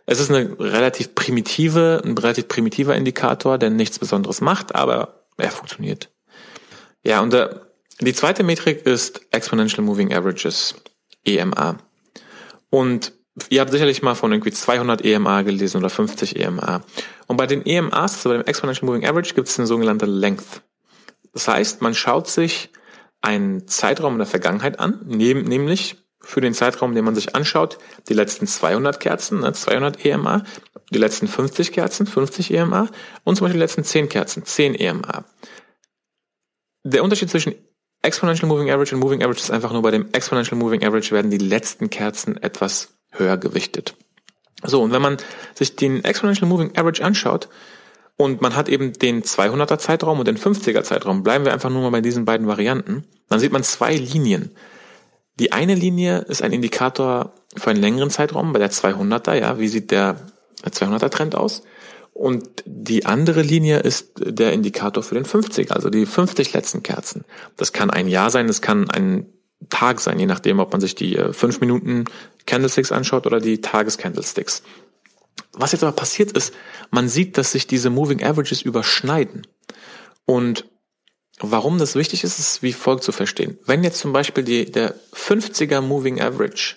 Es 0.07 0.21
ist 0.21 0.31
eine 0.31 0.59
relativ 0.59 1.15
primitive, 1.15 2.03
ein 2.05 2.19
relativ 2.19 2.49
primitiver 2.49 2.95
Indikator, 2.97 3.59
der 3.59 3.71
nichts 3.71 3.99
Besonderes 3.99 4.41
macht, 4.41 4.75
aber 4.75 5.25
er 5.37 5.51
funktioniert. 5.51 6.11
Ja, 7.03 7.21
und 7.21 7.33
der, 7.33 7.51
äh, 7.51 8.05
die 8.05 8.15
zweite 8.15 8.43
Metrik 8.43 8.85
ist 8.87 9.21
Exponential 9.31 9.85
Moving 9.85 10.13
Averages, 10.13 10.75
EMA. 11.25 11.79
Und 12.71 13.13
Ihr 13.49 13.61
habt 13.61 13.71
sicherlich 13.71 14.03
mal 14.03 14.15
von 14.15 14.33
irgendwie 14.33 14.51
200 14.51 15.05
EMA 15.05 15.43
gelesen 15.43 15.79
oder 15.79 15.91
50 15.91 16.39
EMA. 16.39 16.83
Und 17.27 17.37
bei 17.37 17.47
den 17.47 17.65
EMAs, 17.65 18.17
also 18.17 18.31
bei 18.31 18.37
dem 18.37 18.47
Exponential 18.47 18.87
Moving 18.87 19.07
Average, 19.07 19.35
gibt 19.35 19.49
es 19.49 19.59
eine 19.59 19.67
sogenannte 19.67 20.07
Length. 20.07 20.63
Das 21.33 21.47
heißt, 21.47 21.81
man 21.81 21.95
schaut 21.95 22.29
sich 22.29 22.71
einen 23.21 23.69
Zeitraum 23.69 24.15
in 24.15 24.19
der 24.19 24.27
Vergangenheit 24.27 24.81
an, 24.81 25.01
nämlich 25.05 25.97
für 26.23 26.41
den 26.41 26.55
Zeitraum, 26.55 26.95
den 26.95 27.05
man 27.05 27.15
sich 27.15 27.35
anschaut, 27.35 27.79
die 28.09 28.15
letzten 28.15 28.47
200 28.47 29.01
Kerzen, 29.01 29.43
200 29.55 30.05
ne, 30.05 30.11
EMA, 30.11 30.45
die 30.91 30.99
letzten 30.99 31.29
50 31.29 31.73
Kerzen, 31.73 32.07
50 32.07 32.53
EMA 32.53 32.89
und 33.25 33.37
zum 33.37 33.45
Beispiel 33.45 33.59
die 33.59 33.65
letzten 33.65 33.85
10 33.85 34.09
Kerzen, 34.09 34.45
10 34.45 34.75
EMA. 34.75 35.25
Der 36.85 37.05
Unterschied 37.05 37.31
zwischen 37.31 37.55
Exponential 38.03 38.49
Moving 38.49 38.71
Average 38.71 38.95
und 38.95 39.01
Moving 39.01 39.23
Average 39.23 39.41
ist 39.41 39.51
einfach 39.51 39.73
nur 39.73 39.83
bei 39.83 39.91
dem 39.91 40.11
Exponential 40.13 40.59
Moving 40.59 40.85
Average 40.85 41.13
werden 41.13 41.31
die 41.31 41.39
letzten 41.39 41.91
Kerzen 41.91 42.37
etwas 42.43 43.00
höher 43.13 43.37
gewichtet. 43.37 43.95
So, 44.63 44.83
und 44.83 44.93
wenn 44.93 45.03
man 45.03 45.17
sich 45.55 45.77
den 45.77 46.05
Exponential 46.05 46.49
Moving 46.49 46.77
Average 46.77 47.05
anschaut 47.05 47.49
und 48.17 48.43
man 48.43 48.55
hat 48.55 48.69
eben 48.69 48.93
den 48.93 49.23
200er 49.23 49.79
Zeitraum 49.79 50.19
und 50.19 50.29
den 50.29 50.37
50er 50.37 50.83
Zeitraum, 50.83 51.23
bleiben 51.23 51.45
wir 51.45 51.53
einfach 51.53 51.71
nur 51.71 51.83
mal 51.83 51.91
bei 51.91 52.01
diesen 52.01 52.25
beiden 52.25 52.47
Varianten, 52.47 53.05
dann 53.29 53.41
sieht 53.41 53.53
man 53.53 53.63
zwei 53.63 53.95
Linien. 53.97 54.55
Die 55.39 55.53
eine 55.53 55.75
Linie 55.75 56.19
ist 56.29 56.43
ein 56.43 56.53
Indikator 56.53 57.33
für 57.57 57.71
einen 57.71 57.81
längeren 57.81 58.11
Zeitraum, 58.11 58.53
bei 58.53 58.59
der 58.59 58.71
200er, 58.71 59.35
ja, 59.35 59.59
wie 59.59 59.69
sieht 59.69 59.91
der 59.91 60.17
200er 60.63 61.09
Trend 61.09 61.35
aus? 61.35 61.63
Und 62.13 62.63
die 62.67 63.07
andere 63.07 63.41
Linie 63.41 63.79
ist 63.79 64.13
der 64.19 64.53
Indikator 64.53 65.03
für 65.03 65.15
den 65.15 65.25
50, 65.25 65.73
also 65.73 65.89
die 65.89 66.05
50 66.05 66.53
letzten 66.53 66.83
Kerzen. 66.83 67.25
Das 67.57 67.73
kann 67.73 67.89
ein 67.89 68.09
Jahr 68.09 68.31
sein, 68.31 68.47
das 68.47 68.61
kann 68.61 68.91
ein 68.91 69.27
Tag 69.69 70.01
sein, 70.01 70.19
je 70.19 70.27
nachdem, 70.27 70.59
ob 70.59 70.73
man 70.73 70.81
sich 70.81 70.95
die 70.95 71.17
äh, 71.17 71.33
fünf 71.33 71.61
Minuten 71.61 72.07
Candlesticks 72.47 72.93
anschaut 72.93 73.27
oder 73.27 73.41
die 73.41 73.61
Tagescandlesticks. 73.61 74.63
Was 75.53 75.73
jetzt 75.73 75.83
aber 75.83 75.93
passiert 75.93 76.33
ist, 76.33 76.55
man 76.91 77.09
sieht, 77.09 77.37
dass 77.37 77.53
sich 77.53 77.67
diese 77.67 77.91
Moving 77.91 78.23
Averages 78.23 78.63
überschneiden. 78.63 79.47
Und 80.25 80.69
warum 81.41 81.79
das 81.79 81.95
wichtig 81.95 82.25
ist, 82.25 82.39
ist 82.39 82.63
wie 82.63 82.73
folgt 82.73 83.05
zu 83.05 83.13
verstehen. 83.13 83.59
Wenn 83.67 83.85
jetzt 83.85 83.99
zum 83.99 84.13
Beispiel 84.13 84.45
die, 84.45 84.71
der 84.71 84.95
50er 85.13 85.81
Moving 85.81 86.21
Average 86.21 86.77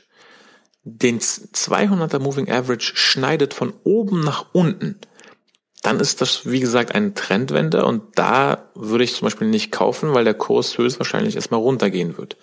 den 0.86 1.22
200er 1.22 2.20
Moving 2.20 2.52
Average 2.52 2.92
schneidet 2.96 3.54
von 3.54 3.74
oben 3.84 4.22
nach 4.22 4.48
unten, 4.52 5.00
dann 5.82 6.02
ist 6.02 6.20
das, 6.22 6.50
wie 6.50 6.60
gesagt, 6.60 6.94
eine 6.94 7.14
Trendwende 7.14 7.86
und 7.86 8.04
da 8.16 8.70
würde 8.76 9.06
ich 9.06 9.16
zum 9.16 9.28
Beispiel 9.28 9.48
nicht 9.48 9.72
kaufen, 9.72 10.14
weil 10.14 10.26
der 10.26 10.34
Kurs 10.34 10.78
höchstwahrscheinlich 10.78 11.36
erstmal 11.36 11.62
runtergehen 11.62 12.18
wird 12.18 12.38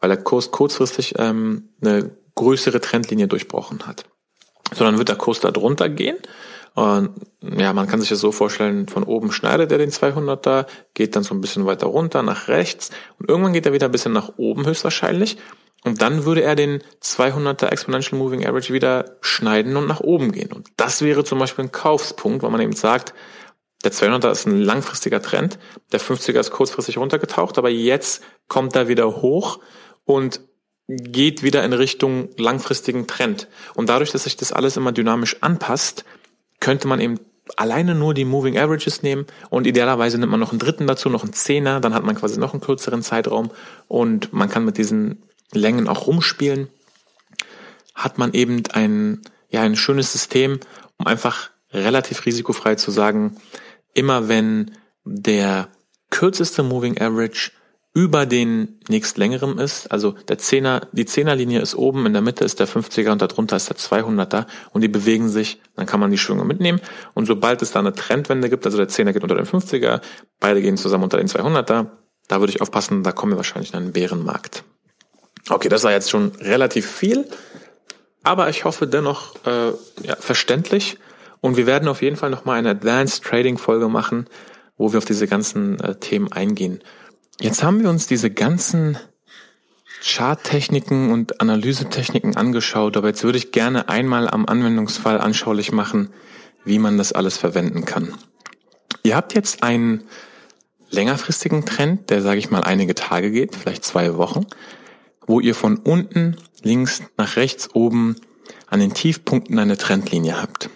weil 0.00 0.10
der 0.10 0.22
Kurs 0.22 0.50
kurzfristig 0.50 1.14
ähm, 1.18 1.70
eine 1.80 2.10
größere 2.34 2.80
Trendlinie 2.80 3.28
durchbrochen 3.28 3.86
hat. 3.86 4.04
Sondern 4.72 4.98
wird 4.98 5.08
der 5.08 5.16
Kurs 5.16 5.40
da 5.40 5.50
drunter 5.50 5.88
gehen. 5.88 6.16
Und 6.74 7.10
ja, 7.42 7.72
man 7.72 7.88
kann 7.88 8.00
sich 8.00 8.10
das 8.10 8.20
so 8.20 8.32
vorstellen, 8.32 8.86
von 8.88 9.02
oben 9.02 9.32
schneidet 9.32 9.72
er 9.72 9.78
den 9.78 9.90
200er, 9.90 10.66
geht 10.94 11.16
dann 11.16 11.24
so 11.24 11.34
ein 11.34 11.40
bisschen 11.40 11.66
weiter 11.66 11.86
runter 11.86 12.22
nach 12.22 12.48
rechts 12.48 12.90
und 13.18 13.28
irgendwann 13.28 13.52
geht 13.52 13.66
er 13.66 13.72
wieder 13.72 13.86
ein 13.86 13.92
bisschen 13.92 14.12
nach 14.12 14.32
oben 14.36 14.66
höchstwahrscheinlich. 14.66 15.36
Und 15.82 16.02
dann 16.02 16.24
würde 16.26 16.42
er 16.42 16.54
den 16.54 16.82
200er 17.02 17.68
Exponential 17.68 18.18
Moving 18.18 18.46
Average 18.46 18.72
wieder 18.72 19.16
schneiden 19.22 19.76
und 19.76 19.86
nach 19.86 20.00
oben 20.00 20.30
gehen. 20.30 20.52
Und 20.52 20.68
das 20.76 21.00
wäre 21.00 21.24
zum 21.24 21.38
Beispiel 21.38 21.64
ein 21.64 21.72
Kaufspunkt, 21.72 22.42
weil 22.42 22.50
man 22.50 22.60
eben 22.60 22.76
sagt, 22.76 23.14
der 23.82 23.92
200er 23.92 24.30
ist 24.30 24.46
ein 24.46 24.60
langfristiger 24.60 25.22
Trend, 25.22 25.58
der 25.90 26.00
50er 26.00 26.38
ist 26.38 26.50
kurzfristig 26.50 26.98
runtergetaucht, 26.98 27.56
aber 27.56 27.70
jetzt 27.70 28.22
kommt 28.46 28.76
er 28.76 28.88
wieder 28.88 29.22
hoch 29.22 29.60
und 30.14 30.40
geht 30.88 31.42
wieder 31.42 31.64
in 31.64 31.72
Richtung 31.72 32.30
langfristigen 32.36 33.06
Trend. 33.06 33.48
Und 33.74 33.88
dadurch, 33.88 34.10
dass 34.10 34.24
sich 34.24 34.36
das 34.36 34.52
alles 34.52 34.76
immer 34.76 34.92
dynamisch 34.92 35.36
anpasst, 35.40 36.04
könnte 36.58 36.88
man 36.88 37.00
eben 37.00 37.20
alleine 37.56 37.94
nur 37.94 38.14
die 38.14 38.24
Moving 38.24 38.58
Averages 38.58 39.02
nehmen 39.02 39.26
und 39.50 39.66
idealerweise 39.66 40.18
nimmt 40.18 40.30
man 40.30 40.40
noch 40.40 40.50
einen 40.50 40.58
dritten 40.58 40.86
dazu, 40.86 41.08
noch 41.08 41.24
einen 41.24 41.32
Zehner, 41.32 41.80
dann 41.80 41.94
hat 41.94 42.04
man 42.04 42.14
quasi 42.14 42.38
noch 42.38 42.52
einen 42.52 42.60
kürzeren 42.60 43.02
Zeitraum 43.02 43.50
und 43.88 44.32
man 44.32 44.48
kann 44.48 44.64
mit 44.64 44.78
diesen 44.78 45.22
Längen 45.52 45.88
auch 45.88 46.06
rumspielen. 46.06 46.68
Hat 47.94 48.18
man 48.18 48.32
eben 48.32 48.62
ein, 48.72 49.22
ja, 49.48 49.62
ein 49.62 49.76
schönes 49.76 50.12
System, 50.12 50.60
um 50.98 51.06
einfach 51.06 51.50
relativ 51.72 52.24
risikofrei 52.26 52.76
zu 52.76 52.90
sagen, 52.90 53.36
immer 53.94 54.28
wenn 54.28 54.72
der 55.04 55.68
kürzeste 56.10 56.62
Moving 56.62 57.00
Average 57.00 57.52
über 57.92 58.24
den 58.24 58.78
nächstlängeren 58.88 59.58
ist. 59.58 59.90
Also 59.90 60.12
der 60.28 60.38
Zehner, 60.38 60.86
die 60.92 61.06
Zehnerlinie 61.06 61.60
ist 61.60 61.74
oben, 61.74 62.06
in 62.06 62.12
der 62.12 62.22
Mitte 62.22 62.44
ist 62.44 62.60
der 62.60 62.68
50er 62.68 63.10
und 63.10 63.20
darunter 63.20 63.56
ist 63.56 63.68
der 63.68 63.76
200er 63.76 64.46
und 64.72 64.82
die 64.82 64.88
bewegen 64.88 65.28
sich, 65.28 65.60
dann 65.74 65.86
kann 65.86 65.98
man 65.98 66.10
die 66.10 66.18
Schwünge 66.18 66.44
mitnehmen. 66.44 66.80
Und 67.14 67.26
sobald 67.26 67.62
es 67.62 67.72
da 67.72 67.80
eine 67.80 67.92
Trendwende 67.92 68.48
gibt, 68.48 68.64
also 68.64 68.78
der 68.78 68.88
Zehner 68.88 69.12
geht 69.12 69.22
unter 69.22 69.34
den 69.34 69.46
50er, 69.46 70.00
beide 70.38 70.62
gehen 70.62 70.76
zusammen 70.76 71.04
unter 71.04 71.16
den 71.16 71.26
200er, 71.26 71.86
da 72.28 72.40
würde 72.40 72.52
ich 72.52 72.62
aufpassen, 72.62 73.02
da 73.02 73.10
kommen 73.10 73.32
wir 73.32 73.36
wahrscheinlich 73.36 73.72
in 73.72 73.78
einen 73.78 73.92
Bärenmarkt. 73.92 74.62
Okay, 75.48 75.68
das 75.68 75.82
war 75.82 75.90
jetzt 75.90 76.10
schon 76.10 76.30
relativ 76.40 76.88
viel, 76.88 77.26
aber 78.22 78.50
ich 78.50 78.64
hoffe 78.64 78.86
dennoch 78.86 79.34
äh, 79.46 79.72
ja, 80.04 80.16
verständlich. 80.18 80.98
Und 81.40 81.56
wir 81.56 81.66
werden 81.66 81.88
auf 81.88 82.02
jeden 82.02 82.16
Fall 82.16 82.30
nochmal 82.30 82.58
eine 82.58 82.70
Advanced 82.70 83.24
Trading 83.24 83.58
Folge 83.58 83.88
machen, 83.88 84.26
wo 84.76 84.92
wir 84.92 84.98
auf 84.98 85.06
diese 85.06 85.26
ganzen 85.26 85.80
äh, 85.80 85.96
Themen 85.96 86.30
eingehen. 86.30 86.82
Jetzt 87.40 87.62
haben 87.62 87.80
wir 87.80 87.88
uns 87.88 88.06
diese 88.06 88.30
ganzen 88.30 88.98
Charttechniken 90.02 91.10
und 91.10 91.40
Analysetechniken 91.40 92.36
angeschaut, 92.36 92.98
aber 92.98 93.08
jetzt 93.08 93.24
würde 93.24 93.38
ich 93.38 93.50
gerne 93.50 93.88
einmal 93.88 94.28
am 94.28 94.44
Anwendungsfall 94.44 95.18
anschaulich 95.18 95.72
machen, 95.72 96.10
wie 96.66 96.78
man 96.78 96.98
das 96.98 97.12
alles 97.12 97.38
verwenden 97.38 97.86
kann. 97.86 98.14
Ihr 99.02 99.16
habt 99.16 99.34
jetzt 99.34 99.62
einen 99.62 100.04
längerfristigen 100.90 101.64
Trend, 101.64 102.10
der, 102.10 102.20
sage 102.20 102.38
ich 102.38 102.50
mal, 102.50 102.62
einige 102.62 102.94
Tage 102.94 103.30
geht, 103.30 103.56
vielleicht 103.56 103.86
zwei 103.86 104.16
Wochen, 104.16 104.46
wo 105.26 105.40
ihr 105.40 105.54
von 105.54 105.78
unten 105.78 106.36
links 106.62 107.02
nach 107.16 107.36
rechts 107.36 107.74
oben 107.74 108.16
an 108.66 108.80
den 108.80 108.92
Tiefpunkten 108.92 109.58
eine 109.58 109.78
Trendlinie 109.78 110.42
habt. 110.42 110.68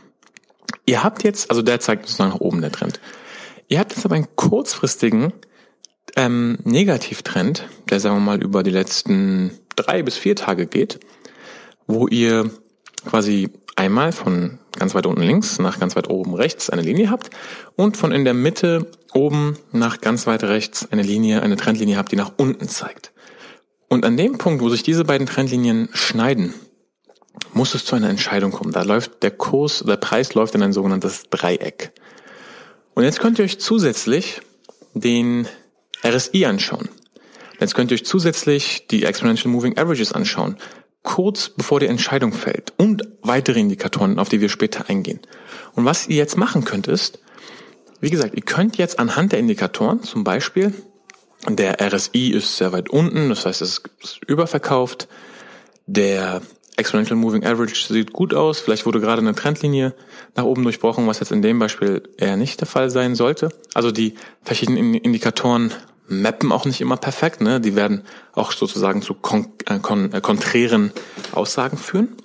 Ihr 0.87 1.05
habt 1.05 1.25
jetzt, 1.25 1.51
also 1.51 1.61
der 1.61 1.81
zeigt 1.81 2.07
uns 2.07 2.19
nach 2.19 2.37
oben 2.37 2.63
der 2.63 2.73
Trend. 2.73 3.01
Ihr 3.69 3.81
habt 3.81 3.95
jetzt 3.95 4.07
aber 4.07 4.15
einen 4.15 4.35
kurzfristigen 4.35 5.35
ähm, 6.17 6.59
Negativtrend, 6.65 7.69
der 7.91 8.01
sagen 8.01 8.17
wir 8.17 8.21
mal 8.21 8.43
über 8.43 8.63
die 8.63 8.71
letzten 8.71 9.53
drei 9.77 10.03
bis 10.03 10.17
vier 10.17 10.37
Tage 10.37 10.67
geht, 10.67 11.01
wo 11.87 12.07
ihr 12.07 12.51
quasi 13.05 13.51
einmal 13.77 14.13
von 14.13 14.59
ganz 14.79 14.95
weit 14.95 15.07
unten 15.07 15.23
links 15.23 15.59
nach 15.59 15.79
ganz 15.79 15.97
weit 15.97 16.09
oben 16.09 16.35
rechts 16.35 16.71
eine 16.71 16.83
Linie 16.83 17.11
habt 17.11 17.31
und 17.77 17.97
von 17.97 18.13
in 18.13 18.25
der 18.25 18.35
Mitte 18.35 18.91
oben 19.13 19.57
nach 19.73 20.01
ganz 20.01 20.27
weit 20.27 20.45
rechts 20.45 20.91
eine 20.91 21.03
Linie, 21.03 21.43
eine 21.43 21.57
Trendlinie 21.57 21.97
habt, 21.97 22.13
die 22.13 22.17
nach 22.17 22.33
unten 22.37 22.69
zeigt. 22.69 23.13
Und 23.89 24.05
an 24.05 24.17
dem 24.17 24.39
Punkt, 24.39 24.63
wo 24.63 24.69
sich 24.69 24.83
diese 24.83 25.05
beiden 25.05 25.27
Trendlinien 25.27 25.89
schneiden, 25.93 26.55
muss 27.53 27.75
es 27.75 27.85
zu 27.85 27.95
einer 27.95 28.09
Entscheidung 28.09 28.51
kommen. 28.51 28.73
Da 28.73 28.83
läuft 28.83 29.23
der 29.23 29.31
Kurs, 29.31 29.85
der 29.87 29.97
Preis 29.97 30.35
läuft 30.35 30.55
in 30.55 30.63
ein 30.63 30.73
sogenanntes 30.73 31.25
Dreieck. 31.31 31.93
Und 32.95 33.05
jetzt 33.05 33.21
könnt 33.21 33.39
ihr 33.39 33.45
euch 33.45 33.61
zusätzlich 33.61 34.41
den 34.95 35.47
RSI 36.05 36.47
anschauen. 36.47 36.89
Jetzt 37.61 37.75
könnt 37.75 37.91
ihr 37.91 37.97
euch 37.97 38.05
zusätzlich 38.05 38.87
die 38.89 39.05
Exponential 39.05 39.53
Moving 39.53 39.79
Averages 39.79 40.13
anschauen, 40.13 40.57
kurz 41.03 41.51
bevor 41.51 41.81
die 41.81 41.87
Entscheidung 41.87 42.33
fällt 42.33 42.73
und 42.77 43.03
weitere 43.23 43.61
Indikatoren, 43.61 44.19
auf 44.19 44.29
die 44.29 44.41
wir 44.41 44.49
später 44.49 44.89
eingehen. 44.89 45.21
Und 45.75 45.85
was 45.85 46.09
ihr 46.09 46.17
jetzt 46.17 46.37
machen 46.37 46.65
könnt 46.65 46.89
ist, 46.89 47.21
wie 48.01 48.11
gesagt, 48.11 48.35
ihr 48.35 48.43
könnt 48.43 48.77
jetzt 48.77 48.99
anhand 48.99 49.33
der 49.33 49.39
Indikatoren, 49.39 50.03
zum 50.03 50.25
Beispiel, 50.25 50.75
der 51.49 51.81
RSI 51.81 52.31
ist 52.31 52.57
sehr 52.57 52.73
weit 52.73 52.91
unten, 52.91 53.29
das 53.29 53.47
heißt, 53.47 53.63
es 53.63 53.83
ist 54.03 54.21
überverkauft, 54.27 55.09
der 55.87 56.43
Exponential 56.77 57.17
Moving 57.17 57.45
Average 57.45 57.93
sieht 57.93 58.13
gut 58.13 58.35
aus. 58.35 58.59
Vielleicht 58.59 58.85
wurde 58.85 59.01
gerade 59.01 59.21
eine 59.21 59.35
Trendlinie 59.35 59.95
nach 60.35 60.45
oben 60.45 60.65
durchbrochen, 60.65 61.07
was 61.07 61.21
jetzt 61.21 61.31
in 61.31 61.43
dem 61.43 61.59
Beispiel 61.59 62.03
eher 62.17 62.37
nicht 62.37 62.61
der 62.61 62.67
Fall 62.67 62.91
sein 62.91 63.15
sollte. 63.15 63.51
Also 63.75 63.93
die 63.93 64.15
verschiedenen 64.43 64.95
Indikatoren 64.95 65.73
mappen 66.07 66.53
auch 66.53 66.65
nicht 66.65 66.81
immer 66.81 66.97
perfekt. 66.97 67.41
Ne? 67.41 67.61
Die 67.61 67.77
werden 67.77 68.03
auch 68.33 68.53
sozusagen 68.53 69.03
zu 69.03 69.15
kon 69.15 69.49
äh, 69.67 69.79
kon 69.79 70.13
äh, 70.13 70.21
konträren 70.21 70.93
Aussagen 71.33 71.77
führen. 71.77 72.17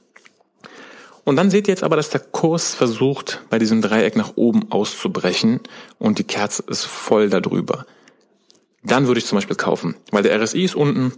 Und 1.23 1.35
dann 1.35 1.51
seht 1.51 1.67
ihr 1.67 1.73
jetzt 1.73 1.83
aber, 1.83 1.95
dass 1.95 2.09
der 2.09 2.21
Kurs 2.21 2.73
versucht, 2.73 3.43
bei 3.49 3.59
diesem 3.59 3.81
Dreieck 3.81 4.15
nach 4.15 4.33
oben 4.35 4.71
auszubrechen 4.71 5.59
und 5.99 6.17
die 6.17 6.23
Kerze 6.23 6.63
ist 6.67 6.85
voll 6.85 7.29
darüber. 7.29 7.85
Dann 8.83 9.07
würde 9.07 9.19
ich 9.19 9.27
zum 9.27 9.37
Beispiel 9.37 9.55
kaufen, 9.55 9.95
weil 10.11 10.23
der 10.23 10.41
RSI 10.41 10.63
ist 10.63 10.75
unten, 10.75 11.13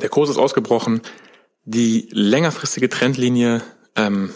der 0.00 0.08
Kurs 0.08 0.30
ist 0.30 0.36
ausgebrochen, 0.36 1.00
die 1.64 2.08
längerfristige 2.12 2.88
Trendlinie 2.88 3.62
ähm, 3.96 4.30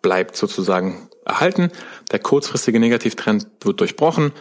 bleibt 0.00 0.36
sozusagen 0.36 1.08
erhalten. 1.24 1.70
Der 2.10 2.18
kurzfristige 2.18 2.80
Negativtrend 2.80 3.48
wird 3.60 3.80
durchbrochen. 3.80 4.32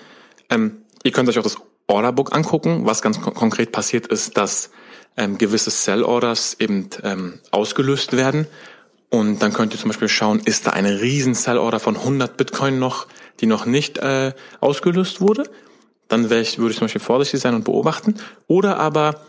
Ähm, 0.50 0.84
ihr 1.04 1.12
könnt 1.12 1.30
euch 1.30 1.40
auch 1.40 1.44
das 1.44 1.58
Orderbook 1.88 2.36
angucken. 2.36 2.86
Was 2.86 3.02
ganz 3.02 3.22
kon 3.22 3.34
konkret 3.34 3.72
passiert 3.72 4.08
ist, 4.08 4.38
dass 4.38 4.72
ähm, 5.18 5.38
gewisse 5.38 5.70
Sell-Orders 5.70 6.56
eben 6.60 6.90
ähm, 7.04 7.40
ausgelöst 7.52 8.16
werden. 8.16 8.48
Und 9.10 9.42
dann 9.44 9.54
könnt 9.54 9.74
ihr 9.74 9.80
zum 9.80 9.90
Beispiel 9.90 10.10
schauen, 10.10 10.42
ist 10.44 10.66
da 10.66 10.72
eine 10.72 11.02
riesen 11.02 11.36
Sell-Order 11.36 11.80
von 11.80 11.96
100 11.96 12.36
Bitcoin 12.36 12.80
noch, 12.80 13.08
die 13.42 13.46
noch 13.46 13.66
nicht 13.66 14.00
äh, 14.00 14.34
ausgelöst 14.60 15.22
wurde. 15.22 15.44
Dann 16.08 16.32
ich, 16.32 16.58
würde 16.58 16.72
ich 16.72 16.78
zum 16.78 16.86
Beispiel 16.86 17.02
vorsichtig 17.02 17.40
sein 17.40 17.54
und 17.54 17.64
beobachten. 17.64 18.16
Oder 18.48 18.80
aber 18.80 19.22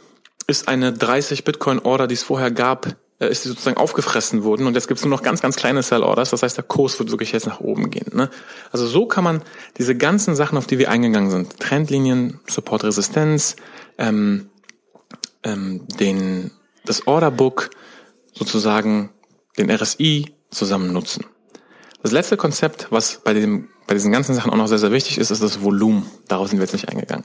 ist 0.46 0.68
eine 0.68 0.92
30 0.92 1.44
Bitcoin 1.44 1.80
Order, 1.80 2.07
die 2.07 2.14
es 2.14 2.22
vorher 2.22 2.50
gab, 2.50 2.96
ist 3.18 3.44
die 3.44 3.48
sozusagen 3.48 3.76
aufgefressen 3.76 4.42
wurden 4.42 4.66
und 4.66 4.74
jetzt 4.74 4.88
gibt 4.88 4.98
es 4.98 5.04
nur 5.04 5.16
noch 5.16 5.22
ganz, 5.22 5.40
ganz 5.40 5.56
kleine 5.56 5.82
Sell 5.82 6.02
Orders. 6.02 6.30
Das 6.30 6.42
heißt, 6.42 6.56
der 6.56 6.64
Kurs 6.64 6.98
wird 6.98 7.10
wirklich 7.10 7.32
jetzt 7.32 7.46
nach 7.46 7.60
oben 7.60 7.90
gehen. 7.90 8.10
Ne? 8.12 8.28
Also 8.72 8.86
so 8.86 9.06
kann 9.06 9.24
man 9.24 9.42
diese 9.78 9.96
ganzen 9.96 10.34
Sachen, 10.34 10.58
auf 10.58 10.66
die 10.66 10.78
wir 10.78 10.90
eingegangen 10.90 11.30
sind, 11.30 11.60
Trendlinien, 11.60 12.40
Support 12.48 12.84
Resistenz, 12.84 13.56
ähm, 13.98 14.50
ähm, 15.44 15.86
den, 16.00 16.50
das 16.84 17.06
Orderbook, 17.06 17.70
sozusagen 18.32 19.10
den 19.58 19.70
RSI 19.70 20.34
zusammen 20.50 20.92
nutzen. 20.92 21.24
Das 22.02 22.12
letzte 22.12 22.36
Konzept, 22.36 22.88
was 22.90 23.20
bei, 23.22 23.32
dem, 23.32 23.68
bei 23.86 23.94
diesen 23.94 24.12
ganzen 24.12 24.34
Sachen 24.34 24.50
auch 24.50 24.56
noch 24.56 24.66
sehr, 24.66 24.78
sehr 24.78 24.92
wichtig 24.92 25.18
ist, 25.18 25.30
ist 25.30 25.42
das 25.42 25.62
Volumen. 25.62 26.10
Darauf 26.28 26.48
sind 26.48 26.58
wir 26.58 26.64
jetzt 26.64 26.72
nicht 26.72 26.88
eingegangen. 26.88 27.24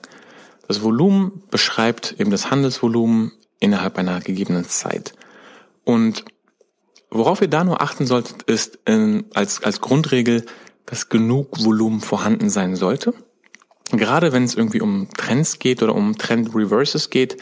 Das 0.68 0.84
Volumen 0.84 1.44
beschreibt 1.50 2.16
eben 2.20 2.30
das 2.30 2.52
Handelsvolumen 2.52 3.32
innerhalb 3.60 3.98
einer 3.98 4.20
gegebenen 4.20 4.66
Zeit. 4.66 5.14
Und 5.90 6.24
worauf 7.10 7.42
ihr 7.42 7.48
da 7.48 7.64
nur 7.64 7.82
achten 7.82 8.06
solltet, 8.06 8.44
ist 8.44 8.78
in, 8.86 9.26
als, 9.34 9.64
als 9.64 9.82
Grundregel, 9.82 10.46
dass 10.86 11.10
genug 11.10 11.64
Volumen 11.66 12.00
vorhanden 12.00 12.52
sein 12.52 12.76
sollte. 12.76 13.16
Gerade 13.92 14.32
wenn 14.32 14.44
es 14.44 14.54
irgendwie 14.54 14.82
um 14.82 15.10
Trends 15.18 15.58
geht 15.58 15.82
oder 15.82 15.96
um 15.96 16.16
Trend 16.16 16.54
Reverses 16.54 17.10
geht, 17.10 17.38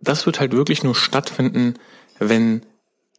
das 0.00 0.26
wird 0.26 0.38
halt 0.38 0.52
wirklich 0.52 0.84
nur 0.84 0.94
stattfinden, 0.94 1.74
wenn 2.20 2.64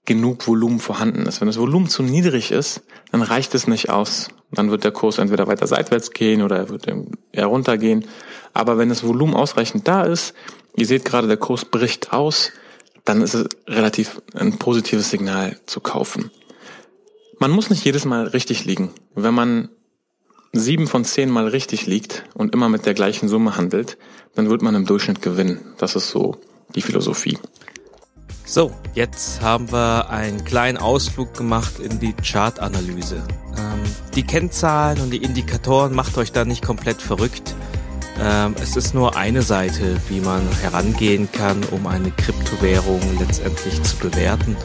genug 0.06 0.48
Volumen 0.48 0.80
vorhanden 0.80 1.26
ist. 1.26 1.42
Wenn 1.42 1.48
das 1.48 1.60
Volumen 1.60 1.90
zu 1.90 2.02
niedrig 2.02 2.54
ist, 2.54 2.84
dann 3.12 3.24
reicht 3.24 3.54
es 3.54 3.68
nicht 3.68 3.90
aus. 3.90 4.30
Dann 4.50 4.72
wird 4.72 4.86
der 4.86 4.92
Kurs 4.92 5.18
entweder 5.18 5.48
weiter 5.48 5.68
seitwärts 5.68 6.12
gehen 6.12 6.42
oder 6.42 6.56
er 6.56 6.70
wird 6.70 6.88
eher 7.34 7.48
runtergehen. 7.48 8.06
Aber 8.54 8.78
wenn 8.78 8.88
das 8.88 9.04
Volumen 9.04 9.34
ausreichend 9.34 9.90
da 9.90 10.04
ist, 10.04 10.34
ihr 10.78 10.86
seht 10.86 11.04
gerade, 11.04 11.28
der 11.28 11.36
Kurs 11.36 11.66
bricht 11.66 12.14
aus, 12.14 12.54
dann 13.06 13.22
ist 13.22 13.34
es 13.34 13.48
relativ 13.68 14.22
ein 14.34 14.58
positives 14.58 15.10
Signal 15.10 15.60
zu 15.66 15.80
kaufen. 15.80 16.32
Man 17.40 17.52
muss 17.52 17.70
nicht 17.70 17.84
jedes 17.84 18.06
Mal 18.06 18.28
richtig 18.28 18.66
liegen. 18.66 18.92
Wenn 19.16 19.34
man 19.34 19.70
sieben 20.54 20.88
von 20.88 21.06
zehn 21.06 21.30
Mal 21.30 21.48
richtig 21.48 21.88
liegt 21.88 22.24
und 22.34 22.54
immer 22.54 22.70
mit 22.70 22.86
der 22.86 22.94
gleichen 22.94 23.30
Summe 23.30 23.58
handelt, 23.58 23.98
dann 24.36 24.50
wird 24.50 24.62
man 24.62 24.76
im 24.76 24.86
Durchschnitt 24.86 25.22
gewinnen. 25.22 25.74
Das 25.78 25.96
ist 25.96 26.10
so 26.10 26.38
die 26.76 26.82
Philosophie. 26.82 27.38
So, 28.46 28.72
jetzt 28.96 29.42
haben 29.42 29.72
wir 29.72 30.10
einen 30.10 30.44
kleinen 30.44 30.78
Ausflug 30.78 31.34
gemacht 31.34 31.80
in 31.80 32.00
die 32.00 32.14
Chartanalyse. 32.14 33.24
Ähm, 33.58 33.84
die 34.16 34.24
Kennzahlen 34.24 35.00
und 35.00 35.12
die 35.12 35.24
Indikatoren 35.24 35.96
macht 35.96 36.18
euch 36.18 36.32
da 36.32 36.44
nicht 36.44 36.64
komplett 36.64 37.02
verrückt. 37.02 37.56
Ähm, 38.20 38.56
es 38.62 38.76
ist 38.76 38.94
nur 38.94 39.16
eine 39.16 39.42
Seite, 39.42 39.98
wie 40.10 40.20
man 40.20 40.48
herangehen 40.62 41.32
kann, 41.32 41.64
um 41.72 41.88
eine 41.88 42.12
Kryptowährung 42.12 43.00
letztendlich 43.20 43.82
zu 43.84 43.98
bewerten, 43.98 44.56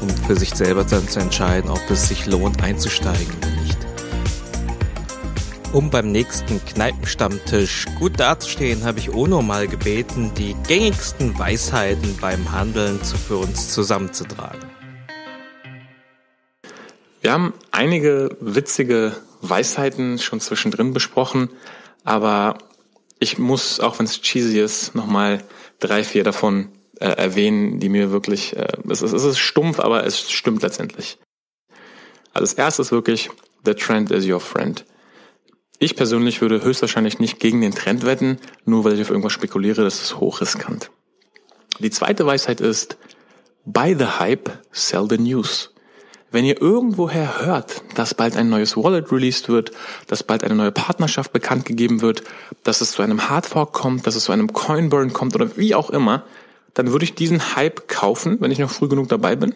um 0.00 0.08
für 0.08 0.36
sich 0.36 0.50
selber 0.54 0.84
dann 0.84 1.08
zu 1.08 1.20
entscheiden, 1.20 1.70
ob 1.70 1.90
es 1.90 2.08
sich 2.08 2.26
lohnt 2.26 2.62
einzusteigen 2.62 3.34
oder 3.38 3.62
nicht. 3.62 3.78
Um 5.72 5.90
beim 5.90 6.10
nächsten 6.10 6.64
Kneipenstammtisch 6.64 7.84
gut 7.98 8.18
dazustehen, 8.18 8.84
habe 8.84 8.98
ich 8.98 9.12
Ono 9.12 9.42
mal 9.42 9.68
gebeten, 9.68 10.32
die 10.36 10.54
gängigsten 10.66 11.38
Weisheiten 11.38 12.16
beim 12.20 12.50
Handeln 12.52 12.98
für 13.00 13.36
uns 13.36 13.74
zusammenzutragen. 13.74 14.64
Wir 17.20 17.32
haben 17.32 17.52
einige 17.72 18.36
witzige 18.40 19.16
Weisheiten 19.42 20.18
schon 20.18 20.40
zwischendrin 20.40 20.92
besprochen, 20.92 21.50
aber 22.04 22.56
ich 23.18 23.38
muss, 23.38 23.80
auch 23.80 23.98
wenn 23.98 24.06
es 24.06 24.20
cheesy 24.20 24.60
ist, 24.60 24.94
nochmal 24.94 25.42
drei, 25.78 26.04
vier 26.04 26.24
davon 26.24 26.68
äh, 27.00 27.08
erwähnen, 27.08 27.80
die 27.80 27.88
mir 27.88 28.10
wirklich, 28.10 28.56
äh, 28.56 28.76
es, 28.88 29.02
ist, 29.02 29.12
es 29.12 29.24
ist 29.24 29.38
stumpf, 29.38 29.80
aber 29.80 30.04
es 30.04 30.30
stimmt 30.30 30.62
letztendlich. 30.62 31.18
Also 32.32 32.44
das 32.44 32.54
erste 32.54 32.82
ist 32.82 32.92
wirklich, 32.92 33.30
the 33.64 33.74
trend 33.74 34.10
is 34.10 34.26
your 34.26 34.40
friend. 34.40 34.84
Ich 35.78 35.96
persönlich 35.96 36.40
würde 36.40 36.62
höchstwahrscheinlich 36.62 37.18
nicht 37.18 37.38
gegen 37.38 37.60
den 37.60 37.74
Trend 37.74 38.06
wetten, 38.06 38.38
nur 38.64 38.84
weil 38.84 38.94
ich 38.94 39.02
auf 39.02 39.10
irgendwas 39.10 39.32
spekuliere, 39.32 39.84
das 39.84 40.00
ist 40.00 40.16
hochriskant. 40.18 40.90
Die 41.80 41.90
zweite 41.90 42.24
Weisheit 42.24 42.60
ist, 42.62 42.96
buy 43.66 43.94
the 43.98 44.18
hype, 44.18 44.50
sell 44.72 45.06
the 45.08 45.18
news. 45.18 45.74
Wenn 46.36 46.44
ihr 46.44 46.60
irgendwoher 46.60 47.46
hört, 47.46 47.80
dass 47.94 48.12
bald 48.12 48.36
ein 48.36 48.50
neues 48.50 48.76
Wallet 48.76 49.10
released 49.10 49.48
wird, 49.48 49.70
dass 50.06 50.22
bald 50.22 50.44
eine 50.44 50.54
neue 50.54 50.70
Partnerschaft 50.70 51.32
bekannt 51.32 51.64
gegeben 51.64 52.02
wird, 52.02 52.24
dass 52.62 52.82
es 52.82 52.92
zu 52.92 53.00
einem 53.00 53.30
Hardfork 53.30 53.72
kommt, 53.72 54.06
dass 54.06 54.16
es 54.16 54.24
zu 54.24 54.32
einem 54.32 54.52
Coinburn 54.52 55.14
kommt 55.14 55.34
oder 55.34 55.56
wie 55.56 55.74
auch 55.74 55.88
immer, 55.88 56.24
dann 56.74 56.92
würde 56.92 57.06
ich 57.06 57.14
diesen 57.14 57.56
Hype 57.56 57.88
kaufen, 57.88 58.36
wenn 58.40 58.50
ich 58.50 58.58
noch 58.58 58.68
früh 58.68 58.86
genug 58.86 59.08
dabei 59.08 59.34
bin 59.34 59.54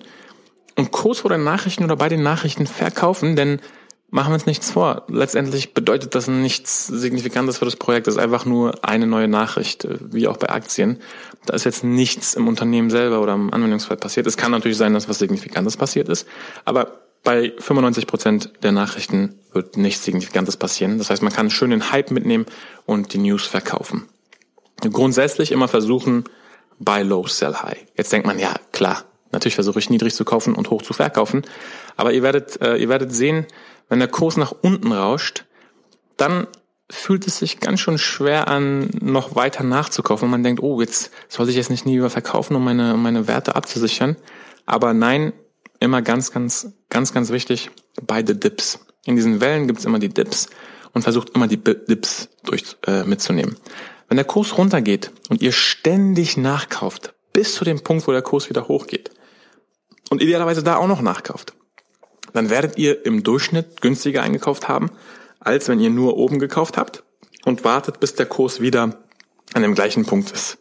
und 0.74 0.90
kurz 0.90 1.18
vor 1.18 1.28
den 1.28 1.44
Nachrichten 1.44 1.84
oder 1.84 1.96
bei 1.96 2.08
den 2.08 2.22
Nachrichten 2.22 2.66
verkaufen, 2.66 3.36
denn 3.36 3.60
machen 4.10 4.30
wir 4.30 4.34
uns 4.34 4.46
nichts 4.46 4.70
vor. 4.70 5.04
Letztendlich 5.08 5.74
bedeutet 5.74 6.14
das 6.14 6.28
nichts 6.28 6.86
Signifikantes 6.86 7.58
für 7.58 7.64
das 7.64 7.76
Projekt. 7.76 8.06
Das 8.06 8.14
ist 8.14 8.20
einfach 8.20 8.44
nur 8.44 8.84
eine 8.84 9.06
neue 9.06 9.28
Nachricht, 9.28 9.84
äh, 9.84 9.98
wie 10.00 10.28
auch 10.28 10.36
bei 10.36 10.50
Aktien. 10.50 10.98
Da 11.46 11.54
ist 11.54 11.64
jetzt 11.64 11.84
nichts 11.84 12.34
im 12.34 12.48
Unternehmen 12.48 12.90
selber 12.90 13.20
oder 13.20 13.34
im 13.34 13.52
Anwendungsfall 13.52 13.96
passiert. 13.96 14.26
Es 14.26 14.36
kann 14.36 14.50
natürlich 14.50 14.76
sein, 14.76 14.94
dass 14.94 15.08
was 15.08 15.18
Signifikantes 15.18 15.76
passiert 15.76 16.08
ist, 16.08 16.26
aber 16.64 17.00
bei 17.22 17.52
95 17.58 18.06
Prozent 18.06 18.52
der 18.62 18.72
Nachrichten 18.72 19.38
wird 19.52 19.76
nichts 19.76 20.04
Signifikantes 20.04 20.56
passieren. 20.56 20.98
Das 20.98 21.10
heißt, 21.10 21.22
man 21.22 21.32
kann 21.32 21.50
schön 21.50 21.70
den 21.70 21.92
Hype 21.92 22.10
mitnehmen 22.10 22.46
und 22.86 23.12
die 23.12 23.18
News 23.18 23.46
verkaufen. 23.46 24.08
Grundsätzlich 24.80 25.52
immer 25.52 25.68
versuchen, 25.68 26.24
buy 26.78 27.02
low, 27.02 27.26
sell 27.26 27.54
high. 27.54 27.84
Jetzt 27.94 28.12
denkt 28.12 28.26
man, 28.26 28.38
ja, 28.38 28.54
klar, 28.72 29.04
natürlich 29.32 29.54
versuche 29.54 29.78
ich 29.78 29.90
niedrig 29.90 30.14
zu 30.14 30.24
kaufen 30.24 30.54
und 30.54 30.70
hoch 30.70 30.80
zu 30.80 30.94
verkaufen. 30.94 31.42
Aber 31.96 32.12
ihr 32.12 32.22
werdet, 32.22 32.60
äh, 32.62 32.76
ihr 32.76 32.88
werdet 32.88 33.14
sehen, 33.14 33.46
wenn 33.90 33.98
der 33.98 34.08
Kurs 34.08 34.38
nach 34.38 34.54
unten 34.62 34.92
rauscht, 34.92 35.44
dann 36.16 36.46
fühlt 36.88 37.26
es 37.26 37.38
sich 37.38 37.60
ganz 37.60 37.80
schön 37.80 37.98
schwer 37.98 38.48
an, 38.48 38.90
noch 39.00 39.36
weiter 39.36 39.62
nachzukaufen. 39.62 40.26
Und 40.26 40.30
man 40.30 40.42
denkt, 40.42 40.62
oh, 40.62 40.80
jetzt 40.80 41.10
sollte 41.28 41.50
ich 41.50 41.56
jetzt 41.56 41.70
nicht 41.70 41.84
lieber 41.84 42.08
verkaufen, 42.08 42.56
um 42.56 42.64
meine, 42.64 42.94
um 42.94 43.02
meine 43.02 43.28
Werte 43.28 43.54
abzusichern. 43.54 44.16
Aber 44.64 44.94
nein, 44.94 45.32
immer 45.80 46.02
ganz, 46.02 46.32
ganz, 46.32 46.72
ganz, 46.88 47.12
ganz 47.12 47.30
wichtig, 47.30 47.70
beide 48.00 48.34
Dips. 48.34 48.80
In 49.04 49.16
diesen 49.16 49.40
Wellen 49.40 49.66
gibt's 49.66 49.84
immer 49.84 49.98
die 49.98 50.08
Dips 50.08 50.48
und 50.92 51.02
versucht 51.02 51.30
immer 51.30 51.46
die 51.46 51.62
Dips 51.62 52.28
durch, 52.44 52.76
äh, 52.86 53.04
mitzunehmen. 53.04 53.56
Wenn 54.08 54.16
der 54.16 54.26
Kurs 54.26 54.58
runtergeht 54.58 55.12
und 55.28 55.42
ihr 55.42 55.52
ständig 55.52 56.36
nachkauft, 56.36 57.14
bis 57.32 57.54
zu 57.54 57.64
dem 57.64 57.80
Punkt, 57.80 58.06
wo 58.06 58.12
der 58.12 58.22
Kurs 58.22 58.50
wieder 58.50 58.68
hochgeht 58.68 59.10
und 60.10 60.20
idealerweise 60.20 60.62
da 60.62 60.76
auch 60.76 60.88
noch 60.88 61.00
nachkauft, 61.00 61.54
dann 62.32 62.50
werdet 62.50 62.78
ihr 62.78 63.04
im 63.04 63.22
Durchschnitt 63.22 63.80
günstiger 63.80 64.22
eingekauft 64.22 64.68
haben, 64.68 64.90
als 65.40 65.68
wenn 65.68 65.80
ihr 65.80 65.90
nur 65.90 66.16
oben 66.16 66.38
gekauft 66.38 66.76
habt 66.76 67.02
und 67.44 67.64
wartet, 67.64 68.00
bis 68.00 68.14
der 68.14 68.26
Kurs 68.26 68.60
wieder 68.60 68.98
an 69.54 69.62
dem 69.62 69.74
gleichen 69.74 70.04
Punkt 70.04 70.30
ist. 70.30 70.58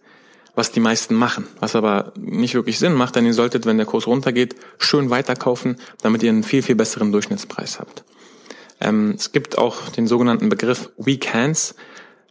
Was 0.56 0.72
die 0.72 0.80
meisten 0.80 1.16
machen, 1.16 1.48
was 1.60 1.76
aber 1.76 2.14
nicht 2.18 2.54
wirklich 2.54 2.80
Sinn 2.80 2.94
macht, 2.94 3.16
denn 3.16 3.26
ihr 3.26 3.34
solltet, 3.34 3.66
wenn 3.66 3.78
der 3.78 3.86
Kurs 3.86 4.08
runtergeht, 4.08 4.56
schön 4.78 5.10
weiterkaufen, 5.10 5.78
damit 6.02 6.24
ihr 6.24 6.30
einen 6.30 6.44
viel, 6.44 6.64
viel 6.64 6.76
besseren 6.76 7.12
Durchschnittspreis 7.12 7.80
habt. 7.80 8.04
Ähm, 8.82 9.14
es 9.16 9.32
gibt 9.32 9.58
auch 9.58 9.90
den 9.90 10.08
sogenannten 10.08 10.50
Begriff 10.50 10.90
Weak 10.98 11.34
Hands. 11.34 11.76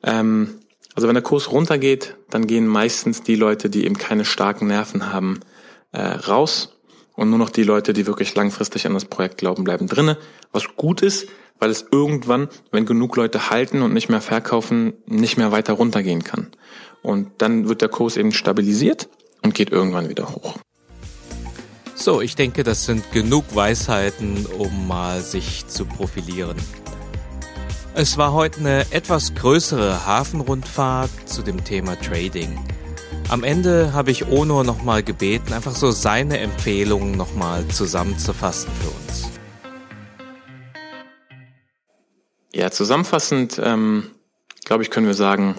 Ähm, 0.02 0.58
also 0.94 1.06
wenn 1.06 1.14
der 1.14 1.22
Kurs 1.22 1.52
runtergeht, 1.52 2.16
dann 2.28 2.46
gehen 2.46 2.66
meistens 2.66 3.22
die 3.22 3.36
Leute, 3.36 3.70
die 3.70 3.84
eben 3.84 3.96
keine 3.96 4.24
starken 4.24 4.66
Nerven 4.66 5.12
haben, 5.12 5.40
äh, 5.92 6.00
raus 6.00 6.77
und 7.18 7.30
nur 7.30 7.38
noch 7.40 7.50
die 7.50 7.64
Leute, 7.64 7.92
die 7.92 8.06
wirklich 8.06 8.36
langfristig 8.36 8.86
an 8.86 8.94
das 8.94 9.04
Projekt 9.04 9.38
glauben, 9.38 9.64
bleiben 9.64 9.88
drinnen. 9.88 10.16
Was 10.52 10.76
gut 10.76 11.02
ist, 11.02 11.26
weil 11.58 11.68
es 11.68 11.86
irgendwann, 11.90 12.48
wenn 12.70 12.86
genug 12.86 13.16
Leute 13.16 13.50
halten 13.50 13.82
und 13.82 13.92
nicht 13.92 14.08
mehr 14.08 14.20
verkaufen, 14.20 14.92
nicht 15.04 15.36
mehr 15.36 15.50
weiter 15.50 15.72
runtergehen 15.72 16.22
kann. 16.22 16.46
Und 17.02 17.30
dann 17.38 17.68
wird 17.68 17.82
der 17.82 17.88
Kurs 17.88 18.16
eben 18.16 18.30
stabilisiert 18.30 19.08
und 19.42 19.52
geht 19.52 19.70
irgendwann 19.70 20.08
wieder 20.08 20.28
hoch. 20.28 20.58
So, 21.96 22.20
ich 22.20 22.36
denke, 22.36 22.62
das 22.62 22.86
sind 22.86 23.10
genug 23.10 23.52
Weisheiten, 23.52 24.46
um 24.46 24.86
mal 24.86 25.20
sich 25.20 25.66
zu 25.66 25.86
profilieren. 25.86 26.56
Es 27.94 28.16
war 28.16 28.32
heute 28.32 28.60
eine 28.60 28.86
etwas 28.92 29.34
größere 29.34 30.06
Hafenrundfahrt 30.06 31.10
zu 31.28 31.42
dem 31.42 31.64
Thema 31.64 31.96
Trading. 31.96 32.56
Am 33.30 33.44
Ende 33.44 33.92
habe 33.92 34.10
ich 34.10 34.28
Ono 34.28 34.62
nochmal 34.62 35.02
gebeten, 35.02 35.52
einfach 35.52 35.74
so 35.74 35.90
seine 35.90 36.38
Empfehlungen 36.38 37.12
nochmal 37.14 37.68
zusammenzufassen 37.68 38.70
für 38.80 38.88
uns. 38.88 39.30
Ja, 42.54 42.70
zusammenfassend, 42.70 43.60
ähm, 43.62 44.04
glaube 44.64 44.82
ich, 44.82 44.90
können 44.90 45.06
wir 45.06 45.12
sagen, 45.12 45.56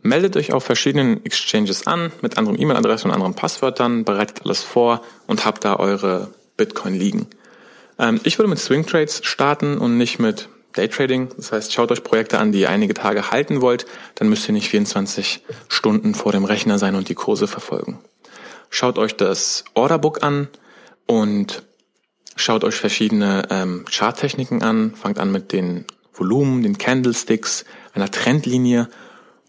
meldet 0.00 0.34
euch 0.38 0.54
auf 0.54 0.64
verschiedenen 0.64 1.22
Exchanges 1.26 1.86
an 1.86 2.10
mit 2.22 2.38
anderen 2.38 2.58
E-Mail-Adressen 2.58 3.08
und 3.08 3.14
anderen 3.14 3.34
Passwörtern, 3.34 4.04
bereitet 4.06 4.40
alles 4.46 4.62
vor 4.62 5.02
und 5.26 5.44
habt 5.44 5.66
da 5.66 5.76
eure 5.76 6.32
Bitcoin 6.56 6.94
liegen. 6.94 7.26
Ähm, 7.98 8.18
ich 8.24 8.38
würde 8.38 8.48
mit 8.48 8.60
Swing 8.60 8.86
Trades 8.86 9.20
starten 9.24 9.76
und 9.76 9.98
nicht 9.98 10.18
mit 10.20 10.48
Daytrading. 10.74 11.30
Das 11.36 11.52
heißt, 11.52 11.72
schaut 11.72 11.90
euch 11.90 12.04
Projekte 12.04 12.38
an, 12.38 12.52
die 12.52 12.60
ihr 12.60 12.70
einige 12.70 12.94
Tage 12.94 13.30
halten 13.30 13.60
wollt, 13.60 13.86
dann 14.14 14.28
müsst 14.28 14.48
ihr 14.48 14.52
nicht 14.52 14.68
24 14.68 15.42
Stunden 15.68 16.14
vor 16.14 16.32
dem 16.32 16.44
Rechner 16.44 16.78
sein 16.78 16.94
und 16.94 17.08
die 17.08 17.14
Kurse 17.14 17.46
verfolgen. 17.46 17.98
Schaut 18.70 18.98
euch 18.98 19.16
das 19.16 19.64
Orderbook 19.74 20.22
an 20.22 20.48
und 21.06 21.62
schaut 22.36 22.64
euch 22.64 22.74
verschiedene 22.74 23.44
ähm, 23.50 23.84
Charttechniken 23.90 24.62
an. 24.62 24.94
Fangt 24.94 25.18
an 25.18 25.32
mit 25.32 25.52
den 25.52 25.86
Volumen, 26.12 26.62
den 26.62 26.78
Candlesticks, 26.78 27.64
einer 27.94 28.10
Trendlinie 28.10 28.88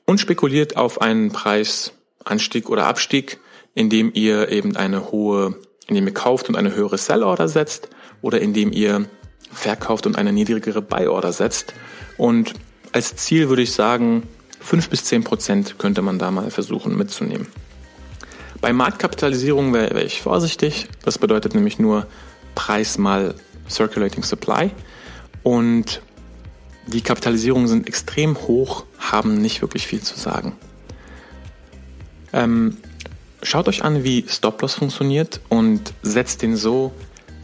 und 0.06 0.20
spekuliert 0.20 0.78
auf 0.78 1.02
einen 1.02 1.32
Preisanstieg 1.32 2.70
oder 2.70 2.86
Abstieg, 2.86 3.40
indem 3.76 4.12
ihr 4.14 4.50
eben 4.50 4.76
eine 4.76 5.12
hohe, 5.12 5.56
indem 5.88 6.08
ihr 6.08 6.14
kauft 6.14 6.50
und 6.50 6.56
eine 6.56 6.74
höhere 6.74 6.98
Sell-Order 6.98 7.48
setzt 7.48 7.90
oder 8.22 8.42
indem 8.42 8.72
ihr 8.72 9.08
verkauft 9.52 10.06
und 10.06 10.18
eine 10.18 10.34
niedrigere 10.34 10.82
Buy-Order 10.82 11.34
setzt. 11.34 11.74
Und 12.18 12.54
als 12.92 13.16
Ziel 13.16 13.50
würde 13.50 13.62
ich 13.62 13.74
sagen, 13.74 14.24
fünf 14.60 14.90
bis 14.90 15.06
zehn 15.06 15.24
Prozent 15.24 15.78
könnte 15.78 16.02
man 16.02 16.20
da 16.20 16.32
mal 16.32 16.52
versuchen 16.52 16.98
mitzunehmen. 16.98 17.48
Bei 18.62 18.74
Marktkapitalisierung 18.74 19.74
wäre 19.74 19.96
wär 19.96 20.06
ich 20.06 20.22
vorsichtig. 20.22 20.88
Das 21.04 21.18
bedeutet 21.18 21.56
nämlich 21.56 21.80
nur 21.80 22.08
Preis 22.56 22.98
mal 22.98 23.36
Circulating 23.70 24.24
Supply. 24.24 24.72
Und 25.44 26.02
die 26.88 27.02
Kapitalisierungen 27.02 27.68
sind 27.68 27.88
extrem 27.88 28.36
hoch, 28.36 28.86
haben 28.98 29.36
nicht 29.36 29.62
wirklich 29.62 29.88
viel 29.88 30.02
zu 30.02 30.20
sagen. 30.20 30.54
Ähm, 32.34 32.78
schaut 33.42 33.68
euch 33.68 33.84
an, 33.84 34.04
wie 34.04 34.26
Stop-Loss 34.28 34.76
funktioniert 34.76 35.40
und 35.50 35.94
setzt 36.02 36.42
den 36.42 36.56
so, 36.56 36.92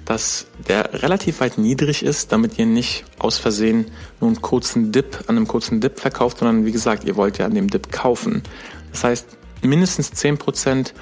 dass 0.05 0.45
der 0.67 1.01
relativ 1.01 1.39
weit 1.41 1.57
niedrig 1.57 2.03
ist, 2.03 2.31
damit 2.31 2.59
ihr 2.59 2.67
nicht 2.67 3.05
aus 3.17 3.39
Versehen 3.39 3.91
nur 4.21 4.29
einen 4.29 4.41
kurzen 4.41 4.91
Dip 4.91 5.21
an 5.27 5.35
einem 5.35 5.47
kurzen 5.47 5.81
Dip 5.81 5.99
verkauft, 5.99 6.39
sondern 6.39 6.65
wie 6.65 6.71
gesagt, 6.71 7.03
ihr 7.03 7.15
wollt 7.15 7.39
ja 7.39 7.47
an 7.47 7.55
dem 7.55 7.69
Dip 7.69 7.91
kaufen. 7.91 8.43
Das 8.91 9.03
heißt, 9.03 9.25
mindestens 9.63 10.13
10%, 10.13 10.93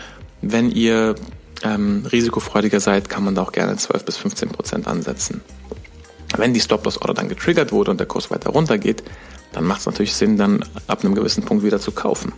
wenn 0.42 0.72
ihr 0.72 1.16
ähm, 1.64 2.06
risikofreudiger 2.10 2.80
seid, 2.80 3.10
kann 3.10 3.24
man 3.26 3.36
da 3.36 3.44
auch 3.44 3.52
gerne 3.52 3.76
12 3.76 4.06
bis 4.06 4.18
15% 4.18 4.86
ansetzen. 4.86 5.42
Wenn 6.38 6.54
die 6.54 6.62
Stop-Loss-Order 6.62 7.14
dann 7.14 7.30
getriggert 7.30 7.72
wurde 7.72 7.92
und 7.92 8.00
der 8.00 8.08
Kurs 8.08 8.32
weiter 8.32 8.50
runter 8.50 8.78
geht, 8.78 9.04
dann 9.52 9.66
macht 9.66 9.82
es 9.82 9.86
natürlich 9.86 10.16
Sinn, 10.16 10.38
dann 10.38 10.66
ab 10.88 11.04
einem 11.04 11.14
gewissen 11.14 11.44
Punkt 11.44 11.64
wieder 11.64 11.80
zu 11.80 11.92
kaufen. 11.92 12.34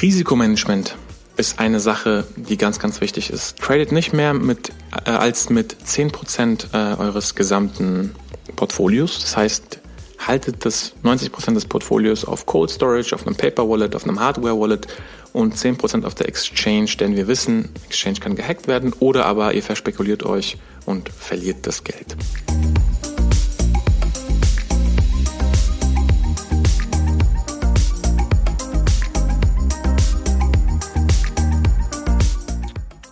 Risikomanagement 0.00 0.96
ist 1.36 1.58
eine 1.58 1.80
Sache, 1.80 2.26
die 2.36 2.56
ganz, 2.56 2.78
ganz 2.78 3.00
wichtig 3.00 3.30
ist. 3.30 3.58
Tradet 3.58 3.92
nicht 3.92 4.12
mehr 4.12 4.34
mit, 4.34 4.70
äh, 5.06 5.10
als 5.10 5.50
mit 5.50 5.76
10% 5.86 6.66
äh, 6.72 6.96
eures 7.00 7.34
gesamten 7.34 8.14
Portfolios. 8.56 9.20
Das 9.20 9.36
heißt, 9.36 9.80
haltet 10.18 10.64
das 10.64 10.92
90% 11.02 11.54
des 11.54 11.64
Portfolios 11.64 12.24
auf 12.24 12.46
Cold 12.46 12.70
Storage, 12.70 13.14
auf 13.14 13.26
einem 13.26 13.36
Paper 13.36 13.68
Wallet, 13.68 13.94
auf 13.96 14.04
einem 14.04 14.20
Hardware 14.20 14.58
Wallet 14.58 14.86
und 15.32 15.54
10% 15.54 16.04
auf 16.04 16.14
der 16.14 16.28
Exchange, 16.28 16.90
denn 16.98 17.16
wir 17.16 17.28
wissen, 17.28 17.70
Exchange 17.86 18.20
kann 18.20 18.34
gehackt 18.34 18.68
werden 18.68 18.92
oder 18.98 19.26
aber 19.26 19.54
ihr 19.54 19.62
verspekuliert 19.62 20.24
euch 20.24 20.58
und 20.86 21.08
verliert 21.08 21.66
das 21.66 21.84
Geld. 21.84 22.16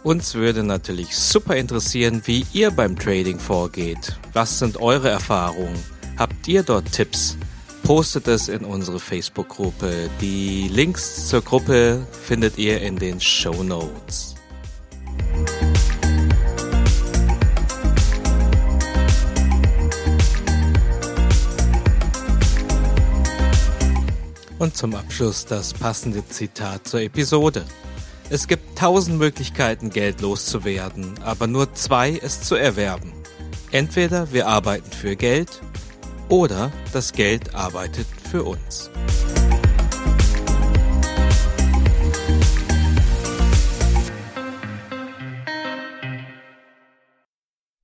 Uns 0.09 0.34
würde 0.34 0.62
natürlich 0.64 1.14
super 1.14 1.56
interessieren, 1.56 2.22
wie 2.24 2.46
ihr 2.54 2.70
beim 2.70 2.98
Trading 2.98 3.38
vorgeht. 3.38 4.16
Was 4.32 4.59
sind 4.59 4.78
eure 4.78 5.11
Erfahrungen? 5.11 5.78
Habt 6.16 6.48
ihr 6.48 6.62
dort 6.62 6.90
Tipps? 6.90 7.36
Postet 7.82 8.26
es 8.26 8.48
in 8.48 8.64
unsere 8.64 9.00
Facebook-Gruppe. 9.00 10.09
Die 10.22 10.68
Links 10.68 11.28
zur 11.28 11.42
Gruppe 11.42 12.06
findet 12.26 12.56
ihr 12.56 12.80
in 12.80 12.96
den 12.96 13.20
Show 13.20 13.62
Notes. 13.62 14.34
Und 24.59 24.74
zum 24.74 24.94
Abschluss 24.94 25.44
das 25.44 25.74
passende 25.74 26.26
Zitat 26.26 26.88
zur 26.88 27.02
Episode. 27.02 27.66
Es 28.31 28.47
gibt 28.47 28.79
tausend 28.79 29.18
Möglichkeiten, 29.18 29.89
Geld 29.89 30.20
loszuwerden, 30.20 31.14
aber 31.24 31.47
nur 31.47 31.72
zwei 31.72 32.18
es 32.22 32.43
zu 32.43 32.57
erwerben. 32.57 33.14
Entweder 33.70 34.33
wir 34.33 34.49
arbeiten 34.49 34.91
für 34.91 35.16
Geld 35.16 35.62
oder 36.29 36.70
das 36.93 37.12
Geld 37.12 37.55
arbeitet 37.55 38.07
für 38.31 38.45
uns. 38.45 38.91